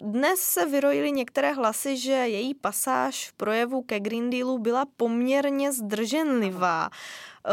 dnes 0.00 0.40
se 0.40 0.66
vyrojily 0.66 1.12
některé 1.12 1.52
hlasy, 1.52 1.96
že 1.96 2.12
její 2.12 2.54
pas 2.54 2.73
pasáž 2.74 3.30
v 3.30 3.32
projevu 3.32 3.82
ke 3.82 4.00
Green 4.00 4.30
Dealu 4.30 4.58
byla 4.58 4.84
poměrně 4.96 5.72
zdrženlivá. 5.72 6.90
Eh, 7.46 7.50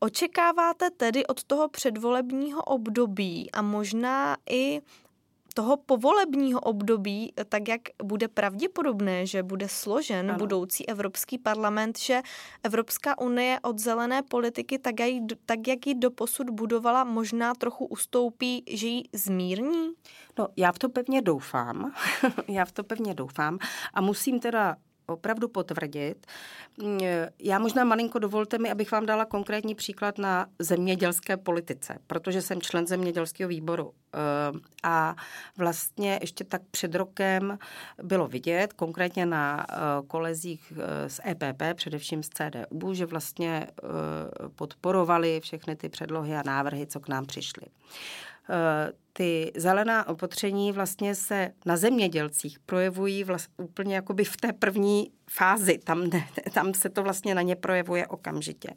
očekáváte 0.00 0.90
tedy 0.90 1.26
od 1.26 1.44
toho 1.44 1.68
předvolebního 1.68 2.62
období 2.62 3.50
a 3.52 3.62
možná 3.62 4.36
i 4.50 4.80
toho 5.54 5.76
povolebního 5.76 6.60
období, 6.60 7.32
tak 7.48 7.68
jak 7.68 7.80
bude 8.02 8.28
pravděpodobné, 8.28 9.26
že 9.26 9.42
bude 9.42 9.68
složen 9.68 10.30
ano. 10.30 10.38
budoucí 10.38 10.88
Evropský 10.88 11.38
parlament, 11.38 11.98
že 11.98 12.22
Evropská 12.62 13.18
unie 13.18 13.58
od 13.62 13.78
zelené 13.78 14.22
politiky, 14.22 14.78
tak 14.78 15.00
jak, 15.00 15.10
tak 15.46 15.68
jak 15.68 15.86
ji 15.86 15.94
doposud 15.94 16.50
budovala, 16.50 17.04
možná 17.04 17.54
trochu 17.54 17.84
ustoupí, 17.84 18.64
že 18.70 18.86
ji 18.86 19.02
zmírní? 19.12 19.90
No, 20.38 20.48
já 20.56 20.72
v 20.72 20.78
to 20.78 20.88
pevně 20.88 21.22
doufám. 21.22 21.92
já 22.48 22.64
v 22.64 22.72
to 22.72 22.84
pevně 22.84 23.14
doufám. 23.14 23.58
A 23.94 24.00
musím 24.00 24.40
teda 24.40 24.76
opravdu 25.08 25.48
potvrdit. 25.48 26.26
Mm, 26.82 26.98
já 27.38 27.58
možná 27.58 27.84
malinko 27.84 28.18
dovolte 28.18 28.58
mi, 28.58 28.70
abych 28.70 28.92
vám 28.92 29.06
dala 29.06 29.24
konkrétní 29.24 29.74
příklad 29.74 30.18
na 30.18 30.46
zemědělské 30.58 31.36
politice, 31.36 31.98
protože 32.06 32.42
jsem 32.42 32.60
člen 32.60 32.86
zemědělského 32.86 33.48
výboru. 33.48 33.92
Eh, 34.14 34.18
a 34.82 35.16
vlastně 35.56 36.18
ještě 36.20 36.44
tak 36.44 36.62
před 36.70 36.94
rokem 36.94 37.58
bylo 38.02 38.28
vidět, 38.28 38.72
konkrétně 38.72 39.26
na 39.26 39.66
eh, 39.70 39.76
kolezích 40.06 40.72
eh, 40.76 41.10
z 41.10 41.20
EPP, 41.26 41.62
především 41.74 42.22
z 42.22 42.28
CDU, 42.28 42.94
že 42.94 43.06
vlastně 43.06 43.66
podporovali 44.56 45.40
všechny 45.40 45.76
ty 45.76 45.88
předlohy 45.88 46.36
a 46.36 46.42
návrhy, 46.46 46.86
co 46.86 47.00
k 47.00 47.08
nám 47.08 47.26
přišly 47.26 47.66
ty 49.12 49.52
zelená 49.56 50.08
opatření 50.08 50.72
vlastně 50.72 51.14
se 51.14 51.50
na 51.66 51.76
zemědělcích 51.76 52.58
projevují 52.58 53.24
vlastně 53.24 53.54
úplně 53.56 53.94
jakoby 53.94 54.24
v 54.24 54.36
té 54.36 54.52
první 54.52 55.10
fázi. 55.30 55.78
Tam, 55.78 56.10
tam 56.54 56.74
se 56.74 56.88
to 56.88 57.02
vlastně 57.02 57.34
na 57.34 57.42
ně 57.42 57.56
projevuje 57.56 58.06
okamžitě. 58.06 58.68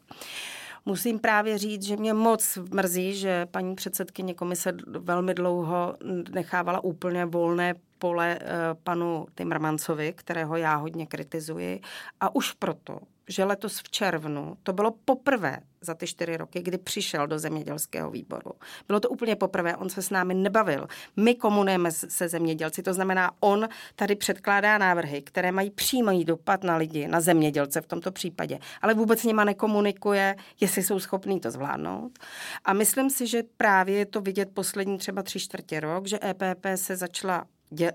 Musím 0.86 1.18
právě 1.18 1.58
říct, 1.58 1.82
že 1.82 1.96
mě 1.96 2.14
moc 2.14 2.58
mrzí, 2.74 3.14
že 3.14 3.46
paní 3.46 3.74
předsedkyně 3.74 4.34
komise 4.34 4.72
velmi 4.86 5.34
dlouho 5.34 5.96
nechávala 6.30 6.84
úplně 6.84 7.24
volné 7.24 7.74
pole 8.02 8.38
eh, 8.40 8.46
panu 8.84 9.26
Timmermansovi, 9.34 10.12
kterého 10.12 10.56
já 10.56 10.74
hodně 10.76 11.06
kritizuji. 11.06 11.80
A 12.20 12.34
už 12.34 12.52
proto, 12.52 12.98
že 13.28 13.44
letos 13.44 13.78
v 13.78 13.90
červnu 13.90 14.56
to 14.62 14.72
bylo 14.72 14.94
poprvé 15.04 15.58
za 15.80 15.94
ty 15.94 16.06
čtyři 16.06 16.36
roky, 16.36 16.62
kdy 16.62 16.78
přišel 16.78 17.26
do 17.26 17.38
zemědělského 17.38 18.10
výboru. 18.10 18.50
Bylo 18.86 19.00
to 19.00 19.08
úplně 19.08 19.36
poprvé, 19.36 19.76
on 19.76 19.90
se 19.90 20.02
s 20.02 20.10
námi 20.10 20.34
nebavil. 20.34 20.86
My 21.16 21.34
komunujeme 21.34 21.92
se 21.92 22.28
zemědělci, 22.28 22.82
to 22.82 22.94
znamená, 22.94 23.30
on 23.40 23.68
tady 23.96 24.14
předkládá 24.14 24.78
návrhy, 24.78 25.22
které 25.22 25.52
mají 25.52 25.70
přímý 25.70 26.24
dopad 26.24 26.64
na 26.64 26.76
lidi, 26.76 27.08
na 27.08 27.20
zemědělce 27.20 27.80
v 27.80 27.86
tomto 27.86 28.12
případě, 28.12 28.58
ale 28.82 28.94
vůbec 28.94 29.20
s 29.20 29.24
nima 29.24 29.44
nekomunikuje, 29.44 30.36
jestli 30.60 30.82
jsou 30.82 30.98
schopní 30.98 31.40
to 31.40 31.50
zvládnout. 31.50 32.18
A 32.64 32.72
myslím 32.72 33.10
si, 33.10 33.26
že 33.26 33.42
právě 33.56 33.98
je 33.98 34.06
to 34.06 34.20
vidět 34.20 34.48
poslední 34.54 34.98
třeba 34.98 35.22
tři 35.22 35.40
čtvrtě 35.40 35.80
rok, 35.80 36.06
že 36.06 36.18
EPP 36.24 36.66
se 36.74 36.96
začala 36.96 37.46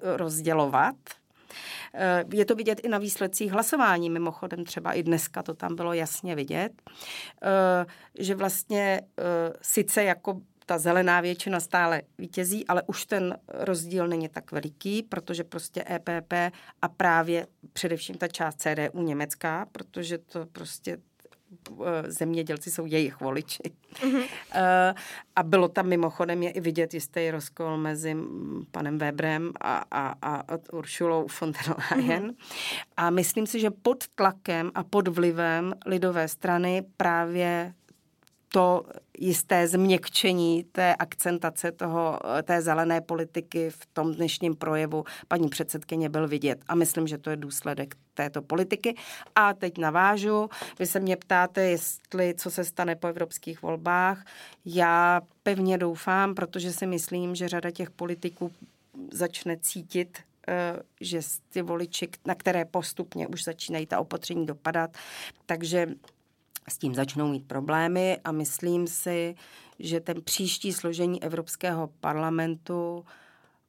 rozdělovat. 0.01 0.95
Eh, 1.93 2.25
je 2.33 2.45
to 2.45 2.55
vidět 2.55 2.79
i 2.83 2.89
na 2.89 2.97
výsledcích 2.97 3.51
hlasování, 3.51 4.09
mimochodem 4.09 4.65
třeba 4.65 4.93
i 4.93 5.03
dneska 5.03 5.43
to 5.43 5.53
tam 5.53 5.75
bylo 5.75 5.93
jasně 5.93 6.35
vidět, 6.35 6.71
eh, 7.43 7.85
že 8.19 8.35
vlastně 8.35 9.01
eh, 9.01 9.23
sice 9.61 10.03
jako 10.03 10.41
ta 10.65 10.77
zelená 10.77 11.21
většina 11.21 11.59
stále 11.59 12.01
vítězí, 12.17 12.67
ale 12.67 12.83
už 12.87 13.05
ten 13.05 13.37
rozdíl 13.47 14.07
není 14.07 14.29
tak 14.29 14.51
veliký, 14.51 15.03
protože 15.03 15.43
prostě 15.43 15.83
EPP 15.91 16.33
a 16.81 16.87
právě 16.87 17.47
především 17.73 18.17
ta 18.17 18.27
část 18.27 18.61
CDU 18.61 19.03
německá, 19.03 19.67
protože 19.71 20.17
to 20.17 20.45
prostě 20.45 20.97
zemědělci 22.07 22.71
jsou 22.71 22.85
jejich 22.85 23.19
voliči. 23.19 23.63
Mm-hmm. 23.93 24.23
A 25.35 25.43
bylo 25.43 25.67
tam 25.67 25.87
mimochodem 25.87 26.43
je 26.43 26.51
i 26.51 26.61
vidět 26.61 26.93
jistý 26.93 27.31
rozkol 27.31 27.77
mezi 27.77 28.15
panem 28.71 28.97
Weberem 28.97 29.51
a, 29.61 29.83
a, 29.91 30.15
a 30.21 30.57
Uršulou 30.73 31.27
von 31.41 31.51
der 31.51 31.75
Leyen. 31.91 32.23
Mm-hmm. 32.23 32.35
A 32.97 33.09
myslím 33.09 33.47
si, 33.47 33.59
že 33.59 33.69
pod 33.71 34.07
tlakem 34.15 34.71
a 34.75 34.83
pod 34.83 35.07
vlivem 35.07 35.73
lidové 35.85 36.27
strany 36.27 36.83
právě 36.97 37.73
to 38.49 38.83
jisté 39.19 39.67
změkčení 39.67 40.63
té 40.71 40.95
akcentace 40.95 41.71
toho, 41.71 42.19
té 42.43 42.61
zelené 42.61 43.01
politiky 43.01 43.69
v 43.69 43.85
tom 43.93 44.13
dnešním 44.13 44.55
projevu 44.55 45.03
paní 45.27 45.49
předsedkyně 45.49 46.09
byl 46.09 46.27
vidět. 46.27 46.59
A 46.67 46.75
myslím, 46.75 47.07
že 47.07 47.17
to 47.17 47.29
je 47.29 47.35
důsledek 47.35 47.95
této 48.17 48.41
politiky. 48.41 48.95
A 49.35 49.53
teď 49.53 49.77
navážu. 49.77 50.49
Vy 50.79 50.85
se 50.85 50.99
mě 50.99 51.15
ptáte, 51.15 51.61
jestli 51.61 52.33
co 52.33 52.51
se 52.51 52.63
stane 52.63 52.95
po 52.95 53.07
evropských 53.07 53.61
volbách. 53.61 54.25
Já 54.65 55.21
pevně 55.43 55.77
doufám, 55.77 56.35
protože 56.35 56.73
si 56.73 56.87
myslím, 56.87 57.35
že 57.35 57.47
řada 57.47 57.71
těch 57.71 57.91
politiků 57.91 58.51
začne 59.11 59.57
cítit 59.57 60.17
eh, 60.47 60.79
že 61.01 61.19
ty 61.49 61.61
voliči, 61.61 62.07
na 62.25 62.35
které 62.35 62.65
postupně 62.65 63.27
už 63.27 63.43
začínají 63.43 63.85
ta 63.85 63.99
opatření 63.99 64.45
dopadat, 64.45 64.97
takže 65.45 65.87
s 66.69 66.77
tím 66.77 66.95
začnou 66.95 67.27
mít 67.27 67.47
problémy 67.47 68.17
a 68.23 68.31
myslím 68.31 68.87
si, 68.87 69.35
že 69.79 69.99
ten 69.99 70.21
příští 70.21 70.73
složení 70.73 71.23
Evropského 71.23 71.87
parlamentu 71.99 73.05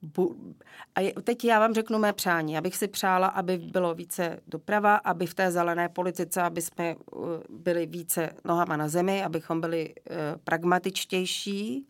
Bu- 0.01 0.55
a 0.95 1.21
teď 1.21 1.45
já 1.45 1.59
vám 1.59 1.73
řeknu 1.73 1.99
mé 1.99 2.13
přání. 2.13 2.53
Já 2.53 2.61
bych 2.61 2.75
si 2.75 2.87
přála, 2.87 3.27
aby 3.27 3.57
bylo 3.57 3.93
více 3.93 4.39
doprava, 4.47 4.95
aby 4.95 5.25
v 5.25 5.33
té 5.33 5.51
zelené 5.51 5.89
politice, 5.89 6.41
aby 6.41 6.61
jsme 6.61 6.95
uh, 6.95 7.29
byli 7.49 7.85
více 7.85 8.29
nohama 8.45 8.77
na 8.77 8.87
zemi, 8.87 9.23
abychom 9.23 9.61
byli 9.61 9.95
uh, 9.95 10.15
pragmatičtější, 10.43 11.87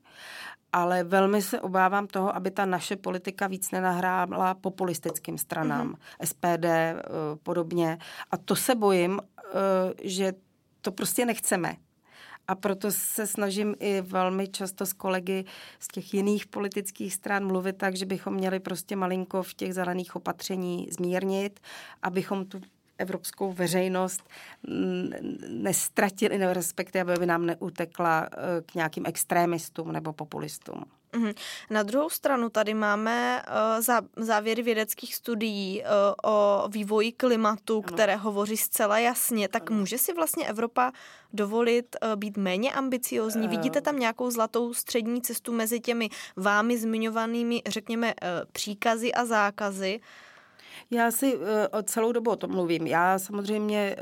ale 0.73 1.03
velmi 1.03 1.41
se 1.41 1.61
obávám 1.61 2.07
toho, 2.07 2.35
aby 2.35 2.51
ta 2.51 2.65
naše 2.65 2.95
politika 2.95 3.47
víc 3.47 3.71
nenahrála 3.71 4.53
populistickým 4.53 5.37
stranám, 5.37 5.93
mm-hmm. 5.93 6.25
SPD 6.25 6.65
uh, 6.65 7.39
podobně. 7.43 7.97
A 8.31 8.37
to 8.37 8.55
se 8.55 8.75
bojím, 8.75 9.19
že 10.03 10.33
to 10.81 10.91
prostě 10.91 11.25
nechceme. 11.25 11.75
A 12.49 12.55
proto 12.55 12.91
se 12.91 13.27
snažím 13.27 13.75
i 13.79 14.01
velmi 14.01 14.47
často 14.47 14.85
s 14.85 14.93
kolegy 14.93 15.45
z 15.79 15.87
těch 15.87 16.13
jiných 16.13 16.47
politických 16.47 17.13
stran 17.13 17.47
mluvit 17.47 17.77
tak, 17.77 17.95
že 17.95 18.05
bychom 18.05 18.33
měli 18.33 18.59
prostě 18.59 18.95
malinko 18.95 19.43
v 19.43 19.53
těch 19.53 19.73
zelených 19.73 20.15
opatření 20.15 20.87
zmírnit, 20.91 21.59
abychom 22.01 22.45
tu 22.45 22.61
evropskou 22.97 23.53
veřejnost 23.53 24.29
nestratili, 25.49 26.53
respektive 26.53 27.13
aby 27.13 27.25
nám 27.25 27.45
neutekla 27.45 28.29
eh, 28.31 28.61
k 28.61 28.75
nějakým 28.75 29.03
extrémistům 29.05 29.91
nebo 29.91 30.13
populistům. 30.13 30.85
Mhm. 31.13 31.33
Na 31.69 31.83
druhou 31.83 32.09
stranu 32.09 32.49
tady 32.49 32.73
máme 32.73 33.43
uh, 33.77 34.23
závěry 34.25 34.61
vědeckých 34.63 35.15
studií 35.15 35.81
uh, 35.81 36.31
o 36.31 36.67
vývoji 36.69 37.11
klimatu, 37.11 37.73
ano. 37.73 37.81
které 37.81 38.15
hovoří 38.15 38.57
zcela 38.57 38.99
jasně. 38.99 39.47
Tak 39.47 39.71
ano. 39.71 39.79
může 39.79 39.97
si 39.97 40.13
vlastně 40.13 40.47
Evropa 40.47 40.91
dovolit 41.33 41.95
uh, 42.03 42.15
být 42.15 42.37
méně 42.37 42.71
ambiciozní? 42.73 43.43
Uh. 43.43 43.49
Vidíte 43.49 43.81
tam 43.81 43.99
nějakou 43.99 44.31
zlatou 44.31 44.73
střední 44.73 45.21
cestu 45.21 45.53
mezi 45.53 45.79
těmi 45.79 46.09
vámi 46.35 46.77
zmiňovanými, 46.77 47.61
řekněme, 47.67 48.07
uh, 48.07 48.29
příkazy 48.51 49.13
a 49.13 49.25
zákazy? 49.25 49.99
Já 50.91 51.11
si 51.11 51.37
uh, 51.37 51.43
celou 51.83 52.11
dobu 52.11 52.31
o 52.31 52.35
tom 52.35 52.51
mluvím. 52.51 52.87
Já 52.87 53.19
samozřejmě, 53.19 53.95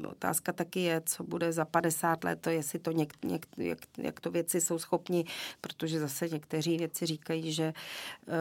uh, 0.00 0.10
otázka 0.10 0.52
taky 0.52 0.80
je, 0.80 1.02
co 1.04 1.24
bude 1.24 1.52
za 1.52 1.64
50 1.64 2.24
let, 2.24 2.38
to 2.40 2.50
jestli 2.50 2.78
to 2.78 2.92
něk, 2.92 3.12
něk, 3.24 3.46
jak, 3.56 3.78
jak 3.98 4.20
to 4.20 4.30
věci 4.30 4.60
jsou 4.60 4.78
schopni, 4.78 5.24
protože 5.60 6.00
zase 6.00 6.28
někteří 6.28 6.78
věci 6.78 7.06
říkají, 7.06 7.52
že 7.52 7.72
uh, 8.26 8.34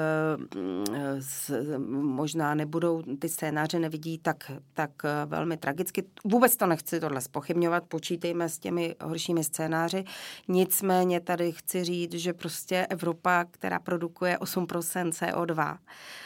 s, 1.20 1.52
možná 1.90 2.56
nebudou, 2.56 3.02
ty 3.20 3.30
scénáře 3.30 3.80
nevidí 3.80 4.18
tak, 4.18 4.52
tak 4.74 4.92
velmi 5.26 5.58
tragicky. 5.58 6.04
Vůbec 6.26 6.58
to 6.58 6.66
nechci 6.66 7.00
tohle 7.00 7.22
spochybňovat, 7.22 7.84
počítejme 7.88 8.50
s 8.50 8.60
těmi 8.60 8.96
horšími 9.02 9.44
scénáři. 9.44 10.04
Nicméně 10.48 11.20
tady 11.20 11.52
chci 11.52 11.84
říct, 11.84 12.14
že 12.14 12.34
prostě 12.34 12.88
Evropa, 12.90 13.46
která 13.52 13.80
produkuje 13.80 14.38
8% 14.38 15.10
CO2, 15.10 15.78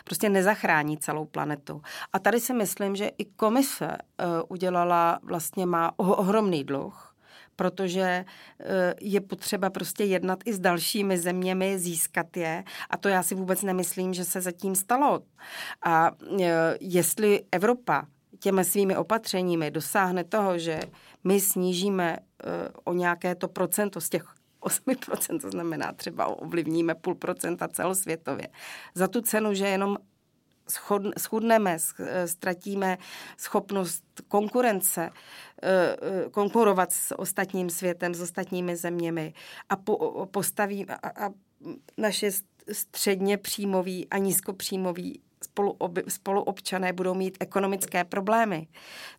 prostě 0.04 0.30
nezachrání 0.30 0.98
celou 0.98 1.26
planetu 1.26 1.55
planetu. 1.56 1.82
A 2.14 2.20
tady 2.20 2.40
si 2.40 2.54
myslím, 2.54 2.96
že 2.96 3.12
i 3.18 3.26
komise 3.26 3.88
uh, 3.88 4.26
udělala, 4.48 5.20
vlastně 5.24 5.66
má 5.66 6.00
ohromný 6.00 6.64
dluh, 6.64 7.12
protože 7.58 8.26
eh, 8.60 8.94
je 9.02 9.22
potřeba 9.22 9.70
prostě 9.70 10.04
jednat 10.04 10.40
i 10.46 10.54
s 10.54 10.60
dalšími 10.60 11.18
zeměmi, 11.18 11.80
získat 11.80 12.38
je. 12.38 12.64
A 12.90 12.98
to 12.98 13.10
já 13.10 13.24
si 13.24 13.36
vůbec 13.36 13.62
nemyslím, 13.62 14.14
že 14.14 14.26
se 14.26 14.42
zatím 14.42 14.76
stalo. 14.76 15.22
A 15.86 16.12
eh, 16.42 16.78
jestli 16.82 17.44
Evropa 17.52 18.06
těmi 18.40 18.66
svými 18.66 18.98
opatřeními 18.98 19.72
dosáhne 19.72 20.24
toho, 20.24 20.60
že 20.60 20.80
my 21.24 21.40
snížíme 21.40 22.18
o 22.84 22.94
nějaké 22.94 23.36
to 23.36 23.48
procento 23.48 24.02
z 24.02 24.10
těch 24.10 24.26
8%, 24.62 25.40
to 25.42 25.50
znamená 25.50 25.94
třeba 25.94 26.26
ovlivníme 26.28 26.96
půl 26.96 27.16
procenta 27.16 27.68
celosvětově, 27.68 28.48
za 28.96 29.08
tu 29.08 29.22
cenu, 29.22 29.54
že 29.54 29.68
jenom 29.68 29.98
schudneme, 31.18 31.78
ztratíme 32.26 32.98
schopnost 33.38 34.04
konkurence, 34.28 35.10
eh, 35.64 35.98
eh, 36.02 36.30
konkurovat 36.30 36.92
s 36.92 37.20
ostatním 37.20 37.70
světem, 37.70 38.14
s 38.14 38.22
ostatními 38.22 38.76
zeměmi 38.76 39.34
a 39.70 39.76
postaví 40.26 40.86
a, 40.90 41.30
naše 41.98 42.32
středně 42.72 43.38
příjmový 43.38 44.08
a 44.10 44.18
nízkopříjmový 44.18 45.22
spolu, 45.44 45.78
spoluobčané 46.08 46.94
budou 46.94 47.14
mít 47.14 47.38
ekonomické 47.40 48.04
problémy, 48.04 48.68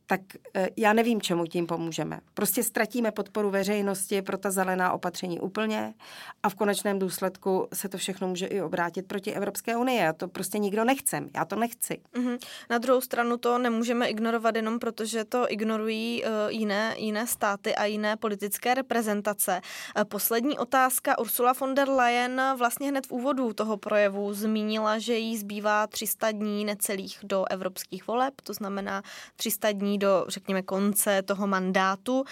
tak 0.07 0.20
e, 0.54 0.68
já 0.76 0.92
nevím, 0.92 1.20
čemu 1.20 1.46
tím 1.46 1.66
pomůžeme. 1.66 2.20
Prostě 2.34 2.62
ztratíme 2.62 3.12
podporu 3.12 3.50
veřejnosti 3.50 4.22
pro 4.22 4.38
ta 4.38 4.50
zelená 4.50 4.92
opatření 4.92 5.40
úplně 5.40 5.94
a 6.42 6.48
v 6.48 6.54
konečném 6.54 6.98
důsledku 6.98 7.68
se 7.72 7.88
to 7.88 7.98
všechno 7.98 8.28
může 8.28 8.46
i 8.46 8.62
obrátit 8.62 9.07
proti 9.07 9.32
Evropské 9.32 9.76
unii. 9.76 10.07
A 10.07 10.12
to 10.12 10.28
prostě 10.28 10.59
nikdo 10.59 10.84
nechce. 10.84 11.20
Já 11.36 11.44
to 11.44 11.57
nechci. 11.57 12.00
Mm-hmm. 12.14 12.38
Na 12.70 12.78
druhou 12.78 13.00
stranu 13.00 13.36
to 13.36 13.59
nemůžeme 13.59 14.09
ignorovat 14.09 14.57
jenom 14.57 14.78
proto, 14.78 15.04
že 15.04 15.24
to 15.24 15.52
ignorují 15.52 16.24
uh, 16.24 16.30
jiné, 16.48 16.94
jiné 16.98 17.26
státy 17.26 17.74
a 17.74 17.84
jiné 17.84 18.16
politické 18.16 18.74
reprezentace. 18.74 19.61
Uh, 19.96 20.04
poslední 20.04 20.59
otázka. 20.59 21.18
Ursula 21.18 21.52
von 21.52 21.74
der 21.74 21.88
Leyen 21.88 22.42
vlastně 22.59 22.88
hned 22.88 23.07
v 23.07 23.12
úvodu 23.12 23.52
toho 23.52 23.76
projevu 23.76 24.34
zmínila, 24.34 24.98
že 24.98 25.14
jí 25.14 25.36
zbývá 25.36 25.86
300 25.86 26.30
dní 26.30 26.64
necelých 26.64 27.18
do 27.22 27.44
evropských 27.50 28.07
voleb, 28.07 28.34
to 28.42 28.52
znamená 28.52 29.02
300 29.36 29.72
dní 29.72 29.95
do, 29.99 30.24
řekněme, 30.28 30.62
konce 30.62 31.22
toho 31.22 31.47
mandátu, 31.47 32.24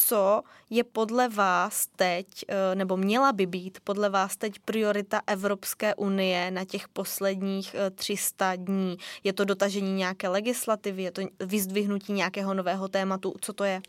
co 0.00 0.42
je 0.70 0.84
podle 0.84 1.28
vás 1.28 1.86
teď, 1.96 2.26
eh, 2.48 2.74
nebo 2.74 2.96
měla 2.96 3.32
by 3.32 3.46
být 3.46 3.78
podle 3.84 4.08
vás 4.08 4.36
teď 4.36 4.58
priorita 4.58 5.20
Evropské 5.26 5.94
unie 5.94 6.50
na 6.50 6.64
těch 6.64 6.88
posledních 6.88 7.76
300 7.94 8.52
eh, 8.52 8.56
dní? 8.56 8.96
Je 9.24 9.32
to 9.32 9.44
dotažení 9.44 9.92
nějaké 9.92 10.28
legislativy, 10.28 11.02
je 11.02 11.10
to 11.10 11.22
vyzdvihnutí 11.40 12.12
nějakého 12.12 12.54
nového 12.54 12.88
tématu? 12.88 13.34
Co 13.40 13.52
to 13.52 13.64
je? 13.64 13.80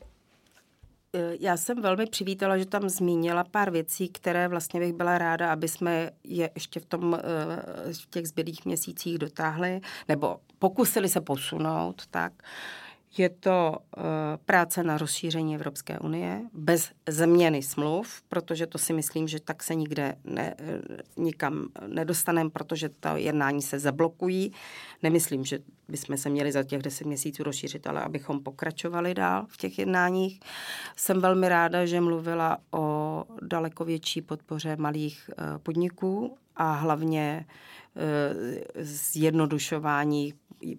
Eh, 1.13 1.35
já 1.39 1.57
jsem 1.57 1.81
velmi 1.81 2.05
přivítala, 2.05 2.57
že 2.57 2.65
tam 2.65 2.89
zmínila 2.89 3.43
pár 3.43 3.71
věcí, 3.71 4.09
které 4.09 4.47
vlastně 4.47 4.79
bych 4.79 4.93
byla 4.93 5.17
ráda, 5.17 5.51
aby 5.51 5.67
jsme 5.67 6.11
je 6.23 6.49
ještě 6.55 6.79
v, 6.79 6.85
tom, 6.85 7.19
v 8.01 8.09
těch 8.09 8.27
zbylých 8.27 8.65
měsících 8.65 9.17
dotáhli, 9.17 9.81
nebo 10.07 10.39
pokusili 10.59 11.09
se 11.09 11.21
posunout, 11.21 12.07
tak. 12.07 12.33
Je 13.17 13.29
to 13.29 13.77
uh, 13.97 14.03
práce 14.45 14.83
na 14.83 14.97
rozšíření 14.97 15.55
Evropské 15.55 15.99
unie 15.99 16.41
bez 16.53 16.91
změny 17.07 17.63
smluv, 17.63 18.21
protože 18.29 18.67
to 18.67 18.77
si 18.77 18.93
myslím, 18.93 19.27
že 19.27 19.39
tak 19.39 19.63
se 19.63 19.75
nikde 19.75 20.15
ne, 20.23 20.55
eh, 20.59 20.81
nikam 21.17 21.67
nedostaneme, 21.87 22.49
protože 22.49 22.89
ta 22.89 23.17
jednání 23.17 23.61
se 23.61 23.79
zablokují. 23.79 24.51
Nemyslím, 25.03 25.45
že 25.45 25.59
bychom 25.87 26.17
se 26.17 26.29
měli 26.29 26.51
za 26.51 26.63
těch 26.63 26.81
deset 26.81 27.07
měsíců 27.07 27.43
rozšířit, 27.43 27.87
ale 27.87 28.01
abychom 28.01 28.43
pokračovali 28.43 29.13
dál 29.13 29.45
v 29.49 29.57
těch 29.57 29.79
jednáních. 29.79 30.39
Jsem 30.95 31.21
velmi 31.21 31.49
ráda, 31.49 31.85
že 31.85 32.01
mluvila 32.01 32.57
o 32.71 33.23
daleko 33.41 33.85
větší 33.85 34.21
podpoře 34.21 34.75
malých 34.75 35.29
uh, 35.37 35.57
podniků 35.57 36.37
a 36.59 36.71
hlavně 36.71 37.45
zjednodušování 38.81 40.33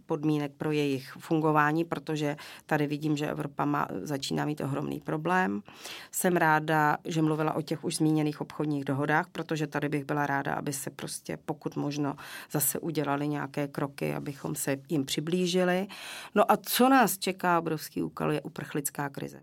podmínek 0.06 0.52
pro 0.52 0.72
jejich 0.72 1.12
fungování, 1.18 1.84
protože 1.84 2.36
tady 2.66 2.86
vidím, 2.86 3.16
že 3.16 3.30
Evropa 3.30 3.64
má, 3.64 3.88
začíná 4.02 4.44
mít 4.44 4.60
ohromný 4.60 5.00
problém. 5.00 5.62
Jsem 6.10 6.36
ráda, 6.36 6.96
že 7.04 7.22
mluvila 7.22 7.54
o 7.54 7.62
těch 7.62 7.84
už 7.84 7.96
zmíněných 7.96 8.40
obchodních 8.40 8.84
dohodách, 8.84 9.26
protože 9.32 9.66
tady 9.66 9.88
bych 9.88 10.04
byla 10.04 10.26
ráda, 10.26 10.54
aby 10.54 10.72
se 10.72 10.90
prostě 10.90 11.36
pokud 11.44 11.76
možno 11.76 12.16
zase 12.50 12.78
udělali 12.78 13.28
nějaké 13.28 13.68
kroky, 13.68 14.14
abychom 14.14 14.54
se 14.54 14.76
jim 14.88 15.04
přiblížili. 15.04 15.86
No 16.34 16.52
a 16.52 16.56
co 16.56 16.88
nás 16.88 17.18
čeká 17.18 17.58
obrovský 17.58 18.02
úkol 18.02 18.32
je 18.32 18.40
uprchlická 18.40 19.08
krize. 19.08 19.40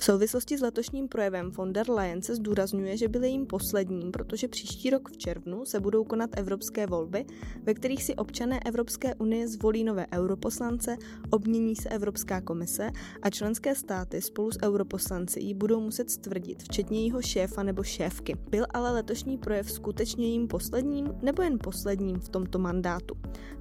V 0.00 0.04
souvislosti 0.04 0.58
s 0.58 0.60
letošním 0.60 1.08
projevem 1.08 1.50
von 1.50 1.72
der 1.72 1.90
Leyen 1.90 2.22
se 2.22 2.34
zdůrazňuje, 2.34 2.96
že 2.96 3.08
byl 3.08 3.24
jím 3.24 3.46
posledním, 3.46 4.12
protože 4.12 4.48
příští 4.48 4.90
rok 4.90 5.10
v 5.10 5.16
červnu 5.16 5.64
se 5.64 5.80
budou 5.80 6.04
konat 6.04 6.30
evropské 6.36 6.86
volby, 6.86 7.24
ve 7.62 7.74
kterých 7.74 8.04
si 8.04 8.14
občané 8.14 8.60
Evropské 8.66 9.14
unie 9.14 9.48
zvolí 9.48 9.84
nové 9.84 10.06
europoslance, 10.12 10.96
obmění 11.30 11.76
se 11.76 11.88
Evropská 11.88 12.40
komise 12.40 12.90
a 13.22 13.30
členské 13.30 13.74
státy 13.74 14.22
spolu 14.22 14.52
s 14.52 14.58
europoslanci 14.62 15.40
ji 15.40 15.54
budou 15.54 15.80
muset 15.80 16.10
stvrdit, 16.10 16.62
včetně 16.62 16.98
jejího 16.98 17.22
šéfa 17.22 17.62
nebo 17.62 17.82
šéfky. 17.82 18.36
Byl 18.50 18.66
ale 18.70 18.92
letošní 18.92 19.38
projev 19.38 19.70
skutečně 19.70 20.26
jím 20.26 20.48
posledním 20.48 21.14
nebo 21.22 21.42
jen 21.42 21.58
posledním 21.58 22.20
v 22.20 22.28
tomto 22.28 22.58
mandátu? 22.58 23.14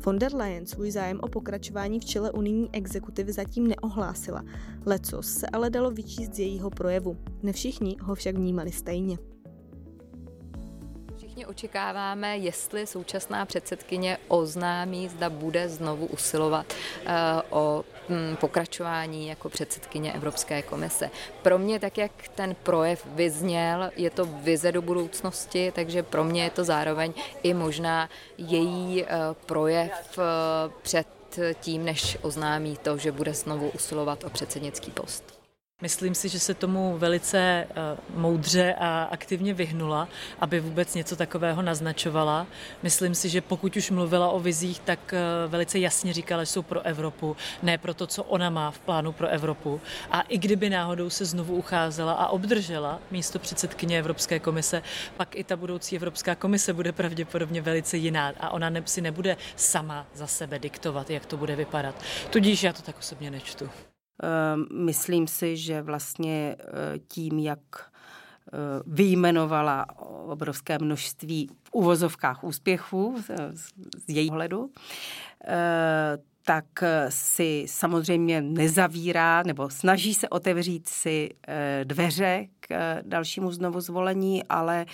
Von 0.06 0.20
der 0.20 0.36
Leyen 0.36 0.66
svůj 0.66 0.92
zájem 0.92 1.20
o 1.22 1.28
pokračování 1.28 2.00
v 2.00 2.06
čele 2.06 2.32
unijní 2.32 2.70
exekutivy 2.74 3.34
zatím 3.34 3.68
neohlásila. 3.68 4.44
Lecos 4.86 5.28
se 5.28 5.48
ale 5.48 5.70
dalo 5.70 5.92
vyčíst 5.92 6.29
z 6.34 6.40
jejího 6.40 6.70
projevu. 6.70 7.18
Ne 7.44 7.54
všichni 7.54 7.98
ho 8.02 8.16
však 8.16 8.36
vnímali 8.36 8.72
stejně. 8.72 9.18
Všichni 11.18 11.46
očekáváme, 11.46 12.38
jestli 12.38 12.88
současná 12.88 13.46
předsedkyně 13.46 14.18
oznámí, 14.28 15.10
zda 15.10 15.30
bude 15.30 15.70
znovu 15.70 16.06
usilovat 16.06 16.74
uh, 17.06 17.12
o 17.50 17.84
um, 18.10 18.36
pokračování 18.36 19.28
jako 19.28 19.50
předsedkyně 19.50 20.14
Evropské 20.14 20.62
komise. 20.62 21.10
Pro 21.42 21.58
mě, 21.58 21.80
tak 21.80 21.98
jak 21.98 22.12
ten 22.36 22.56
projev 22.64 23.06
vyzněl, 23.06 23.92
je 23.96 24.10
to 24.10 24.26
vize 24.26 24.72
do 24.72 24.82
budoucnosti, 24.82 25.72
takže 25.76 26.04
pro 26.04 26.24
mě 26.24 26.44
je 26.44 26.50
to 26.50 26.64
zároveň 26.64 27.14
i 27.44 27.54
možná 27.54 28.10
její 28.38 29.04
uh, 29.04 29.10
projev 29.46 30.18
uh, 30.18 30.24
před 30.82 31.08
tím, 31.60 31.86
než 31.86 32.18
oznámí 32.22 32.78
to, 32.78 32.98
že 32.98 33.12
bude 33.12 33.34
znovu 33.34 33.70
usilovat 33.70 34.24
o 34.24 34.30
předsednický 34.30 34.92
post. 34.92 35.39
Myslím 35.82 36.16
si, 36.16 36.30
že 36.30 36.40
se 36.40 36.54
tomu 36.54 36.98
velice 36.98 37.68
uh, 37.70 38.20
moudře 38.22 38.76
a 38.80 39.04
aktivně 39.04 39.54
vyhnula, 39.54 40.10
aby 40.40 40.60
vůbec 40.60 40.96
něco 40.96 41.16
takového 41.16 41.62
naznačovala. 41.62 42.48
Myslím 42.84 43.16
si, 43.16 43.30
že 43.30 43.42
pokud 43.42 43.76
už 43.76 43.92
mluvila 43.92 44.30
o 44.30 44.40
vizích, 44.40 44.80
tak 44.80 45.00
uh, 45.14 45.52
velice 45.52 45.80
jasně 45.80 46.14
říkala, 46.14 46.44
že 46.44 46.52
jsou 46.52 46.62
pro 46.62 46.82
Evropu, 46.82 47.38
ne 47.64 47.78
pro 47.78 47.94
to, 47.94 48.08
co 48.08 48.24
ona 48.24 48.50
má 48.50 48.72
v 48.72 48.80
plánu 48.80 49.12
pro 49.12 49.28
Evropu. 49.28 49.82
A 50.12 50.22
i 50.22 50.38
kdyby 50.38 50.70
náhodou 50.70 51.10
se 51.10 51.26
znovu 51.26 51.56
ucházela 51.56 52.14
a 52.14 52.28
obdržela 52.28 53.00
místo 53.12 53.40
předsedkyně 53.40 54.00
Evropské 54.00 54.40
komise, 54.40 54.84
pak 55.18 55.36
i 55.36 55.44
ta 55.44 55.56
budoucí 55.56 55.96
Evropská 55.96 56.36
komise 56.36 56.74
bude 56.74 56.92
pravděpodobně 56.92 57.62
velice 57.62 57.98
jiná 57.98 58.34
a 58.40 58.50
ona 58.50 58.72
si 58.86 59.02
nebude 59.02 59.38
sama 59.56 60.06
za 60.14 60.28
sebe 60.28 60.60
diktovat, 60.60 61.10
jak 61.10 61.26
to 61.26 61.38
bude 61.38 61.56
vypadat. 61.56 61.96
Tudíž 62.30 62.64
já 62.64 62.74
to 62.74 62.82
tak 62.82 62.98
osobně 63.00 63.32
nečtu. 63.32 63.70
Ehm, 64.24 64.66
myslím 64.72 65.28
si, 65.28 65.58
že 65.58 65.82
vlastně 65.82 66.56
eh, 66.60 67.00
tím, 67.08 67.40
jak 67.40 67.60
eh, 67.80 68.58
vyjmenovala 68.86 69.86
obrovské 70.26 70.78
množství 70.80 71.50
v 71.64 71.70
uvozovkách 71.72 72.44
úspěchů 72.44 73.16
z 73.98 74.10
jejího 74.10 74.36
hledu, 74.36 74.72
eh, 75.48 76.18
tak 76.46 76.66
si 77.10 77.66
samozřejmě 77.68 78.42
nezavírá 78.42 79.44
nebo 79.44 79.70
snaží 79.70 80.14
se 80.14 80.30
otevřít 80.30 80.90
si 80.90 81.30
dveře 81.84 82.46
k 82.60 83.02
dalšímu 83.02 83.52
znovu 83.52 83.82
zvolení, 83.82 84.44
ale 84.44 84.86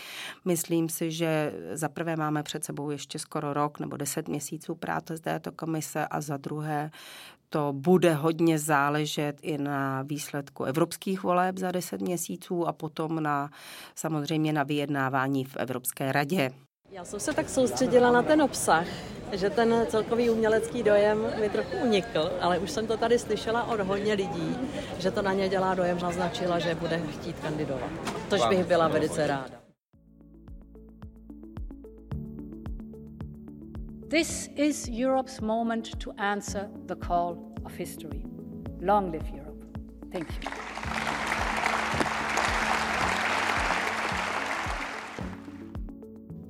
myslím 0.45 0.89
si, 0.89 1.11
že 1.11 1.53
za 1.73 1.89
prvé 1.89 2.15
máme 2.15 2.43
před 2.43 2.63
sebou 2.63 2.89
ještě 2.89 3.19
skoro 3.19 3.53
rok 3.53 3.80
nebo 3.80 3.97
deset 3.97 4.28
měsíců 4.28 4.76
práce 4.76 5.17
z 5.17 5.21
této 5.21 5.51
komise 5.51 6.07
a 6.07 6.21
za 6.21 6.38
druhé 6.38 6.91
to 7.56 7.74
bude 7.74 8.14
hodně 8.14 8.60
záležet 8.60 9.36
i 9.41 9.58
na 9.58 10.01
výsledku 10.01 10.64
evropských 10.64 11.24
voleb 11.24 11.58
za 11.58 11.72
10 11.72 12.01
měsíců 12.01 12.68
a 12.68 12.74
potom 12.74 13.24
na 13.24 13.49
samozřejmě 13.95 14.53
na 14.53 14.64
vyjednávání 14.64 15.45
v 15.45 15.58
Evropské 15.58 16.12
radě. 16.12 16.51
Já 16.91 17.06
jsem 17.06 17.20
se 17.20 17.34
tak 17.34 17.49
soustředila 17.49 18.12
na 18.12 18.24
ten 18.24 18.41
obsah, 18.41 18.88
že 19.32 19.49
ten 19.49 19.86
celkový 19.89 20.30
umělecký 20.30 20.84
dojem 20.84 21.18
mi 21.39 21.49
trochu 21.49 21.78
unikl, 21.78 22.32
ale 22.41 22.60
už 22.60 22.72
jsem 22.72 22.88
to 22.88 22.97
tady 22.97 23.20
slyšela 23.20 23.64
od 23.64 23.80
hodně 23.80 24.14
lidí, 24.14 24.58
že 24.99 25.12
to 25.12 25.22
na 25.22 25.34
ně 25.34 25.49
dělá 25.49 25.76
dojem, 25.76 25.99
naznačila, 26.01 26.60
že 26.60 26.76
bude 26.76 27.01
chtít 27.12 27.39
kandidovat. 27.39 27.89
Tož 28.30 28.41
bych 28.49 28.66
byla 28.66 28.88
velice 28.88 29.28
ráda. 29.28 29.64
This 34.10 34.49
is 34.56 34.88
Europe's 34.88 35.41
moment 35.41 35.99
to 35.99 36.12
answer 36.18 36.70
the 36.86 36.95
call 36.95 37.38
of 37.66 37.74
history. 37.74 38.24
Long 38.82 39.12
live 39.12 39.28
Europe. 39.32 39.66
Thank 40.12 40.30
you. 40.32 40.51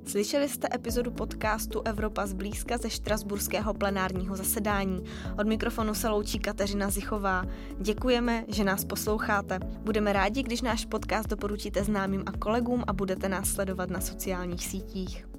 Slyšeli 0.05 0.49
jste 0.49 0.67
epizodu 0.73 1.11
podcastu 1.11 1.81
Evropa 1.85 2.25
zblízka 2.25 2.77
ze 2.77 2.89
štrasburského 2.89 3.73
plenárního 3.73 4.35
zasedání. 4.35 5.03
Od 5.39 5.47
mikrofonu 5.47 5.93
se 5.93 6.09
loučí 6.09 6.39
Kateřina 6.39 6.89
Zichová. 6.89 7.45
Děkujeme, 7.79 8.45
že 8.47 8.63
nás 8.63 8.85
posloucháte. 8.85 9.59
Budeme 9.81 10.13
rádi, 10.13 10.43
když 10.43 10.61
náš 10.61 10.85
podcast 10.85 11.29
doporučíte 11.29 11.83
známým 11.83 12.23
a 12.25 12.31
kolegům 12.31 12.83
a 12.87 12.93
budete 12.93 13.29
nás 13.29 13.49
sledovat 13.49 13.89
na 13.89 14.01
sociálních 14.01 14.65
sítích. 14.65 15.34